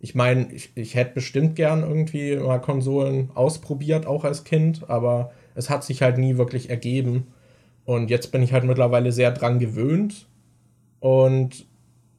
Ich 0.00 0.14
meine, 0.14 0.52
ich, 0.52 0.70
ich 0.76 0.94
hätte 0.94 1.14
bestimmt 1.14 1.56
gern 1.56 1.82
irgendwie 1.82 2.36
mal 2.36 2.60
Konsolen 2.60 3.30
ausprobiert, 3.34 4.06
auch 4.06 4.24
als 4.24 4.44
Kind, 4.44 4.88
aber 4.88 5.32
es 5.54 5.70
hat 5.70 5.82
sich 5.82 6.02
halt 6.02 6.18
nie 6.18 6.36
wirklich 6.36 6.70
ergeben. 6.70 7.26
Und 7.84 8.10
jetzt 8.10 8.30
bin 8.30 8.42
ich 8.42 8.52
halt 8.52 8.64
mittlerweile 8.64 9.10
sehr 9.10 9.32
dran 9.32 9.58
gewöhnt. 9.58 10.28
Und 11.00 11.66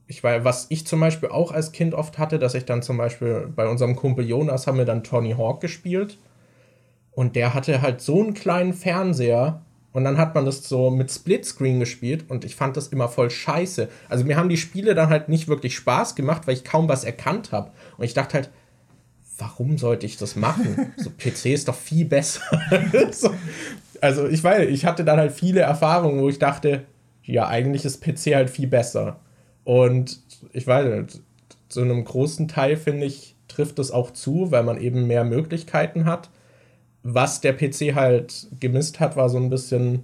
ich 0.07 0.23
weiß, 0.23 0.43
was 0.43 0.65
ich 0.69 0.87
zum 0.87 0.99
Beispiel 0.99 1.29
auch 1.29 1.51
als 1.51 1.71
Kind 1.71 1.93
oft 1.93 2.17
hatte, 2.17 2.39
dass 2.39 2.55
ich 2.55 2.65
dann 2.65 2.81
zum 2.81 2.97
Beispiel 2.97 3.47
bei 3.55 3.67
unserem 3.67 3.95
Kumpel 3.95 4.27
Jonas 4.27 4.67
haben 4.67 4.77
wir 4.77 4.85
dann 4.85 5.03
Tony 5.03 5.33
Hawk 5.33 5.61
gespielt. 5.61 6.17
Und 7.11 7.35
der 7.35 7.53
hatte 7.53 7.81
halt 7.81 8.01
so 8.01 8.21
einen 8.21 8.33
kleinen 8.33 8.73
Fernseher, 8.73 9.61
und 9.91 10.03
dann 10.03 10.17
hat 10.17 10.35
man 10.35 10.45
das 10.45 10.67
so 10.67 10.91
mit 10.91 11.11
Splitscreen 11.11 11.79
gespielt 11.79 12.29
und 12.29 12.45
ich 12.45 12.55
fand 12.55 12.77
das 12.77 12.89
immer 12.89 13.09
voll 13.09 13.31
scheiße. 13.31 13.89
Also 14.07 14.23
mir 14.23 14.37
haben 14.37 14.49
die 14.49 14.57
Spiele 14.57 14.93
dann 14.93 15.09
halt 15.09 15.29
nicht 15.29 15.47
wirklich 15.47 15.75
Spaß 15.75 16.15
gemacht, 16.15 16.45
weil 16.45 16.53
ich 16.53 16.63
kaum 16.63 16.87
was 16.87 17.03
erkannt 17.03 17.51
habe. 17.51 17.71
Und 17.97 18.05
ich 18.05 18.13
dachte 18.13 18.35
halt, 18.35 18.49
warum 19.39 19.77
sollte 19.79 20.05
ich 20.05 20.17
das 20.17 20.35
machen? 20.35 20.93
So 20.97 21.09
PC 21.09 21.47
ist 21.47 21.67
doch 21.67 21.75
viel 21.75 22.05
besser. 22.05 22.41
so. 23.11 23.33
Also 23.99 24.27
ich 24.27 24.43
weiß, 24.43 24.69
ich 24.69 24.85
hatte 24.85 25.03
dann 25.03 25.17
halt 25.17 25.31
viele 25.31 25.61
Erfahrungen, 25.61 26.21
wo 26.21 26.29
ich 26.29 26.39
dachte, 26.39 26.85
ja, 27.23 27.47
eigentlich 27.47 27.83
ist 27.83 28.01
PC 28.01 28.35
halt 28.35 28.49
viel 28.49 28.67
besser. 28.67 29.19
Und 29.63 30.19
ich 30.53 30.67
weiß 30.67 31.21
zu 31.67 31.81
einem 31.81 32.03
großen 32.03 32.47
Teil 32.47 32.77
finde 32.77 33.05
ich, 33.05 33.35
trifft 33.47 33.79
es 33.79 33.91
auch 33.91 34.11
zu, 34.11 34.51
weil 34.51 34.63
man 34.63 34.79
eben 34.79 35.07
mehr 35.07 35.23
Möglichkeiten 35.23 36.05
hat 36.05 36.29
was 37.03 37.41
der 37.41 37.53
PC 37.53 37.95
halt 37.95 38.47
gemisst 38.59 38.99
hat, 38.99 39.15
war 39.15 39.29
so 39.29 39.37
ein 39.37 39.49
bisschen 39.49 40.03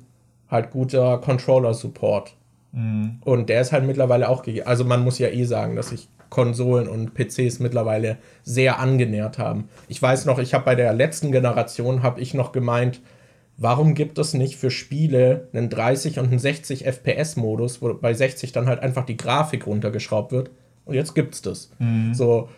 halt 0.49 0.71
guter 0.71 1.17
Controller-Support. 1.17 2.35
Mhm. 2.71 3.19
Und 3.23 3.49
der 3.49 3.61
ist 3.61 3.71
halt 3.71 3.85
mittlerweile 3.85 4.29
auch 4.29 4.43
gegeben. 4.43 4.67
Also 4.67 4.85
man 4.85 5.03
muss 5.03 5.19
ja 5.19 5.29
eh 5.29 5.45
sagen, 5.45 5.75
dass 5.75 5.89
sich 5.89 6.07
Konsolen 6.29 6.87
und 6.87 7.13
PCs 7.13 7.59
mittlerweile 7.59 8.17
sehr 8.43 8.79
angenähert 8.79 9.37
haben. 9.37 9.69
Ich 9.87 10.01
weiß 10.01 10.25
noch, 10.25 10.39
ich 10.39 10.53
habe 10.53 10.65
bei 10.65 10.75
der 10.75 10.93
letzten 10.93 11.31
Generation 11.31 12.03
habe 12.03 12.19
ich 12.19 12.33
noch 12.33 12.51
gemeint, 12.51 13.01
warum 13.57 13.93
gibt 13.93 14.17
es 14.17 14.33
nicht 14.33 14.57
für 14.57 14.71
Spiele 14.71 15.47
einen 15.53 15.69
30 15.69 16.19
und 16.19 16.27
einen 16.27 16.39
60 16.39 16.85
FPS 16.85 17.37
Modus, 17.37 17.81
wo 17.81 17.93
bei 17.93 18.13
60 18.13 18.51
dann 18.51 18.67
halt 18.67 18.81
einfach 18.81 19.05
die 19.05 19.17
Grafik 19.17 19.65
runtergeschraubt 19.67 20.31
wird 20.31 20.51
und 20.83 20.95
jetzt 20.95 21.15
gibt's 21.15 21.41
das. 21.41 21.71
Mhm. 21.79 22.13
So 22.13 22.49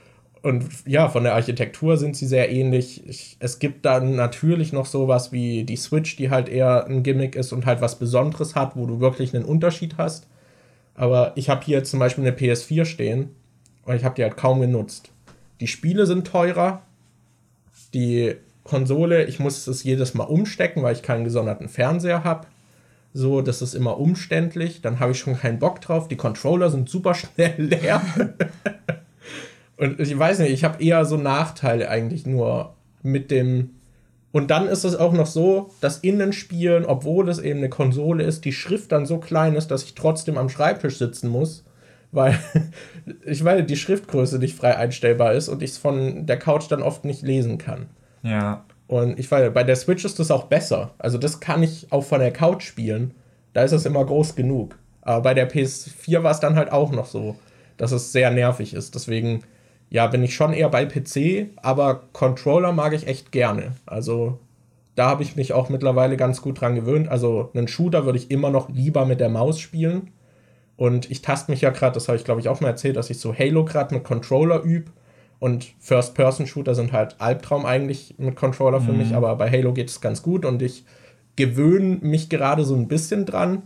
und 0.48 0.66
ja, 0.86 1.10
von 1.10 1.24
der 1.24 1.36
Architektur 1.36 1.98
sind 1.98 2.16
sie 2.16 2.26
sehr 2.26 2.50
ähnlich. 2.50 3.06
Ich, 3.06 3.36
es 3.40 3.60
gibt 3.60 3.86
dann 3.86 4.16
natürlich 4.16 4.72
noch 4.72 4.86
sowas 4.86 5.34
wie 5.34 5.66
die 5.66 5.76
Switch, 5.76 6.16
die 6.16 6.30
halt 6.30 6.48
eher 6.48 6.86
ein 6.88 7.04
Gimmick 7.04 7.36
ist 7.36 7.52
und 7.52 7.66
halt 7.66 7.82
was 7.82 8.00
Besonderes 8.00 8.56
hat, 8.56 8.78
wo 8.78 8.86
du 8.86 9.02
wirklich 9.02 9.36
einen 9.36 9.44
Unterschied 9.44 9.98
hast. 9.98 10.26
Aber 10.96 11.34
ich 11.36 11.50
habe 11.50 11.66
hier 11.66 11.84
zum 11.84 12.00
Beispiel 12.00 12.26
eine 12.26 12.36
PS4 12.36 12.86
stehen 12.86 13.30
und 13.84 13.96
ich 13.96 14.06
habe 14.06 14.16
die 14.16 14.24
halt 14.24 14.38
kaum 14.38 14.62
genutzt. 14.62 15.12
Die 15.60 15.68
Spiele 15.68 16.06
sind 16.06 16.26
teurer. 16.26 16.82
Die 17.94 18.36
Konsole, 18.64 19.26
ich 19.26 19.40
muss 19.40 19.68
es 19.68 19.84
jedes 19.84 20.14
Mal 20.14 20.24
umstecken, 20.24 20.82
weil 20.82 20.96
ich 20.96 21.04
keinen 21.04 21.26
gesonderten 21.26 21.68
Fernseher 21.68 22.24
habe. 22.24 22.48
So, 23.14 23.42
das 23.42 23.62
ist 23.62 23.74
immer 23.74 24.00
umständlich. 24.00 24.82
Dann 24.82 25.00
habe 25.02 25.12
ich 25.12 25.20
schon 25.20 25.38
keinen 25.38 25.60
Bock 25.60 25.82
drauf. 25.82 26.08
Die 26.08 26.16
Controller 26.16 26.70
sind 26.70 26.88
super 26.88 27.14
schnell 27.16 27.56
leer. 27.58 28.02
Und 29.78 30.00
ich 30.00 30.18
weiß 30.18 30.40
nicht, 30.40 30.52
ich 30.52 30.64
habe 30.64 30.84
eher 30.84 31.06
so 31.06 31.18
Nachteile 31.18 31.90
eigentlich 31.90 32.26
nur 32.26 32.76
mit 33.04 33.32
dem 33.32 33.72
Und 34.32 34.52
dann 34.52 34.68
ist 34.68 34.84
es 34.84 34.96
auch 34.96 35.14
noch 35.14 35.28
so, 35.28 35.70
dass 35.82 36.00
in 36.00 36.20
den 36.20 36.34
Spielen, 36.34 36.86
obwohl 36.86 37.30
es 37.30 37.40
eben 37.40 37.60
eine 37.60 37.70
Konsole 37.70 38.24
ist, 38.24 38.46
die 38.46 38.52
Schrift 38.52 38.92
dann 38.92 39.06
so 39.06 39.20
klein 39.20 39.56
ist, 39.56 39.70
dass 39.70 39.84
ich 39.84 39.96
trotzdem 39.96 40.38
am 40.38 40.50
Schreibtisch 40.50 40.98
sitzen 40.98 41.30
muss, 41.30 41.64
weil 42.12 42.38
ich 43.26 43.44
meine, 43.44 43.64
die 43.64 43.78
Schriftgröße 43.78 44.40
nicht 44.40 44.56
frei 44.58 44.76
einstellbar 44.76 45.34
ist 45.34 45.48
und 45.48 45.62
ich 45.62 45.72
es 45.72 45.78
von 45.78 46.26
der 46.26 46.38
Couch 46.38 46.66
dann 46.70 46.82
oft 46.82 47.06
nicht 47.06 47.22
lesen 47.22 47.58
kann. 47.58 47.88
Ja. 48.24 48.66
Und 48.88 49.20
ich 49.20 49.30
weiß, 49.30 49.54
bei 49.54 49.64
der 49.64 49.76
Switch 49.76 50.06
ist 50.06 50.20
das 50.20 50.32
auch 50.32 50.46
besser. 50.46 50.94
Also 50.98 51.18
das 51.18 51.40
kann 51.40 51.62
ich 51.62 51.92
auch 51.92 52.04
von 52.04 52.20
der 52.20 52.32
Couch 52.32 52.64
spielen. 52.64 53.14
Da 53.54 53.64
ist 53.64 53.74
es 53.74 53.86
immer 53.86 54.06
groß 54.06 54.36
genug. 54.36 54.78
Aber 55.02 55.22
bei 55.22 55.34
der 55.34 55.50
PS4 55.50 56.24
war 56.24 56.32
es 56.32 56.40
dann 56.40 56.56
halt 56.56 56.72
auch 56.72 56.92
noch 56.92 57.06
so, 57.06 57.36
dass 57.78 57.92
es 57.92 58.12
sehr 58.12 58.32
nervig 58.32 58.74
ist. 58.74 58.96
Deswegen, 58.96 59.44
ja, 59.90 60.08
bin 60.08 60.24
ich 60.24 60.36
schon 60.36 60.54
eher 60.54 60.70
bei 60.70 60.86
PC, 60.86 61.50
aber 61.58 62.04
Controller 62.14 62.74
mag 62.74 62.94
ich 62.94 63.08
echt 63.08 63.32
gerne. 63.32 63.74
Also 63.86 64.40
da 64.96 65.10
habe 65.10 65.24
ich 65.24 65.36
mich 65.36 65.54
auch 65.54 65.70
mittlerweile 65.70 66.18
ganz 66.18 66.42
gut 66.42 66.60
dran 66.60 66.76
gewöhnt. 66.76 67.08
Also 67.08 67.52
einen 67.54 67.68
Shooter 67.68 68.06
würde 68.06 68.18
ich 68.18 68.32
immer 68.32 68.50
noch 68.50 68.70
lieber 68.70 69.06
mit 69.06 69.20
der 69.20 69.30
Maus 69.30 69.60
spielen. 69.60 70.12
Und 70.76 71.10
ich 71.10 71.22
taste 71.22 71.52
mich 71.52 71.62
ja 71.62 71.70
gerade, 71.70 71.94
das 71.94 72.08
habe 72.08 72.18
ich 72.18 72.26
glaube 72.26 72.42
ich 72.42 72.50
auch 72.50 72.62
mal 72.62 72.70
erzählt, 72.70 72.98
dass 72.98 73.10
ich 73.10 73.20
so 73.20 73.34
Halo 73.34 73.64
gerade 73.64 73.94
mit 73.96 74.04
Controller 74.04 74.62
übe. 74.62 74.92
Und 75.40 75.68
First-Person-Shooter 75.80 76.74
sind 76.74 76.92
halt 76.92 77.16
Albtraum 77.20 77.66
eigentlich 77.66 78.16
mit 78.18 78.36
Controller 78.36 78.82
für 78.82 78.92
mhm. 78.92 78.98
mich, 78.98 79.14
aber 79.14 79.36
bei 79.36 79.52
Halo 79.52 79.72
geht 79.72 79.90
es 79.90 80.02
ganz 80.02 80.24
gut 80.24 80.46
und 80.46 80.62
ich 80.64 80.84
gewöhne 81.36 82.00
mich 82.02 82.28
gerade 82.30 82.64
so 82.66 82.76
ein 82.76 82.88
bisschen 82.88 83.26
dran. 83.26 83.64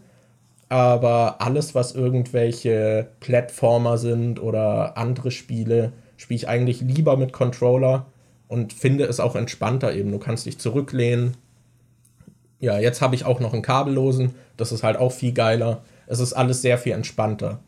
Aber 0.68 1.42
alles, 1.42 1.74
was 1.74 1.94
irgendwelche 1.96 3.08
Plattformer 3.20 3.98
sind 3.98 4.42
oder 4.42 4.98
andere 4.98 5.32
Spiele, 5.32 5.94
spiele 6.22 6.36
ich 6.36 6.48
eigentlich 6.48 6.82
lieber 6.82 7.18
mit 7.18 7.34
Controller 7.34 8.06
und 8.48 8.74
finde 8.74 9.06
es 9.06 9.20
auch 9.20 9.36
entspannter 9.36 9.92
eben. 9.96 10.12
Du 10.12 10.20
kannst 10.20 10.46
dich 10.46 10.60
zurücklehnen. 10.60 11.36
Ja, 12.60 12.78
jetzt 12.78 13.02
habe 13.02 13.16
ich 13.16 13.26
auch 13.26 13.40
noch 13.40 13.54
einen 13.54 13.64
kabellosen, 13.64 14.36
das 14.56 14.72
ist 14.72 14.84
halt 14.84 14.98
auch 14.98 15.12
viel 15.12 15.32
geiler. 15.32 15.84
Es 16.06 16.20
ist 16.20 16.34
alles 16.34 16.62
sehr 16.62 16.78
viel 16.78 16.94
entspannter. 16.94 17.60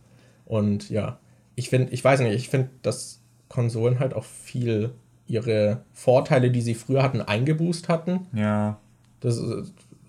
Und 0.45 0.91
ja, 0.91 1.18
ich 1.56 1.70
finde, 1.70 1.91
ich 1.93 2.04
weiß 2.04 2.20
nicht, 2.20 2.36
ich 2.36 2.47
finde, 2.47 2.70
dass 2.84 3.22
Konsolen 3.49 3.97
halt 3.97 4.14
auch 4.14 4.24
viel 4.24 4.91
ihre 5.26 5.82
Vorteile, 5.91 6.51
die 6.51 6.62
sie 6.62 6.76
früher 6.76 7.01
hatten, 7.01 7.22
eingeboost 7.22 7.89
hatten. 7.89 8.28
Ja. 8.34 8.78
Das, 9.20 9.41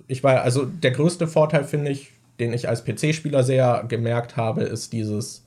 ich 0.07 0.23
war, 0.23 0.43
also 0.43 0.67
der 0.67 0.91
größte 0.91 1.29
Vorteil, 1.29 1.65
finde 1.65 1.93
ich, 1.93 2.11
den 2.39 2.53
ich 2.53 2.69
als 2.69 2.85
PC-Spieler 2.85 3.43
sehr 3.43 3.87
gemerkt 3.89 4.37
habe, 4.37 4.65
ist 4.65 4.93
dieses, 4.93 5.45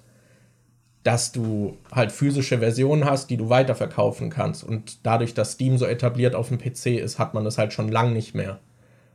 dass 1.07 1.31
du 1.31 1.77
halt 1.89 2.11
physische 2.11 2.59
Versionen 2.59 3.05
hast, 3.05 3.29
die 3.29 3.37
du 3.37 3.47
weiterverkaufen 3.47 4.29
kannst. 4.29 4.65
Und 4.65 5.05
dadurch, 5.05 5.33
dass 5.33 5.53
Steam 5.53 5.77
so 5.77 5.85
etabliert 5.85 6.35
auf 6.35 6.49
dem 6.49 6.57
PC 6.57 6.97
ist, 7.01 7.17
hat 7.17 7.33
man 7.33 7.45
das 7.45 7.57
halt 7.57 7.71
schon 7.71 7.87
lang 7.87 8.11
nicht 8.11 8.35
mehr. 8.35 8.59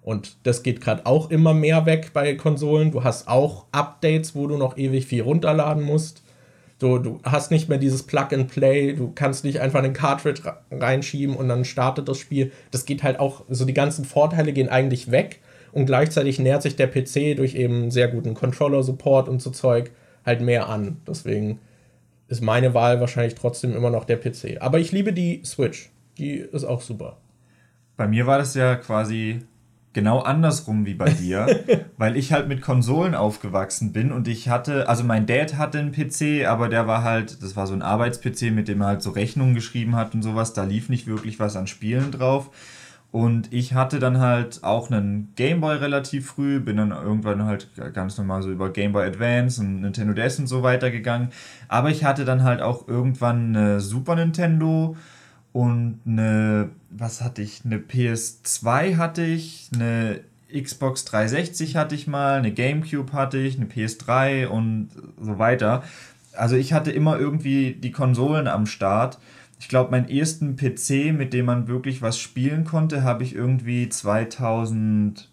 Und 0.00 0.38
das 0.44 0.62
geht 0.62 0.80
gerade 0.80 1.04
auch 1.04 1.30
immer 1.30 1.52
mehr 1.52 1.84
weg 1.84 2.12
bei 2.14 2.34
Konsolen. 2.34 2.92
Du 2.92 3.04
hast 3.04 3.28
auch 3.28 3.66
Updates, 3.72 4.34
wo 4.34 4.46
du 4.46 4.56
noch 4.56 4.78
ewig 4.78 5.04
viel 5.04 5.20
runterladen 5.20 5.82
musst. 5.82 6.22
Du, 6.78 6.96
du 6.96 7.20
hast 7.24 7.50
nicht 7.50 7.68
mehr 7.68 7.76
dieses 7.76 8.04
Plug-and-Play, 8.04 8.94
du 8.94 9.12
kannst 9.14 9.44
nicht 9.44 9.60
einfach 9.60 9.80
einen 9.80 9.92
Cartridge 9.92 10.50
reinschieben 10.70 11.36
und 11.36 11.50
dann 11.50 11.66
startet 11.66 12.08
das 12.08 12.16
Spiel. 12.16 12.52
Das 12.70 12.86
geht 12.86 13.02
halt 13.02 13.20
auch, 13.20 13.44
so 13.50 13.66
die 13.66 13.74
ganzen 13.74 14.06
Vorteile 14.06 14.54
gehen 14.54 14.70
eigentlich 14.70 15.10
weg 15.10 15.40
und 15.72 15.84
gleichzeitig 15.84 16.38
nähert 16.38 16.62
sich 16.62 16.74
der 16.74 16.86
PC 16.86 17.36
durch 17.36 17.54
eben 17.54 17.90
sehr 17.90 18.08
guten 18.08 18.32
Controller-Support 18.32 19.28
und 19.28 19.42
so 19.42 19.50
Zeug 19.50 19.90
halt 20.24 20.40
mehr 20.40 20.70
an. 20.70 20.96
Deswegen 21.06 21.58
ist 22.32 22.40
meine 22.40 22.74
Wahl 22.74 22.98
wahrscheinlich 23.00 23.34
trotzdem 23.34 23.76
immer 23.76 23.90
noch 23.90 24.04
der 24.04 24.16
PC. 24.16 24.60
Aber 24.60 24.80
ich 24.80 24.90
liebe 24.90 25.12
die 25.12 25.42
Switch. 25.44 25.90
Die 26.18 26.36
ist 26.36 26.64
auch 26.64 26.80
super. 26.80 27.18
Bei 27.96 28.08
mir 28.08 28.26
war 28.26 28.38
das 28.38 28.54
ja 28.54 28.74
quasi 28.74 29.42
genau 29.92 30.20
andersrum 30.20 30.86
wie 30.86 30.94
bei 30.94 31.10
dir, 31.10 31.46
weil 31.98 32.16
ich 32.16 32.32
halt 32.32 32.48
mit 32.48 32.62
Konsolen 32.62 33.14
aufgewachsen 33.14 33.92
bin 33.92 34.10
und 34.10 34.26
ich 34.28 34.48
hatte, 34.48 34.88
also 34.88 35.04
mein 35.04 35.26
Dad 35.26 35.58
hatte 35.58 35.78
einen 35.78 35.92
PC, 35.92 36.46
aber 36.46 36.70
der 36.70 36.86
war 36.86 37.04
halt, 37.04 37.42
das 37.42 37.54
war 37.54 37.66
so 37.66 37.74
ein 37.74 37.82
Arbeits-PC, 37.82 38.50
mit 38.50 38.68
dem 38.68 38.80
er 38.80 38.86
halt 38.86 39.02
so 39.02 39.10
Rechnungen 39.10 39.54
geschrieben 39.54 39.94
hat 39.94 40.14
und 40.14 40.22
sowas, 40.22 40.54
da 40.54 40.64
lief 40.64 40.88
nicht 40.88 41.06
wirklich 41.06 41.38
was 41.38 41.56
an 41.56 41.66
Spielen 41.66 42.10
drauf. 42.10 42.50
Und 43.12 43.52
ich 43.52 43.74
hatte 43.74 43.98
dann 43.98 44.20
halt 44.20 44.64
auch 44.64 44.90
einen 44.90 45.34
Gameboy 45.36 45.76
relativ 45.76 46.28
früh, 46.28 46.60
bin 46.60 46.78
dann 46.78 46.92
irgendwann 46.92 47.44
halt 47.44 47.68
ganz 47.92 48.16
normal 48.16 48.42
so 48.42 48.50
über 48.50 48.72
Gameboy 48.72 49.06
Advance 49.06 49.60
und 49.60 49.82
Nintendo 49.82 50.14
DS 50.14 50.38
und 50.38 50.46
so 50.46 50.62
weitergegangen. 50.62 51.28
Aber 51.68 51.90
ich 51.90 52.04
hatte 52.04 52.24
dann 52.24 52.42
halt 52.42 52.62
auch 52.62 52.88
irgendwann 52.88 53.54
eine 53.54 53.80
Super 53.80 54.14
Nintendo 54.14 54.96
und 55.52 56.00
eine, 56.06 56.70
was 56.88 57.20
hatte 57.22 57.42
ich? 57.42 57.60
Eine 57.66 57.76
PS2 57.76 58.96
hatte 58.96 59.22
ich, 59.22 59.68
eine 59.74 60.20
Xbox 60.50 61.04
360 61.04 61.76
hatte 61.76 61.94
ich 61.94 62.06
mal, 62.06 62.38
eine 62.38 62.52
GameCube 62.52 63.12
hatte 63.12 63.36
ich, 63.36 63.56
eine 63.56 63.66
PS3 63.66 64.46
und 64.46 64.88
so 65.20 65.38
weiter. 65.38 65.82
Also 66.34 66.56
ich 66.56 66.72
hatte 66.72 66.90
immer 66.90 67.18
irgendwie 67.18 67.74
die 67.74 67.92
Konsolen 67.92 68.48
am 68.48 68.64
Start. 68.64 69.18
Ich 69.62 69.68
glaube, 69.68 69.92
meinen 69.92 70.08
ersten 70.08 70.56
PC, 70.56 71.14
mit 71.16 71.32
dem 71.32 71.46
man 71.46 71.68
wirklich 71.68 72.02
was 72.02 72.18
spielen 72.18 72.64
konnte, 72.64 73.04
habe 73.04 73.22
ich 73.22 73.32
irgendwie 73.32 73.88
2006 73.88 75.28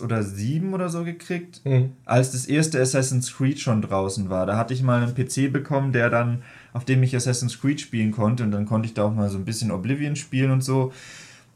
oder 0.00 0.22
2007 0.22 0.72
oder 0.72 0.88
so 0.88 1.02
gekriegt, 1.02 1.62
mhm. 1.64 1.94
als 2.04 2.30
das 2.30 2.46
erste 2.46 2.80
Assassin's 2.80 3.34
Creed 3.34 3.58
schon 3.58 3.82
draußen 3.82 4.30
war. 4.30 4.46
Da 4.46 4.56
hatte 4.56 4.72
ich 4.72 4.84
mal 4.84 5.02
einen 5.02 5.16
PC 5.16 5.52
bekommen, 5.52 5.90
der 5.90 6.10
dann 6.10 6.44
auf 6.72 6.84
dem 6.84 7.02
ich 7.02 7.16
Assassin's 7.16 7.60
Creed 7.60 7.80
spielen 7.80 8.12
konnte 8.12 8.44
und 8.44 8.52
dann 8.52 8.66
konnte 8.66 8.86
ich 8.86 8.94
da 8.94 9.06
auch 9.06 9.14
mal 9.14 9.30
so 9.30 9.36
ein 9.36 9.44
bisschen 9.44 9.72
Oblivion 9.72 10.14
spielen 10.14 10.52
und 10.52 10.62
so. 10.62 10.92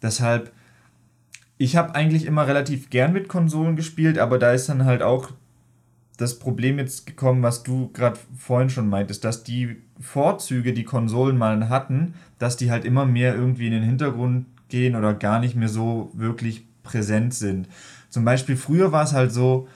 Deshalb, 0.03 0.51
ich 1.59 1.76
habe 1.76 1.95
eigentlich 1.95 2.26
immer 2.26 2.49
relativ 2.49 2.91
gern 2.91 3.12
mit 3.12 3.28
Konsolen 3.28 3.76
gespielt, 3.76 4.18
aber 4.18 4.41
da 4.41 4.51
ist 4.51 4.68
dann 4.68 4.85
halt 4.85 5.03
auch 5.03 5.31
das 6.21 6.39
Problem 6.39 6.79
jetzt 6.79 7.07
gekommen, 7.07 7.43
was 7.43 7.62
du 7.62 7.91
gerade 7.93 8.18
vorhin 8.37 8.68
schon 8.68 8.89
meintest, 8.89 9.25
dass 9.25 9.43
die 9.43 9.77
Vorzüge, 9.99 10.73
die 10.75 10.85
Konsolen 10.85 11.39
mal 11.39 11.68
hatten, 11.68 12.14
dass 12.39 12.57
die 12.57 12.71
halt 12.71 12.85
immer 12.85 13.07
mehr 13.07 13.35
irgendwie 13.35 13.66
in 13.66 13.73
den 13.73 13.83
Hintergrund 13.83 14.47
gehen 14.68 14.97
oder 14.97 15.14
gar 15.14 15.41
nicht 15.41 15.57
mehr 15.57 15.68
so 15.68 16.11
wirklich 16.14 16.66
präsent 16.83 17.33
sind. 17.35 17.68
Zum 18.11 18.25
Beispiel 18.25 18.57
früher 18.57 18.93
war 18.93 19.05
es 19.05 19.12
halt 19.12 19.33
so, 19.33 19.68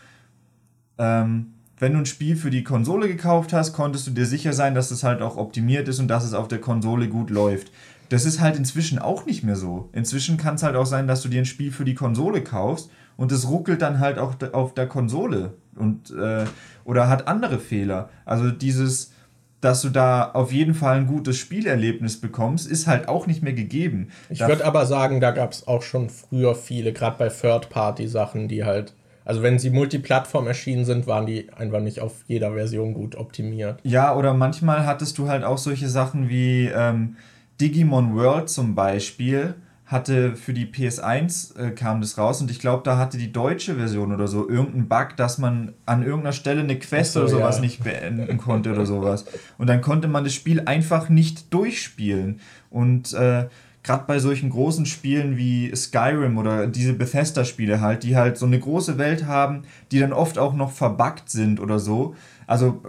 ähm, 0.99 1.55
wenn 1.78 1.92
du 1.92 1.99
ein 1.99 2.07
Spiel 2.07 2.36
für 2.36 2.51
die 2.51 2.62
Konsole 2.62 3.09
gekauft 3.09 3.53
hast, 3.53 3.72
konntest 3.72 4.07
du 4.07 4.11
dir 4.11 4.26
sicher 4.26 4.53
sein, 4.53 4.74
dass 4.74 4.90
es 4.90 5.03
halt 5.03 5.22
auch 5.22 5.36
optimiert 5.36 5.88
ist 5.88 5.99
und 5.99 6.09
dass 6.09 6.24
es 6.24 6.34
auf 6.34 6.49
der 6.49 6.61
Konsole 6.61 7.09
gut 7.09 7.30
läuft. 7.30 7.72
Das 8.11 8.26
ist 8.26 8.40
halt 8.40 8.57
inzwischen 8.57 8.99
auch 8.99 9.26
nicht 9.26 9.45
mehr 9.45 9.57
so. 9.57 9.88
Inzwischen 9.92 10.36
kann 10.36 10.57
es 10.57 10.62
halt 10.62 10.76
auch 10.76 10.86
sein, 10.86 11.09
dass 11.09 11.22
du 11.22 11.28
dir 11.28 11.40
ein 11.40 11.47
Spiel 11.47 11.72
für 11.72 11.84
die 11.84 11.95
Konsole 11.95 12.45
kaufst 12.45 12.90
und 13.16 13.32
es 13.32 13.49
ruckelt 13.49 13.82
dann 13.82 13.99
halt 13.99 14.18
auch 14.18 14.34
auf 14.53 14.74
der 14.74 14.86
Konsole 14.86 15.55
und 15.79 16.11
äh, 16.11 16.45
oder 16.85 17.09
hat 17.09 17.29
andere 17.29 17.59
Fehler. 17.59 18.09
Also 18.25 18.51
dieses, 18.51 19.12
dass 19.61 19.83
du 19.83 19.89
da 19.89 20.31
auf 20.33 20.53
jeden 20.53 20.75
Fall 20.75 20.97
ein 20.97 21.07
gutes 21.07 21.39
Spielerlebnis 21.39 22.20
bekommst, 22.20 22.66
ist 22.70 22.87
halt 22.87 23.09
auch 23.09 23.27
nicht 23.27 23.43
mehr 23.43 23.55
gegeben. 23.55 24.09
Ich 24.29 24.41
würde 24.41 24.64
aber 24.64 24.87
sagen, 24.87 25.20
da 25.20 25.31
gab 25.31 25.53
es 25.53 25.66
auch 25.66 25.83
schon 25.83 26.11
früher 26.11 26.55
viele, 26.55 26.93
gerade 26.93 27.18
bei 27.18 27.29
Third-Party-Sachen, 27.29 28.49
die 28.49 28.64
halt 28.64 28.95
also 29.25 29.43
wenn 29.43 29.59
sie 29.59 29.70
Multiplattform 29.70 30.47
erschienen 30.47 30.85
sind, 30.85 31.07
waren 31.07 31.27
die 31.27 31.51
einfach 31.53 31.81
nicht 31.81 32.01
auf 32.01 32.12
jeder 32.27 32.53
Version 32.53 32.93
gut 32.93 33.16
optimiert. 33.16 33.81
Ja, 33.83 34.14
oder 34.14 34.35
manchmal 34.35 34.85
hattest 34.85 35.16
du 35.18 35.29
halt 35.29 35.45
auch 35.45 35.59
solche 35.59 35.89
Sachen 35.89 36.29
wie 36.29 36.66
ähm, 36.66 37.16
Digimon 37.61 38.14
World 38.14 38.51
zum 38.51 38.75
Beispiel 38.75 39.55
hatte 39.87 40.35
für 40.35 40.55
die 40.55 40.66
PS1 40.66 41.59
äh, 41.59 41.70
kam 41.72 42.01
das 42.01 42.16
raus 42.16 42.41
und 42.41 42.51
ich 42.51 42.59
glaube, 42.59 42.82
da 42.85 42.97
hatte 42.97 43.18
die 43.18 43.32
deutsche 43.32 43.74
Version 43.74 44.14
oder 44.14 44.28
so 44.28 44.49
irgendeinen 44.49 44.89
Bug, 44.89 45.16
dass 45.16 45.37
man 45.39 45.74
an 45.85 46.03
irgendeiner 46.03 46.32
Stelle 46.32 46.62
eine 46.62 46.78
Quest 46.78 47.12
so, 47.12 47.20
oder 47.20 47.28
sowas 47.28 47.57
ja. 47.57 47.62
nicht 47.62 47.85
beenden 47.85 48.39
konnte 48.39 48.72
oder 48.72 48.87
sowas. 48.87 49.26
Und 49.59 49.66
dann 49.66 49.82
konnte 49.82 50.09
man 50.09 50.24
das 50.24 50.32
Spiel 50.32 50.62
einfach 50.64 51.11
nicht 51.11 51.53
durchspielen. 51.53 52.41
Und 52.70 53.12
äh, 53.12 53.47
gerade 53.85 54.05
bei 54.07 54.18
solchen 54.18 54.49
großen 54.49 54.87
Spielen 54.87 55.37
wie 55.37 55.74
Skyrim 55.76 56.39
oder 56.39 56.66
diese 56.66 56.95
Bethesda-Spiele 56.95 57.82
halt, 57.82 58.03
die 58.03 58.16
halt 58.16 58.39
so 58.39 58.47
eine 58.47 58.59
große 58.59 58.97
Welt 58.97 59.26
haben, 59.26 59.62
die 59.93 60.01
dann 60.01 60.14
oft 60.14 60.39
auch 60.39 60.55
noch 60.55 60.72
verbuggt 60.72 61.28
sind 61.28 61.61
oder 61.61 61.78
so. 61.78 62.16
Also, 62.47 62.82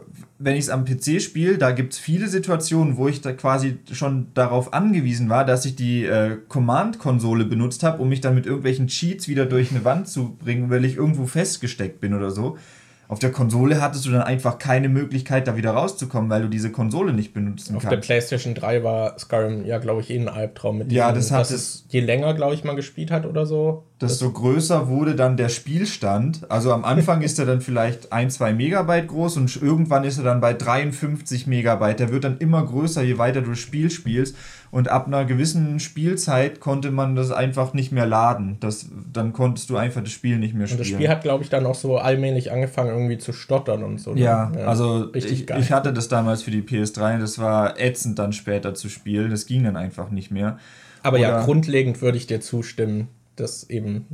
wenn 0.45 0.55
ich 0.55 0.65
es 0.65 0.69
am 0.69 0.85
PC 0.85 1.19
spiele, 1.23 1.57
da 1.57 1.71
gibt 1.71 1.93
es 1.93 1.99
viele 1.99 2.27
Situationen, 2.27 2.97
wo 2.97 3.07
ich 3.07 3.19
da 3.19 3.33
quasi 3.33 3.79
schon 3.91 4.27
darauf 4.35 4.75
angewiesen 4.75 5.27
war, 5.27 5.43
dass 5.43 5.65
ich 5.65 5.75
die 5.75 6.05
äh, 6.05 6.37
Command-Konsole 6.47 7.45
benutzt 7.45 7.81
habe, 7.81 7.99
um 7.99 8.09
mich 8.09 8.21
dann 8.21 8.35
mit 8.35 8.45
irgendwelchen 8.45 8.85
Cheats 8.85 9.27
wieder 9.27 9.47
durch 9.47 9.71
eine 9.71 9.83
Wand 9.83 10.07
zu 10.07 10.35
bringen, 10.35 10.69
weil 10.69 10.85
ich 10.85 10.97
irgendwo 10.97 11.25
festgesteckt 11.25 11.99
bin 11.99 12.13
oder 12.13 12.29
so. 12.29 12.59
Auf 13.07 13.19
der 13.19 13.31
Konsole 13.31 13.81
hattest 13.81 14.05
du 14.05 14.11
dann 14.11 14.21
einfach 14.21 14.57
keine 14.57 14.89
Möglichkeit, 14.89 15.47
da 15.47 15.55
wieder 15.55 15.71
rauszukommen, 15.71 16.29
weil 16.29 16.41
du 16.41 16.47
diese 16.47 16.71
Konsole 16.71 17.13
nicht 17.13 17.33
benutzen 17.33 17.75
Auf 17.75 17.83
kannst. 17.83 17.85
Auf 17.85 18.01
der 18.01 18.05
PlayStation 18.05 18.55
3 18.55 18.83
war 18.83 19.19
Skyrim 19.19 19.65
ja, 19.65 19.77
glaube 19.77 20.01
ich, 20.01 20.09
eh 20.09 20.19
ein 20.19 20.29
Albtraum 20.29 20.79
mit 20.79 20.91
diesem, 20.91 20.97
Ja, 20.97 21.11
das 21.11 21.31
hat 21.31 21.51
es. 21.51 21.85
Je 21.89 21.99
länger, 21.99 22.33
glaube 22.33 22.55
ich, 22.55 22.63
man 22.63 22.75
gespielt 22.75 23.11
hat 23.11 23.25
oder 23.25 23.45
so, 23.45 23.83
desto 24.01 24.29
größer 24.31 24.89
wurde 24.89 25.15
dann 25.15 25.37
der 25.37 25.49
Spielstand. 25.49 26.49
Also 26.49 26.73
am 26.73 26.83
Anfang 26.83 27.21
ist 27.21 27.39
er 27.39 27.45
dann 27.45 27.61
vielleicht 27.61 28.11
ein, 28.11 28.29
zwei 28.29 28.53
Megabyte 28.53 29.07
groß 29.07 29.37
und 29.37 29.55
irgendwann 29.61 30.03
ist 30.03 30.17
er 30.17 30.25
dann 30.25 30.41
bei 30.41 30.53
53 30.53 31.47
Megabyte. 31.47 31.99
Der 31.99 32.11
wird 32.11 32.25
dann 32.25 32.37
immer 32.39 32.65
größer, 32.65 33.03
je 33.03 33.17
weiter 33.17 33.41
du 33.41 33.51
das 33.51 33.59
Spiel 33.59 33.89
spielst. 33.89 34.35
Und 34.75 34.89
ab 34.89 35.07
einer 35.07 35.23
gewissen 35.23 35.79
Spielzeit 35.79 36.59
konnte 36.59 36.91
man 36.91 37.15
das 37.15 37.31
einfach 37.31 37.73
nicht 37.73 37.91
mehr 37.91 38.05
laden. 38.05 38.57
Das, 38.59 38.89
dann 39.11 39.31
konntest 39.31 39.69
du 39.69 39.77
einfach 39.77 40.01
das 40.01 40.11
Spiel 40.11 40.37
nicht 40.37 40.53
mehr 40.53 40.67
spielen. 40.67 40.79
Und 40.81 40.89
das 40.89 40.93
Spiel 40.93 41.09
hat, 41.09 41.21
glaube 41.21 41.43
ich, 41.43 41.49
dann 41.49 41.65
auch 41.65 41.75
so 41.75 41.97
allmählich 41.97 42.51
angefangen 42.51 42.89
irgendwie 42.89 43.17
zu 43.17 43.31
stottern 43.31 43.83
und 43.83 43.99
so. 43.99 44.13
Ne? 44.13 44.21
Ja, 44.21 44.51
ja, 44.53 44.65
also 44.65 45.03
richtig 45.03 45.49
ich, 45.49 45.55
ich 45.55 45.71
hatte 45.71 45.93
das 45.93 46.09
damals 46.09 46.43
für 46.43 46.51
die 46.51 46.61
PS3 46.61 47.15
und 47.15 47.21
das 47.21 47.39
war 47.39 47.79
ätzend 47.79 48.19
dann 48.19 48.33
später 48.33 48.73
zu 48.73 48.89
spielen. 48.89 49.31
Das 49.31 49.45
ging 49.45 49.63
dann 49.63 49.77
einfach 49.77 50.09
nicht 50.09 50.29
mehr. 50.29 50.59
Aber 51.03 51.19
Oder 51.19 51.27
ja, 51.27 51.43
grundlegend 51.45 52.01
würde 52.01 52.17
ich 52.17 52.27
dir 52.27 52.41
zustimmen 52.41 53.07
dass 53.35 53.69
eben, 53.69 54.05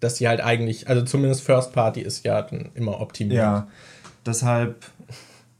dass 0.00 0.16
sie 0.16 0.28
halt 0.28 0.40
eigentlich, 0.40 0.88
also 0.88 1.02
zumindest 1.02 1.42
First 1.42 1.72
Party 1.72 2.00
ist 2.00 2.24
ja 2.24 2.42
dann 2.42 2.70
immer 2.74 3.00
optimiert. 3.00 3.38
Ja, 3.38 3.68
deshalb, 4.24 4.86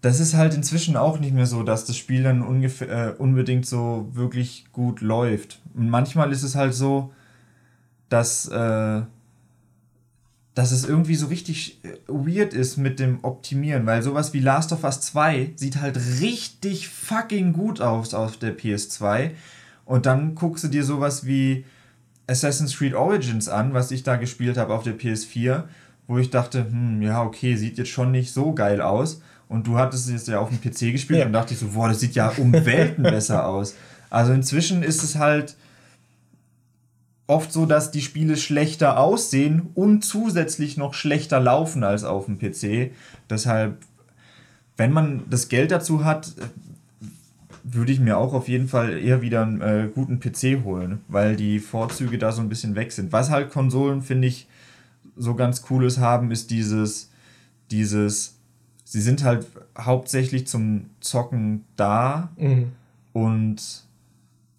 das 0.00 0.18
ist 0.18 0.34
halt 0.34 0.54
inzwischen 0.54 0.96
auch 0.96 1.18
nicht 1.18 1.34
mehr 1.34 1.46
so, 1.46 1.62
dass 1.62 1.84
das 1.84 1.96
Spiel 1.96 2.22
dann 2.22 2.42
ungefähr, 2.42 2.88
äh, 3.08 3.12
unbedingt 3.12 3.66
so 3.66 4.08
wirklich 4.12 4.64
gut 4.72 5.02
läuft. 5.02 5.60
Und 5.74 5.90
manchmal 5.90 6.32
ist 6.32 6.42
es 6.42 6.54
halt 6.54 6.74
so, 6.74 7.12
dass, 8.08 8.48
äh, 8.48 9.02
dass 10.54 10.72
es 10.72 10.84
irgendwie 10.84 11.16
so 11.16 11.26
richtig 11.26 11.84
äh, 11.84 11.98
weird 12.08 12.54
ist 12.54 12.78
mit 12.78 12.98
dem 12.98 13.18
Optimieren, 13.22 13.84
weil 13.84 14.02
sowas 14.02 14.32
wie 14.32 14.40
Last 14.40 14.72
of 14.72 14.84
Us 14.84 15.02
2 15.02 15.52
sieht 15.56 15.76
halt 15.80 15.98
richtig 16.20 16.88
fucking 16.88 17.52
gut 17.52 17.82
aus 17.82 18.14
auf 18.14 18.38
der 18.38 18.56
PS2. 18.56 19.32
Und 19.84 20.06
dann 20.06 20.34
guckst 20.34 20.64
du 20.64 20.68
dir 20.68 20.84
sowas 20.84 21.26
wie 21.26 21.64
Assassin's 22.26 22.76
Creed 22.76 22.94
Origins 22.94 23.48
an, 23.48 23.74
was 23.74 23.90
ich 23.90 24.02
da 24.02 24.16
gespielt 24.16 24.56
habe 24.56 24.72
auf 24.72 24.82
der 24.82 24.98
PS4, 24.98 25.64
wo 26.06 26.16
ich 26.16 26.30
dachte, 26.30 26.64
hm, 26.64 27.02
ja, 27.02 27.22
okay, 27.22 27.56
sieht 27.56 27.76
jetzt 27.76 27.90
schon 27.90 28.12
nicht 28.12 28.32
so 28.32 28.54
geil 28.54 28.80
aus. 28.80 29.20
Und 29.50 29.66
du 29.66 29.76
hattest 29.76 30.06
es 30.06 30.12
jetzt 30.12 30.28
ja 30.28 30.38
auf 30.38 30.48
dem 30.48 30.60
PC 30.60 30.92
gespielt 30.92 31.18
ja. 31.18 31.26
und 31.26 31.32
dachte 31.32 31.54
ich 31.54 31.60
so, 31.60 31.66
boah, 31.70 31.88
das 31.88 31.98
sieht 31.98 32.14
ja 32.14 32.28
um 32.36 32.52
Welten 32.52 33.02
besser 33.02 33.46
aus. 33.46 33.74
Also 34.08 34.32
inzwischen 34.32 34.84
ist 34.84 35.02
es 35.02 35.16
halt 35.16 35.56
oft 37.26 37.52
so, 37.52 37.66
dass 37.66 37.90
die 37.90 38.00
Spiele 38.00 38.36
schlechter 38.36 38.96
aussehen 38.96 39.70
und 39.74 40.04
zusätzlich 40.04 40.76
noch 40.76 40.94
schlechter 40.94 41.40
laufen 41.40 41.82
als 41.82 42.04
auf 42.04 42.26
dem 42.26 42.38
PC. 42.38 42.92
Deshalb, 43.28 43.78
wenn 44.76 44.92
man 44.92 45.24
das 45.28 45.48
Geld 45.48 45.72
dazu 45.72 46.04
hat, 46.04 46.32
würde 47.64 47.90
ich 47.90 47.98
mir 47.98 48.18
auch 48.18 48.34
auf 48.34 48.48
jeden 48.48 48.68
Fall 48.68 48.98
eher 48.98 49.20
wieder 49.20 49.42
einen 49.42 49.60
äh, 49.60 49.88
guten 49.92 50.20
PC 50.20 50.62
holen, 50.64 51.00
weil 51.08 51.34
die 51.34 51.58
Vorzüge 51.58 52.18
da 52.18 52.30
so 52.30 52.40
ein 52.40 52.48
bisschen 52.48 52.76
weg 52.76 52.92
sind. 52.92 53.10
Was 53.10 53.30
halt 53.30 53.50
Konsolen, 53.50 54.02
finde 54.02 54.28
ich, 54.28 54.46
so 55.16 55.34
ganz 55.34 55.62
cooles 55.62 55.98
haben, 55.98 56.30
ist 56.30 56.52
dieses, 56.52 57.10
dieses, 57.72 58.39
sie 58.90 59.00
sind 59.00 59.22
halt 59.22 59.46
hauptsächlich 59.78 60.48
zum 60.48 60.86
Zocken 60.98 61.64
da 61.76 62.30
mhm. 62.36 62.72
und 63.12 63.84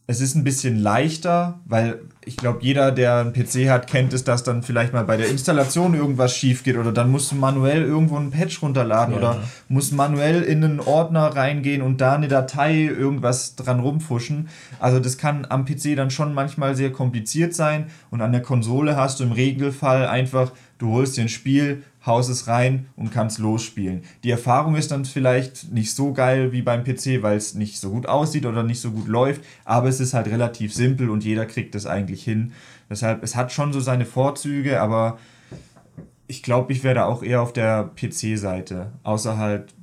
es 0.07 0.21
ist 0.21 0.35
ein 0.35 0.45
bisschen 0.45 0.77
leichter, 0.77 1.59
weil 1.65 1.99
ich 2.23 2.37
glaube, 2.37 2.59
jeder, 2.61 2.93
der 2.93 3.17
einen 3.17 3.33
PC 3.33 3.69
hat, 3.69 3.87
kennt 3.87 4.13
es, 4.13 4.23
dass 4.23 4.43
dann 4.43 4.63
vielleicht 4.63 4.93
mal 4.93 5.03
bei 5.03 5.17
der 5.17 5.27
Installation 5.27 5.93
irgendwas 5.95 6.35
schief 6.35 6.63
geht 6.63 6.77
oder 6.77 6.93
dann 6.93 7.11
musst 7.11 7.31
du 7.31 7.35
manuell 7.35 7.81
irgendwo 7.81 8.15
einen 8.15 8.31
Patch 8.31 8.61
runterladen 8.61 9.13
ja. 9.15 9.19
oder 9.19 9.43
musst 9.67 9.91
manuell 9.91 10.43
in 10.43 10.63
einen 10.63 10.79
Ordner 10.79 11.27
reingehen 11.35 11.81
und 11.81 11.99
da 11.99 12.13
eine 12.13 12.29
Datei 12.29 12.83
irgendwas 12.83 13.57
dran 13.57 13.81
rumfuschen. 13.81 14.47
Also 14.79 14.99
das 14.99 15.17
kann 15.17 15.45
am 15.49 15.65
PC 15.65 15.97
dann 15.97 16.09
schon 16.09 16.33
manchmal 16.33 16.75
sehr 16.75 16.93
kompliziert 16.93 17.53
sein 17.53 17.87
und 18.11 18.21
an 18.21 18.31
der 18.31 18.41
Konsole 18.41 18.95
hast 18.95 19.19
du 19.19 19.25
im 19.25 19.33
Regelfall 19.33 20.07
einfach, 20.07 20.51
du 20.77 20.93
holst 20.93 21.17
dir 21.17 21.23
ein 21.23 21.29
Spiel, 21.29 21.83
haust 22.05 22.29
es 22.29 22.47
rein 22.47 22.87
und 22.95 23.11
kannst 23.11 23.39
losspielen. 23.39 24.03
Die 24.23 24.31
Erfahrung 24.31 24.75
ist 24.75 24.91
dann 24.91 25.05
vielleicht 25.05 25.71
nicht 25.71 25.93
so 25.93 26.13
geil 26.13 26.51
wie 26.51 26.61
beim 26.61 26.83
PC, 26.83 27.21
weil 27.21 27.37
es 27.37 27.53
nicht 27.53 27.79
so 27.79 27.91
gut 27.91 28.07
aussieht 28.07 28.45
oder 28.45 28.63
nicht 28.63 28.81
so 28.81 28.91
gut 28.91 29.07
läuft, 29.07 29.41
aber 29.65 29.87
es 29.87 29.99
ist 29.99 30.13
halt 30.13 30.27
relativ 30.27 30.73
simpel 30.73 31.09
und 31.09 31.23
jeder 31.23 31.45
kriegt 31.45 31.75
es 31.75 31.85
eigentlich 31.85 32.23
hin. 32.23 32.53
Deshalb, 32.89 33.23
es 33.23 33.35
hat 33.35 33.51
schon 33.51 33.71
so 33.71 33.79
seine 33.79 34.05
Vorzüge, 34.05 34.81
aber 34.81 35.19
ich 36.27 36.43
glaube, 36.43 36.73
ich 36.73 36.83
wäre 36.83 37.05
auch 37.05 37.23
eher 37.23 37.41
auf 37.41 37.53
der 37.53 37.91
PC-Seite. 37.95 38.91
Außer 39.03 39.37
halt, 39.37 39.73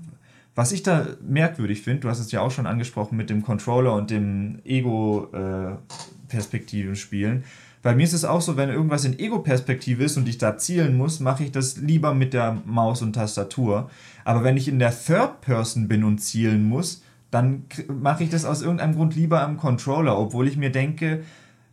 was 0.55 0.73
ich 0.73 0.83
da 0.83 1.07
merkwürdig 1.23 1.83
finde, 1.83 2.01
du 2.01 2.09
hast 2.09 2.19
es 2.19 2.33
ja 2.33 2.41
auch 2.41 2.51
schon 2.51 2.66
angesprochen 2.66 3.16
mit 3.16 3.31
dem 3.31 3.43
Controller 3.43 3.95
und 3.95 4.11
dem 4.11 4.59
Ego-Perspektiven-Spielen. 4.64 7.43
Äh, 7.43 7.45
bei 7.83 7.95
mir 7.95 8.05
ist 8.05 8.12
es 8.12 8.24
auch 8.24 8.41
so, 8.41 8.57
wenn 8.57 8.68
irgendwas 8.68 9.05
in 9.05 9.18
Ego-Perspektive 9.18 10.05
ist 10.05 10.16
und 10.16 10.29
ich 10.29 10.39
da 10.39 10.57
zielen 10.59 10.97
muss, 10.97 11.20
mache 11.20 11.45
ich 11.45 11.53
das 11.53 11.76
lieber 11.76 12.14
mit 12.14 12.35
der 12.35 12.61
Maus 12.64 13.03
und 13.03 13.12
Tastatur. 13.12 13.91
Aber 14.24 14.45
wenn 14.45 14.57
ich 14.57 14.68
in 14.68 14.79
der 14.79 14.93
Third 14.93 15.41
Person 15.41 15.89
bin 15.89 16.05
und 16.05 16.18
zielen 16.18 16.68
muss, 16.68 17.03
dann 17.31 17.64
mache 17.89 18.24
ich 18.24 18.31
das 18.31 18.45
aus 18.45 18.62
irgendeinem 18.62 18.95
Grund 18.95 19.14
lieber 19.14 19.43
am 19.43 19.59
Controller, 19.59 20.18
obwohl 20.18 20.49
ich 20.49 20.57
mir 20.57 20.70
denke, 20.70 21.22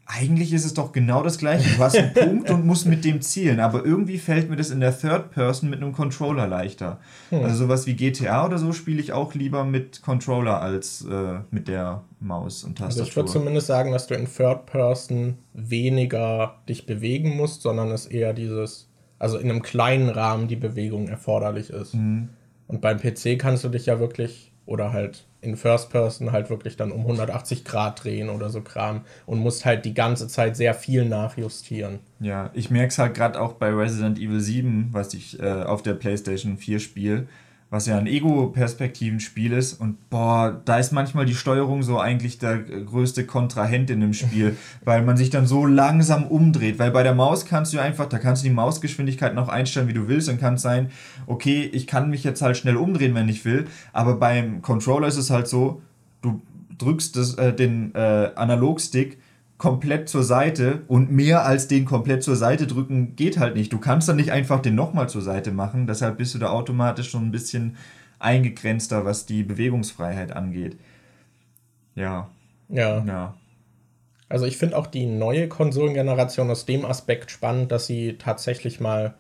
eigentlich 0.08 0.54
ist 0.54 0.66
es 0.66 0.76
doch 0.76 0.92
genau 0.92 1.24
das 1.24 1.40
gleiche. 1.40 1.76
Du 1.76 1.84
hast 1.84 1.98
einen 1.98 2.14
Punkt 2.14 2.50
und 2.52 2.66
musst 2.66 2.86
mit 2.86 3.04
dem 3.04 3.22
zielen, 3.22 3.60
aber 3.60 3.84
irgendwie 3.84 4.20
fällt 4.20 4.50
mir 4.50 4.56
das 4.56 4.70
in 4.70 4.80
der 4.80 4.98
Third 4.98 5.32
Person 5.32 5.70
mit 5.70 5.82
einem 5.82 5.94
Controller 5.94 6.48
leichter. 6.48 7.00
Hm. 7.30 7.44
Also 7.44 7.66
sowas 7.66 7.88
wie 7.88 7.96
GTA 7.96 8.46
oder 8.46 8.60
so 8.60 8.72
spiele 8.72 9.02
ich 9.02 9.14
auch 9.14 9.34
lieber 9.34 9.64
mit 9.64 10.04
Controller 10.04 10.62
als 10.62 11.06
äh, 11.10 11.40
mit 11.50 11.68
der 11.68 12.04
Maus 12.20 12.64
und 12.64 12.78
Tastatur. 12.78 13.02
Also 13.02 13.10
ich 13.10 13.16
würde 13.16 13.32
zumindest 13.32 13.68
sagen, 13.68 13.92
dass 13.92 14.06
du 14.06 14.14
in 14.14 14.28
Third 14.28 14.68
Person 14.68 15.40
weniger 15.54 16.62
dich 16.70 16.86
bewegen 16.86 17.36
musst, 17.36 17.64
sondern 17.64 17.90
es 17.90 18.06
eher 18.06 18.34
dieses, 18.34 18.90
also 19.18 19.40
in 19.40 19.50
einem 19.50 19.64
kleinen 19.64 20.10
Rahmen 20.10 20.48
die 20.48 20.56
Bewegung 20.56 21.08
erforderlich 21.08 21.72
ist. 21.72 21.96
Mhm. 21.96 22.30
Und 22.68 22.82
beim 22.82 23.00
PC 23.00 23.40
kannst 23.40 23.64
du 23.64 23.70
dich 23.70 23.88
ja 23.88 24.00
wirklich 24.00 24.52
oder 24.66 24.94
halt 24.94 25.26
in 25.42 25.58
First 25.58 25.92
Person 25.92 26.32
halt 26.32 26.50
wirklich 26.50 26.76
dann 26.76 26.92
um 26.92 27.02
180 27.02 27.64
Grad 27.66 28.04
drehen 28.04 28.30
oder 28.30 28.50
so 28.50 28.62
Kram 28.62 29.02
und 29.26 29.40
musst 29.40 29.64
halt 29.66 29.86
die 29.86 29.94
ganze 29.94 30.28
Zeit 30.28 30.58
sehr 30.58 30.74
viel 30.74 31.06
nachjustieren. 31.06 32.00
Ja, 32.20 32.50
ich 32.54 32.72
merke 32.72 32.90
es 32.90 32.98
halt 32.98 33.14
gerade 33.14 33.40
auch 33.40 33.54
bei 33.54 33.70
Resident 33.70 34.18
Evil 34.18 34.40
7, 34.40 34.90
was 34.92 35.14
ich 35.14 35.40
äh, 35.40 35.64
auf 35.64 35.84
der 35.84 35.94
PlayStation 35.94 36.58
4 36.58 36.80
spiele 36.80 37.28
was 37.76 37.88
ja 37.88 37.98
ein 37.98 38.08
Ego-Perspektiven-Spiel 38.08 39.52
ist. 39.52 39.74
Und 39.74 40.10
boah, 40.10 40.62
da 40.64 40.80
ist 40.80 40.94
manchmal 40.94 41.26
die 41.26 41.36
Steuerung 41.36 41.84
so 41.84 42.00
eigentlich 42.00 42.40
der 42.40 42.58
größte 42.60 43.26
Kontrahent 43.26 43.90
in 43.90 44.00
dem 44.00 44.14
Spiel, 44.14 44.56
weil 44.86 45.04
man 45.04 45.18
sich 45.18 45.30
dann 45.30 45.46
so 45.46 45.66
langsam 45.66 46.24
umdreht. 46.26 46.80
Weil 46.80 46.92
bei 46.92 47.04
der 47.04 47.14
Maus 47.14 47.46
kannst 47.46 47.74
du 47.74 47.80
einfach, 47.80 48.08
da 48.08 48.18
kannst 48.18 48.44
du 48.44 48.48
die 48.48 48.54
Mausgeschwindigkeit 48.54 49.36
noch 49.36 49.50
einstellen, 49.50 49.90
wie 49.90 49.94
du 49.94 50.08
willst. 50.08 50.30
Dann 50.30 50.40
kann 50.40 50.54
es 50.54 50.62
sein, 50.62 50.90
okay, 51.28 51.70
ich 51.72 51.86
kann 51.86 52.10
mich 52.10 52.24
jetzt 52.24 52.42
halt 52.42 52.56
schnell 52.56 52.78
umdrehen, 52.78 53.14
wenn 53.14 53.28
ich 53.28 53.44
will. 53.44 53.66
Aber 53.92 54.16
beim 54.16 54.62
Controller 54.62 55.08
ist 55.08 55.18
es 55.18 55.30
halt 55.30 55.50
so, 55.50 55.82
du 56.22 56.42
drückst 56.78 57.18
das, 57.18 57.36
äh, 57.36 57.54
den 57.54 57.94
äh, 57.94 58.32
Analogstick 58.36 59.18
komplett 59.66 60.08
zur 60.10 60.24
Seite 60.24 60.84
und 60.88 61.12
mehr 61.12 61.44
als 61.44 61.68
den 61.68 61.86
komplett 61.86 62.22
zur 62.22 62.36
Seite 62.36 62.68
drücken 62.68 63.16
geht 63.16 63.40
halt 63.40 63.56
nicht. 63.56 63.74
Du 63.74 63.80
kannst 63.80 64.08
dann 64.08 64.16
nicht 64.16 64.32
einfach 64.32 64.62
den 64.62 64.76
nochmal 64.76 65.10
zur 65.10 65.24
Seite 65.24 65.52
machen, 65.52 65.88
deshalb 65.88 66.20
bist 66.20 66.36
du 66.36 66.38
da 66.38 66.52
automatisch 66.52 67.10
schon 67.10 67.26
ein 67.26 67.32
bisschen 67.32 67.76
eingegrenzter, 68.20 69.06
was 69.06 69.26
die 69.26 69.42
Bewegungsfreiheit 69.42 70.34
angeht. 70.34 70.78
Ja. 71.96 72.30
Ja. 72.70 73.04
ja. 73.06 73.34
Also 74.30 74.46
ich 74.46 74.58
finde 74.58 74.78
auch 74.78 74.86
die 74.86 75.08
neue 75.08 75.48
Konsolengeneration 75.48 76.52
aus 76.52 76.68
dem 76.68 76.86
Aspekt 76.86 77.32
spannend, 77.32 77.72
dass 77.72 77.88
sie 77.88 78.20
tatsächlich 78.20 78.80
mal 78.80 79.16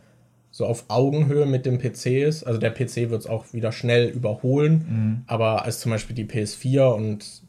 so 0.51 0.67
auf 0.67 0.85
Augenhöhe 0.89 1.47
mit 1.47 1.65
dem 1.65 1.79
PC 1.79 2.05
ist. 2.27 2.43
Also 2.43 2.59
der 2.59 2.69
PC 2.69 3.09
wird 3.09 3.21
es 3.21 3.25
auch 3.25 3.51
wieder 3.51 3.71
schnell 3.71 4.09
überholen, 4.09 4.85
mhm. 4.87 5.23
aber 5.25 5.65
als 5.65 5.79
zum 5.79 5.91
Beispiel 5.91 6.15
die 6.15 6.25
PS4 6.25 6.93
und 6.93 7.41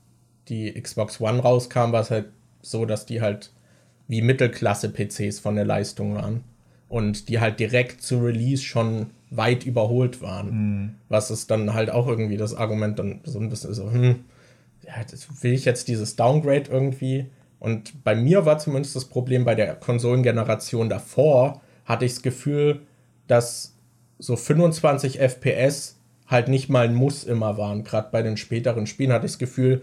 die 0.48 0.72
Xbox 0.80 1.20
One 1.20 1.40
rauskam, 1.40 1.92
war 1.92 2.00
es 2.00 2.10
halt 2.10 2.26
so, 2.70 2.84
dass 2.84 3.06
die 3.06 3.20
halt 3.20 3.52
wie 4.08 4.22
Mittelklasse-PCs 4.22 5.40
von 5.40 5.56
der 5.56 5.64
Leistung 5.64 6.14
waren. 6.14 6.44
Und 6.88 7.28
die 7.28 7.40
halt 7.40 7.58
direkt 7.58 8.00
zu 8.02 8.18
Release 8.18 8.62
schon 8.62 9.10
weit 9.30 9.66
überholt 9.66 10.22
waren. 10.22 10.50
Mhm. 10.50 10.94
Was 11.08 11.32
ist 11.32 11.50
dann 11.50 11.74
halt 11.74 11.90
auch 11.90 12.06
irgendwie 12.06 12.36
das 12.36 12.54
Argument 12.54 12.98
dann 12.98 13.20
so 13.24 13.40
ein 13.40 13.48
bisschen 13.48 13.74
so, 13.74 13.90
hm, 13.90 14.24
ja, 14.84 14.92
will 15.40 15.52
ich 15.52 15.64
jetzt 15.64 15.88
dieses 15.88 16.14
Downgrade 16.14 16.70
irgendwie? 16.70 17.26
Und 17.58 18.04
bei 18.04 18.14
mir 18.14 18.46
war 18.46 18.58
zumindest 18.58 18.94
das 18.94 19.06
Problem 19.06 19.44
bei 19.44 19.56
der 19.56 19.74
Konsolengeneration 19.74 20.88
davor, 20.88 21.60
hatte 21.84 22.04
ich 22.04 22.14
das 22.14 22.22
Gefühl, 22.22 22.82
dass 23.26 23.74
so 24.18 24.36
25 24.36 25.18
FPS 25.18 25.96
halt 26.28 26.48
nicht 26.48 26.68
mal 26.68 26.86
ein 26.86 26.94
Muss 26.94 27.24
immer 27.24 27.58
waren. 27.58 27.84
Gerade 27.84 28.08
bei 28.10 28.22
den 28.22 28.36
späteren 28.36 28.86
Spielen 28.86 29.12
hatte 29.12 29.26
ich 29.26 29.32
das 29.32 29.38
Gefühl, 29.38 29.82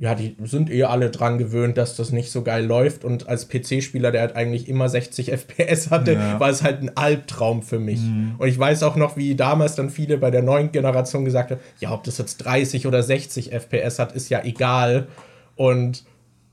ja, 0.00 0.14
die 0.14 0.34
sind 0.44 0.70
eh 0.70 0.84
alle 0.84 1.10
dran 1.10 1.36
gewöhnt, 1.36 1.76
dass 1.76 1.94
das 1.94 2.10
nicht 2.10 2.30
so 2.30 2.42
geil 2.42 2.64
läuft. 2.64 3.04
Und 3.04 3.28
als 3.28 3.50
PC-Spieler, 3.50 4.10
der 4.10 4.22
halt 4.22 4.34
eigentlich 4.34 4.66
immer 4.66 4.88
60 4.88 5.30
FPS 5.30 5.90
hatte, 5.90 6.14
ja. 6.14 6.40
war 6.40 6.48
es 6.48 6.62
halt 6.62 6.80
ein 6.80 6.96
Albtraum 6.96 7.62
für 7.62 7.78
mich. 7.78 8.00
Mhm. 8.00 8.36
Und 8.38 8.48
ich 8.48 8.58
weiß 8.58 8.82
auch 8.82 8.96
noch, 8.96 9.18
wie 9.18 9.34
damals 9.34 9.74
dann 9.74 9.90
viele 9.90 10.16
bei 10.16 10.30
der 10.30 10.42
neuen 10.42 10.72
Generation 10.72 11.26
gesagt 11.26 11.50
haben, 11.50 11.60
ja, 11.80 11.92
ob 11.92 12.02
das 12.04 12.16
jetzt 12.16 12.38
30 12.38 12.86
oder 12.86 13.02
60 13.02 13.52
FPS 13.52 13.98
hat, 13.98 14.12
ist 14.12 14.30
ja 14.30 14.42
egal. 14.42 15.06
Und 15.54 16.04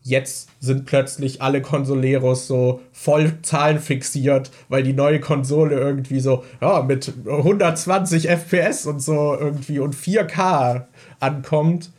jetzt 0.04 0.50
sind 0.60 0.86
plötzlich 0.86 1.41
alle 1.41 1.62
Consoleros 1.62 2.48
so 2.48 2.82
voll 2.91 3.32
zahlenfixiert, 3.43 4.52
weil 4.68 4.84
die 4.84 4.91
neue 4.91 5.22
Konsole 5.22 5.80
irgendwie 5.80 6.20
so, 6.20 6.43
ja, 6.60 6.82
mit 6.82 7.14
120 7.26 8.28
FPS 8.28 8.86
und 8.86 9.02
so 9.02 9.38
irgendwie 9.39 9.80
und 9.80 9.95
4K 9.95 10.84
ankommt, 11.22 11.91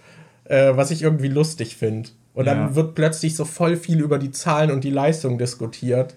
äh, 0.49 0.76
was 0.76 0.90
ich 0.90 1.03
irgendwie 1.03 1.28
lustig 1.28 1.76
finde. 1.76 2.11
Und 2.34 2.46
dann 2.46 2.59
ja. 2.59 2.74
wird 2.74 2.94
plötzlich 2.94 3.34
so 3.34 3.44
voll 3.44 3.76
viel 3.76 4.01
über 4.01 4.18
die 4.18 4.30
Zahlen 4.30 4.70
und 4.70 4.84
die 4.84 4.90
Leistung 4.90 5.38
diskutiert. 5.38 6.14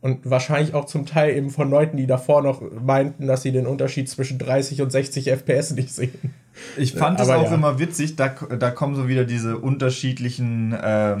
Und 0.00 0.28
wahrscheinlich 0.28 0.74
auch 0.74 0.86
zum 0.86 1.04
Teil 1.04 1.36
eben 1.36 1.50
von 1.50 1.68
Leuten, 1.68 1.98
die 1.98 2.06
davor 2.06 2.42
noch 2.42 2.62
meinten, 2.82 3.26
dass 3.26 3.42
sie 3.42 3.52
den 3.52 3.66
Unterschied 3.66 4.08
zwischen 4.08 4.38
30 4.38 4.80
und 4.80 4.90
60 4.90 5.28
FPS 5.30 5.72
nicht 5.72 5.92
sehen. 5.92 6.34
Ich 6.76 6.94
fand 6.94 7.20
es 7.20 7.28
auch 7.28 7.44
ja. 7.44 7.54
immer 7.54 7.78
witzig, 7.78 8.16
da, 8.16 8.28
da 8.28 8.70
kommen 8.70 8.94
so 8.94 9.08
wieder 9.08 9.24
diese 9.24 9.58
unterschiedlichen 9.58 10.76
ähm, 10.82 11.18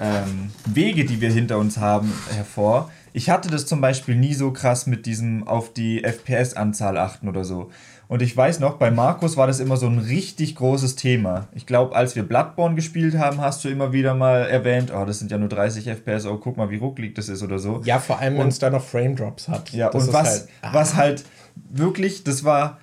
ähm, 0.00 0.50
Wege, 0.66 1.04
die 1.04 1.20
wir 1.20 1.30
hinter 1.30 1.58
uns 1.58 1.78
haben, 1.78 2.12
hervor. 2.34 2.90
Ich 3.12 3.30
hatte 3.30 3.48
das 3.48 3.66
zum 3.66 3.80
Beispiel 3.80 4.16
nie 4.16 4.34
so 4.34 4.52
krass 4.52 4.86
mit 4.86 5.06
diesem 5.06 5.46
auf 5.46 5.72
die 5.72 6.04
FPS-Anzahl 6.04 6.98
achten 6.98 7.28
oder 7.28 7.44
so. 7.44 7.70
Und 8.10 8.22
ich 8.22 8.36
weiß 8.36 8.58
noch, 8.58 8.74
bei 8.74 8.90
Markus 8.90 9.36
war 9.36 9.46
das 9.46 9.60
immer 9.60 9.76
so 9.76 9.86
ein 9.86 10.00
richtig 10.00 10.56
großes 10.56 10.96
Thema. 10.96 11.46
Ich 11.54 11.64
glaube, 11.64 11.94
als 11.94 12.16
wir 12.16 12.24
Bloodborne 12.24 12.74
gespielt 12.74 13.16
haben, 13.16 13.40
hast 13.40 13.64
du 13.64 13.68
immer 13.68 13.92
wieder 13.92 14.16
mal 14.16 14.48
erwähnt, 14.48 14.92
oh, 14.92 15.04
das 15.04 15.20
sind 15.20 15.30
ja 15.30 15.38
nur 15.38 15.48
30 15.48 15.86
FPS, 15.86 16.26
oh, 16.26 16.36
guck 16.38 16.56
mal, 16.56 16.70
wie 16.70 16.78
rucklig 16.78 17.14
das 17.14 17.28
ist 17.28 17.40
oder 17.44 17.60
so. 17.60 17.80
Ja, 17.84 18.00
vor 18.00 18.18
allem, 18.18 18.36
wenn 18.36 18.48
es 18.48 18.58
da 18.58 18.68
noch 18.68 18.82
Frame 18.82 19.14
Drops 19.14 19.46
hat. 19.46 19.70
Ja, 19.70 19.90
das 19.90 20.08
und 20.08 20.12
was 20.12 20.28
halt, 20.28 20.48
ah. 20.60 20.74
was 20.74 20.96
halt 20.96 21.24
wirklich, 21.54 22.24
das 22.24 22.42
war, 22.42 22.80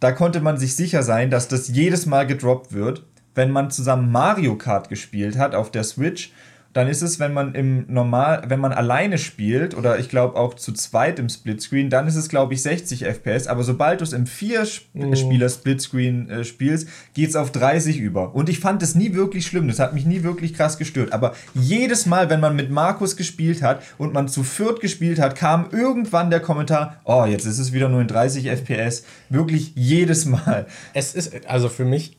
da 0.00 0.12
konnte 0.12 0.40
man 0.40 0.56
sich 0.56 0.74
sicher 0.74 1.02
sein, 1.02 1.28
dass 1.28 1.48
das 1.48 1.68
jedes 1.68 2.06
Mal 2.06 2.26
gedroppt 2.26 2.72
wird, 2.72 3.04
wenn 3.34 3.50
man 3.50 3.70
zusammen 3.70 4.10
Mario 4.10 4.56
Kart 4.56 4.88
gespielt 4.88 5.36
hat 5.36 5.54
auf 5.54 5.70
der 5.70 5.84
Switch 5.84 6.32
dann 6.72 6.86
ist 6.86 7.02
es, 7.02 7.18
wenn 7.18 7.32
man 7.32 7.54
im 7.54 7.84
Normal, 7.88 8.44
wenn 8.46 8.60
man 8.60 8.72
alleine 8.72 9.18
spielt 9.18 9.76
oder 9.76 9.98
ich 9.98 10.08
glaube 10.08 10.36
auch 10.36 10.54
zu 10.54 10.72
zweit 10.72 11.18
im 11.18 11.28
Splitscreen, 11.28 11.90
dann 11.90 12.06
ist 12.06 12.14
es 12.14 12.28
glaube 12.28 12.54
ich 12.54 12.62
60 12.62 13.04
FPS, 13.04 13.48
aber 13.48 13.64
sobald 13.64 14.00
du 14.00 14.04
es 14.04 14.12
im 14.12 14.26
Vier-Spieler 14.26 15.48
Splitscreen 15.48 16.30
äh, 16.30 16.44
spielst, 16.44 16.88
geht 17.14 17.30
es 17.30 17.36
auf 17.36 17.50
30 17.50 17.98
über. 17.98 18.34
Und 18.34 18.48
ich 18.48 18.60
fand 18.60 18.82
es 18.82 18.94
nie 18.94 19.14
wirklich 19.14 19.46
schlimm, 19.46 19.66
das 19.66 19.80
hat 19.80 19.94
mich 19.94 20.06
nie 20.06 20.22
wirklich 20.22 20.54
krass 20.54 20.78
gestört, 20.78 21.12
aber 21.12 21.34
jedes 21.54 22.06
Mal, 22.06 22.30
wenn 22.30 22.40
man 22.40 22.54
mit 22.54 22.70
Markus 22.70 23.16
gespielt 23.16 23.62
hat 23.62 23.82
und 23.98 24.12
man 24.12 24.28
zu 24.28 24.44
viert 24.44 24.80
gespielt 24.80 25.18
hat, 25.18 25.34
kam 25.34 25.68
irgendwann 25.72 26.30
der 26.30 26.40
Kommentar, 26.40 27.00
oh, 27.04 27.24
jetzt 27.24 27.46
ist 27.46 27.58
es 27.58 27.72
wieder 27.72 27.88
nur 27.88 28.00
in 28.00 28.08
30 28.08 28.48
FPS, 28.48 29.04
wirklich 29.28 29.72
jedes 29.74 30.24
Mal. 30.24 30.66
Es 30.94 31.14
ist 31.14 31.46
also 31.46 31.68
für 31.68 31.84
mich 31.84 32.16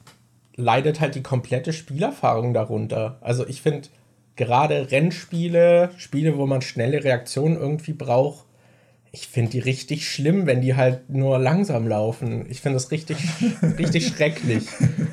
leidet 0.56 1.00
halt 1.00 1.16
die 1.16 1.24
komplette 1.24 1.74
Spielerfahrung 1.74 2.54
darunter. 2.54 3.18
Also 3.22 3.48
ich 3.48 3.62
finde 3.62 3.88
gerade 4.36 4.92
Rennspiele, 4.92 5.92
Spiele, 5.98 6.38
wo 6.38 6.46
man 6.46 6.62
schnelle 6.62 7.04
Reaktionen 7.04 7.58
irgendwie 7.58 7.94
braucht, 7.94 8.46
ich 9.14 9.28
finde 9.28 9.52
die 9.52 9.60
richtig 9.60 10.10
schlimm, 10.10 10.46
wenn 10.46 10.62
die 10.62 10.76
halt 10.76 11.10
nur 11.10 11.38
langsam 11.38 11.88
laufen. 11.88 12.46
Ich 12.50 12.62
finde 12.62 12.78
das 12.78 12.92
richtig, 12.92 13.18
richtig 13.78 14.08
schrecklich. 14.08 14.64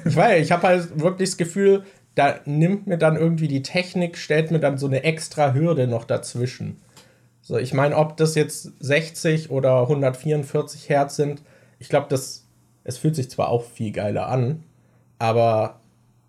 Ich 0.05 0.15
weiß, 0.15 0.45
ich 0.45 0.53
habe 0.53 0.69
halt 0.69 1.01
wirklich 1.01 1.31
das 1.31 1.37
Gefühl, 1.37 1.83
da 2.15 2.41
nimmt 2.45 2.87
mir 2.87 2.99
dann 2.99 3.17
irgendwie 3.17 3.49
die 3.49 3.63
Technik, 3.63 4.17
stellt 4.17 4.51
mir 4.51 4.61
dann 4.61 4.79
so 4.79 4.87
eine 4.87 5.03
extra 5.03 5.53
Hürde 5.53 5.89
noch 5.89 6.05
dazwischen. 6.05 6.81
So, 7.43 7.57
ich 7.59 7.73
meine, 7.73 7.97
ob 7.97 8.17
das 8.17 8.35
jetzt 8.35 8.73
60 8.81 9.51
oder 9.51 9.83
144 9.83 10.89
Hertz 10.89 11.17
sind, 11.17 11.43
ich 11.79 11.89
glaube, 11.89 12.07
das, 12.09 12.45
es 12.85 12.99
fühlt 12.99 13.17
sich 13.17 13.31
zwar 13.31 13.49
auch 13.49 13.65
viel 13.65 13.91
geiler 13.91 14.29
an, 14.29 14.63
aber 15.19 15.81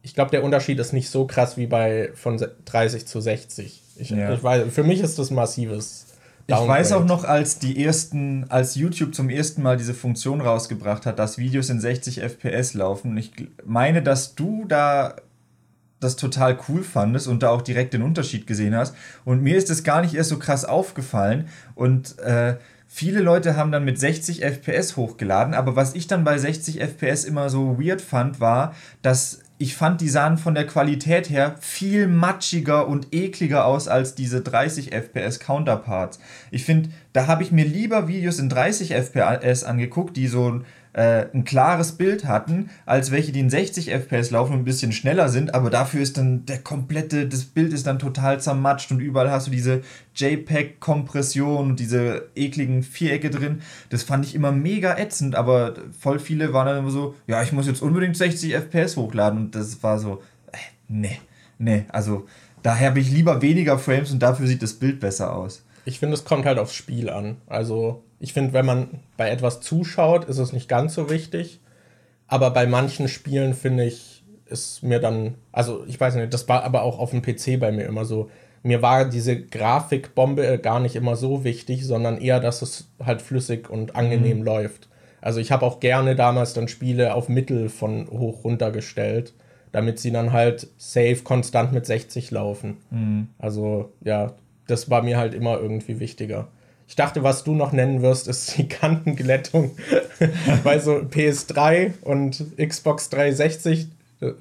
ich 0.01 0.13
glaube, 0.13 0.31
der 0.31 0.43
Unterschied 0.43 0.79
ist 0.79 0.93
nicht 0.93 1.09
so 1.09 1.25
krass 1.25 1.57
wie 1.57 1.67
bei 1.67 2.11
von 2.15 2.43
30 2.65 3.05
zu 3.05 3.19
60. 3.19 3.81
Ich, 3.97 4.09
ja. 4.11 4.33
ich 4.33 4.43
weiß, 4.43 4.71
für 4.73 4.83
mich 4.83 5.01
ist 5.01 5.19
das 5.19 5.29
massives. 5.29 6.05
Downgrade. 6.47 6.63
Ich 6.63 6.69
weiß 6.79 6.91
auch 6.93 7.05
noch, 7.05 7.25
als 7.25 7.59
die 7.59 7.83
ersten, 7.83 8.45
als 8.49 8.75
YouTube 8.75 9.13
zum 9.13 9.29
ersten 9.29 9.61
Mal 9.61 9.77
diese 9.77 9.93
Funktion 9.93 10.41
rausgebracht 10.41 11.05
hat, 11.05 11.19
dass 11.19 11.37
Videos 11.37 11.69
in 11.69 11.79
60 11.79 12.21
FPS 12.21 12.73
laufen. 12.73 13.15
Ich 13.17 13.31
meine, 13.65 14.01
dass 14.01 14.35
du 14.35 14.65
da 14.67 15.15
das 15.99 16.15
total 16.15 16.57
cool 16.67 16.81
fandest 16.83 17.27
und 17.27 17.43
da 17.43 17.49
auch 17.49 17.61
direkt 17.61 17.93
den 17.93 18.01
Unterschied 18.01 18.47
gesehen 18.47 18.75
hast. 18.75 18.95
Und 19.25 19.43
mir 19.43 19.57
ist 19.57 19.69
das 19.69 19.83
gar 19.83 20.01
nicht 20.01 20.15
erst 20.15 20.29
so 20.29 20.39
krass 20.39 20.65
aufgefallen. 20.65 21.49
Und 21.75 22.17
äh, 22.19 22.55
viele 22.87 23.19
Leute 23.19 23.55
haben 23.57 23.71
dann 23.71 23.83
mit 23.83 23.99
60 23.99 24.41
FPS 24.41 24.95
hochgeladen. 24.95 25.53
Aber 25.53 25.75
was 25.75 25.93
ich 25.93 26.07
dann 26.07 26.23
bei 26.23 26.37
60 26.37 26.79
FPS 26.79 27.25
immer 27.25 27.49
so 27.49 27.77
weird 27.79 28.01
fand, 28.01 28.39
war, 28.39 28.73
dass 29.01 29.39
ich 29.61 29.75
fand, 29.75 29.99
die 29.99 30.07
sahen 30.07 30.37
von 30.37 30.55
der 30.55 30.65
Qualität 30.65 31.29
her 31.29 31.55
viel 31.59 32.07
matschiger 32.07 32.87
und 32.87 33.13
ekliger 33.13 33.65
aus 33.65 33.89
als 33.89 34.15
diese 34.15 34.39
30 34.39 34.93
FPS 34.93 35.41
Counterparts. 35.41 36.17
Ich 36.49 36.63
finde, 36.63 36.89
da 37.11 37.27
habe 37.27 37.43
ich 37.43 37.51
mir 37.51 37.65
lieber 37.65 38.07
Videos 38.07 38.39
in 38.39 38.47
30 38.47 38.93
FPS 38.93 39.65
angeguckt, 39.65 40.15
die 40.15 40.27
so 40.27 40.61
äh, 40.93 41.25
ein 41.33 41.43
klares 41.43 41.93
Bild 41.93 42.25
hatten, 42.25 42.69
als 42.85 43.11
welche, 43.11 43.31
die 43.31 43.39
in 43.39 43.49
60 43.49 43.91
FPS 43.91 44.31
laufen 44.31 44.53
und 44.53 44.59
ein 44.59 44.65
bisschen 44.65 44.91
schneller 44.91 45.29
sind, 45.29 45.53
aber 45.53 45.69
dafür 45.69 46.01
ist 46.01 46.17
dann 46.17 46.45
der 46.45 46.59
komplette, 46.59 47.27
das 47.27 47.45
Bild 47.45 47.73
ist 47.73 47.85
dann 47.87 47.99
total 47.99 48.39
zermatscht 48.39 48.91
und 48.91 48.99
überall 48.99 49.31
hast 49.31 49.47
du 49.47 49.51
diese 49.51 49.81
JPEG-Kompression 50.15 51.69
und 51.69 51.79
diese 51.79 52.29
ekligen 52.35 52.83
Vierecke 52.83 53.29
drin. 53.29 53.61
Das 53.89 54.03
fand 54.03 54.25
ich 54.25 54.35
immer 54.35 54.51
mega 54.51 54.97
ätzend, 54.97 55.35
aber 55.35 55.75
voll 55.97 56.19
viele 56.19 56.53
waren 56.53 56.67
dann 56.67 56.79
immer 56.79 56.91
so, 56.91 57.15
ja, 57.27 57.43
ich 57.43 57.51
muss 57.51 57.67
jetzt 57.67 57.81
unbedingt 57.81 58.17
60 58.17 58.53
FPS 58.55 58.97
hochladen 58.97 59.39
und 59.39 59.55
das 59.55 59.81
war 59.83 59.99
so, 59.99 60.21
äh, 60.51 60.57
nee, 60.87 61.19
nee, 61.59 61.85
also 61.89 62.25
daher 62.63 62.89
habe 62.89 62.99
ich 62.99 63.11
lieber 63.11 63.41
weniger 63.41 63.77
Frames 63.77 64.11
und 64.11 64.19
dafür 64.19 64.47
sieht 64.47 64.63
das 64.63 64.73
Bild 64.73 64.99
besser 64.99 65.35
aus. 65.35 65.63
Ich 65.85 65.99
finde, 65.99 66.15
es 66.15 66.25
kommt 66.25 66.45
halt 66.45 66.59
aufs 66.59 66.75
Spiel 66.75 67.09
an. 67.09 67.37
Also 67.47 68.03
ich 68.19 68.33
finde, 68.33 68.53
wenn 68.53 68.65
man 68.65 68.99
bei 69.17 69.29
etwas 69.29 69.61
zuschaut, 69.61 70.25
ist 70.25 70.37
es 70.37 70.53
nicht 70.53 70.67
ganz 70.67 70.93
so 70.93 71.09
wichtig. 71.09 71.59
Aber 72.27 72.51
bei 72.51 72.67
manchen 72.67 73.07
Spielen 73.07 73.53
finde 73.53 73.85
ich, 73.85 74.23
ist 74.45 74.83
mir 74.83 74.99
dann, 74.99 75.35
also 75.51 75.83
ich 75.87 75.99
weiß 75.99 76.15
nicht, 76.15 76.33
das 76.33 76.47
war 76.47 76.63
aber 76.63 76.83
auch 76.83 76.99
auf 76.99 77.11
dem 77.11 77.21
PC 77.21 77.59
bei 77.59 77.71
mir 77.71 77.85
immer 77.85 78.05
so. 78.05 78.29
Mir 78.61 78.81
war 78.81 79.05
diese 79.05 79.39
Grafikbombe 79.39 80.59
gar 80.59 80.79
nicht 80.79 80.95
immer 80.95 81.15
so 81.15 81.43
wichtig, 81.43 81.85
sondern 81.85 82.19
eher, 82.19 82.39
dass 82.39 82.61
es 82.61 82.89
halt 83.03 83.21
flüssig 83.21 83.69
und 83.69 83.95
angenehm 83.95 84.39
mhm. 84.39 84.43
läuft. 84.43 84.89
Also 85.21 85.39
ich 85.39 85.51
habe 85.51 85.65
auch 85.65 85.79
gerne 85.79 86.15
damals 86.15 86.53
dann 86.53 86.67
Spiele 86.67 87.13
auf 87.13 87.29
Mittel 87.29 87.69
von 87.69 88.09
hoch 88.09 88.43
runter 88.43 88.71
gestellt, 88.71 89.33
damit 89.71 89.99
sie 89.99 90.11
dann 90.11 90.33
halt 90.33 90.67
safe 90.77 91.21
konstant 91.23 91.71
mit 91.71 91.85
60 91.85 92.31
laufen. 92.31 92.77
Mhm. 92.89 93.27
Also 93.37 93.91
ja, 94.01 94.33
das 94.67 94.89
war 94.89 95.03
mir 95.03 95.17
halt 95.17 95.33
immer 95.33 95.59
irgendwie 95.59 95.99
wichtiger. 95.99 96.47
Ich 96.89 96.95
dachte, 96.95 97.21
was 97.21 97.43
du 97.43 97.53
noch 97.53 97.71
nennen 97.71 98.01
wirst, 98.01 98.27
ist 98.27 98.57
die 98.57 98.67
Kantenglättung. 98.67 99.77
Weil 100.63 100.81
so 100.81 100.93
PS3 100.95 101.93
und 102.01 102.43
Xbox 102.57 103.09
360, 103.09 103.87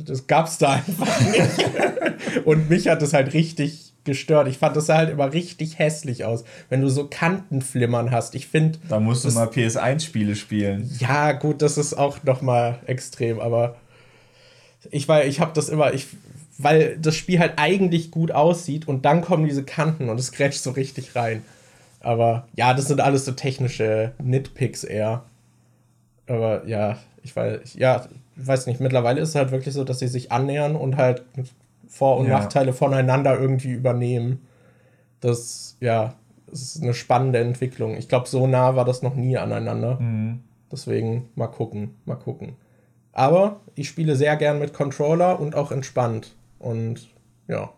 das 0.00 0.26
gab's 0.26 0.56
da 0.56 0.72
einfach 0.72 1.20
nicht. 1.20 2.46
und 2.46 2.70
mich 2.70 2.88
hat 2.88 3.02
das 3.02 3.12
halt 3.12 3.34
richtig 3.34 3.92
gestört. 4.04 4.48
Ich 4.48 4.56
fand 4.56 4.74
das 4.74 4.86
sah 4.86 4.96
halt 4.96 5.10
immer 5.10 5.30
richtig 5.30 5.78
hässlich 5.78 6.24
aus, 6.24 6.44
wenn 6.70 6.80
du 6.80 6.88
so 6.88 7.06
Kantenflimmern 7.06 8.10
hast. 8.10 8.34
Ich 8.34 8.48
finde. 8.48 8.78
Da 8.88 8.98
musst 8.98 9.26
du 9.26 9.30
mal 9.30 9.48
PS1-Spiele 9.48 10.34
spielen. 10.34 10.90
Ja, 10.98 11.32
gut, 11.32 11.60
das 11.60 11.76
ist 11.76 11.92
auch 11.92 12.24
noch 12.24 12.40
mal 12.40 12.78
extrem, 12.86 13.40
aber 13.40 13.76
ich 14.90 15.06
war, 15.06 15.26
ich 15.26 15.40
habe 15.40 15.52
das 15.54 15.68
immer, 15.68 15.92
ich, 15.92 16.06
weil 16.56 16.96
das 16.96 17.14
Spiel 17.14 17.40
halt 17.40 17.54
eigentlich 17.56 18.10
gut 18.10 18.32
aussieht 18.32 18.88
und 18.88 19.04
dann 19.04 19.20
kommen 19.20 19.46
diese 19.46 19.64
Kanten 19.64 20.08
und 20.08 20.18
es 20.18 20.32
grätscht 20.32 20.62
so 20.62 20.70
richtig 20.70 21.14
rein. 21.14 21.42
Aber 22.00 22.46
ja, 22.54 22.74
das 22.74 22.86
sind 22.86 23.00
alles 23.00 23.24
so 23.24 23.32
technische 23.32 24.12
Nitpicks 24.22 24.84
eher. 24.84 25.24
Aber 26.26 26.66
ja, 26.66 26.98
ich 27.22 27.34
weiß, 27.34 27.74
ja, 27.74 28.06
weiß 28.36 28.66
nicht, 28.66 28.80
mittlerweile 28.80 29.20
ist 29.20 29.30
es 29.30 29.34
halt 29.34 29.50
wirklich 29.50 29.74
so, 29.74 29.84
dass 29.84 29.98
sie 29.98 30.08
sich 30.08 30.30
annähern 30.30 30.76
und 30.76 30.96
halt 30.96 31.24
Vor- 31.88 32.18
und 32.18 32.26
ja. 32.26 32.38
Nachteile 32.38 32.72
voneinander 32.72 33.38
irgendwie 33.38 33.72
übernehmen. 33.72 34.46
Das, 35.20 35.76
ja, 35.80 36.14
das 36.46 36.62
ist 36.62 36.82
eine 36.82 36.94
spannende 36.94 37.40
Entwicklung. 37.40 37.96
Ich 37.96 38.08
glaube, 38.08 38.28
so 38.28 38.46
nah 38.46 38.76
war 38.76 38.84
das 38.84 39.02
noch 39.02 39.14
nie 39.14 39.36
aneinander. 39.36 39.98
Mhm. 39.98 40.40
Deswegen 40.70 41.28
mal 41.34 41.48
gucken, 41.48 41.94
mal 42.04 42.16
gucken. 42.16 42.56
Aber 43.12 43.60
ich 43.74 43.88
spiele 43.88 44.16
sehr 44.16 44.36
gern 44.36 44.58
mit 44.58 44.72
Controller 44.72 45.40
und 45.40 45.54
auch 45.54 45.72
entspannt. 45.72 46.36
Und 46.58 47.08
ja, 47.48 47.70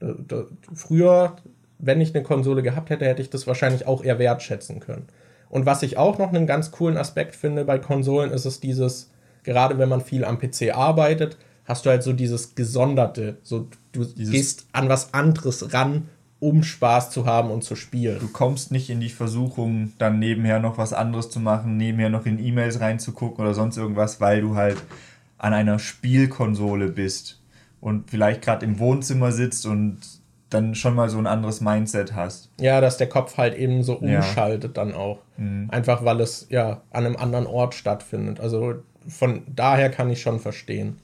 da, 0.00 0.14
da, 0.26 0.44
früher 0.74 1.36
wenn 1.80 2.00
ich 2.00 2.14
eine 2.14 2.24
Konsole 2.24 2.62
gehabt 2.62 2.90
hätte, 2.90 3.06
hätte 3.06 3.22
ich 3.22 3.30
das 3.30 3.46
wahrscheinlich 3.46 3.86
auch 3.86 4.04
eher 4.04 4.18
wertschätzen 4.18 4.80
können. 4.80 5.06
Und 5.48 5.66
was 5.66 5.82
ich 5.82 5.98
auch 5.98 6.18
noch 6.18 6.28
einen 6.28 6.46
ganz 6.46 6.70
coolen 6.70 6.96
Aspekt 6.96 7.34
finde 7.34 7.64
bei 7.64 7.78
Konsolen, 7.78 8.30
ist 8.30 8.44
es 8.44 8.60
dieses, 8.60 9.10
gerade 9.42 9.78
wenn 9.78 9.88
man 9.88 10.00
viel 10.00 10.24
am 10.24 10.38
PC 10.38 10.74
arbeitet, 10.74 11.36
hast 11.64 11.86
du 11.86 11.90
halt 11.90 12.02
so 12.02 12.12
dieses 12.12 12.54
Gesonderte. 12.54 13.38
So, 13.42 13.68
du 13.92 14.04
dieses 14.04 14.32
gehst 14.32 14.66
an 14.72 14.88
was 14.88 15.12
anderes 15.14 15.72
ran, 15.72 16.08
um 16.38 16.62
Spaß 16.62 17.10
zu 17.10 17.26
haben 17.26 17.50
und 17.50 17.64
zu 17.64 17.76
spielen. 17.76 18.18
Du 18.20 18.28
kommst 18.28 18.70
nicht 18.72 18.90
in 18.90 19.00
die 19.00 19.10
Versuchung, 19.10 19.92
dann 19.98 20.18
nebenher 20.18 20.58
noch 20.58 20.78
was 20.78 20.92
anderes 20.92 21.30
zu 21.30 21.40
machen, 21.40 21.76
nebenher 21.76 22.08
noch 22.08 22.26
in 22.26 22.38
E-Mails 22.38 22.80
reinzugucken 22.80 23.44
oder 23.44 23.54
sonst 23.54 23.76
irgendwas, 23.76 24.20
weil 24.20 24.40
du 24.40 24.54
halt 24.54 24.78
an 25.36 25.52
einer 25.52 25.78
Spielkonsole 25.78 26.88
bist. 26.88 27.40
und 27.80 28.10
vielleicht 28.10 28.42
gerade 28.42 28.66
im 28.66 28.78
Wohnzimmer 28.78 29.32
sitzt 29.32 29.64
und 29.66 29.98
dann 30.50 30.74
schon 30.74 30.94
mal 30.94 31.08
so 31.08 31.18
ein 31.18 31.26
anderes 31.26 31.60
Mindset 31.60 32.14
hast. 32.14 32.50
Ja, 32.60 32.80
dass 32.80 32.96
der 32.96 33.08
Kopf 33.08 33.36
halt 33.38 33.54
eben 33.56 33.82
so 33.82 34.00
Ja. 34.02 34.18
umschaltet 34.18 34.76
dann 34.76 34.92
auch. 34.94 35.18
Mhm. 35.36 35.68
Einfach 35.70 36.04
weil 36.04 36.20
es 36.20 36.46
ja 36.50 36.82
an 36.90 37.06
einem 37.06 37.16
anderen 37.16 37.46
Ort 37.46 37.74
stattfindet. 37.74 38.40
Also 38.40 38.74
von 39.08 39.42
daher 39.46 39.90
kann 39.90 40.10
ich 40.10 40.20
schon 40.20 40.40
verstehen. 40.40 40.98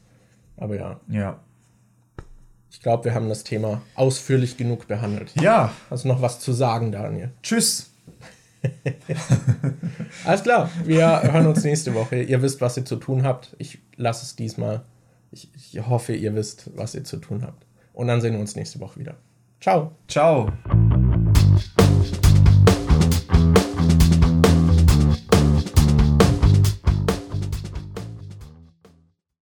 Aber 0.56 0.74
ja, 0.76 1.00
Ja. 1.08 1.38
ich 2.70 2.80
glaube, 2.80 3.04
wir 3.04 3.14
haben 3.14 3.28
das 3.28 3.44
Thema 3.44 3.82
ausführlich 3.94 4.56
genug 4.56 4.88
behandelt. 4.88 5.32
Ja, 5.40 5.72
Hast 5.90 6.04
du 6.04 6.08
noch 6.08 6.20
was 6.22 6.40
zu 6.40 6.52
sagen, 6.52 6.90
Daniel? 6.92 7.30
tschüss. 7.42 7.90
Alles 10.24 10.42
klar, 10.42 10.68
wir 10.84 11.22
hören 11.22 11.46
uns 11.46 11.62
nächste 11.64 11.94
Woche. 11.94 12.22
Ihr 12.22 12.42
wisst, 12.42 12.60
was 12.60 12.76
ihr 12.76 12.84
zu 12.84 12.96
tun 12.96 13.22
habt. 13.22 13.54
Ich 13.58 13.78
lasse 13.96 14.24
es 14.24 14.34
diesmal. 14.36 14.82
Ich, 15.30 15.50
ich 15.54 15.86
hoffe, 15.86 16.14
ihr 16.14 16.34
wisst, 16.34 16.70
was 16.76 16.94
ihr 16.94 17.04
zu 17.04 17.18
tun 17.18 17.42
habt. 17.42 17.64
Und 17.92 18.08
dann 18.08 18.20
sehen 18.20 18.32
wir 18.34 18.40
uns 18.40 18.56
nächste 18.56 18.80
Woche 18.80 18.98
wieder. 19.00 19.14
Ciao. 19.60 19.92
Ciao. 20.08 20.46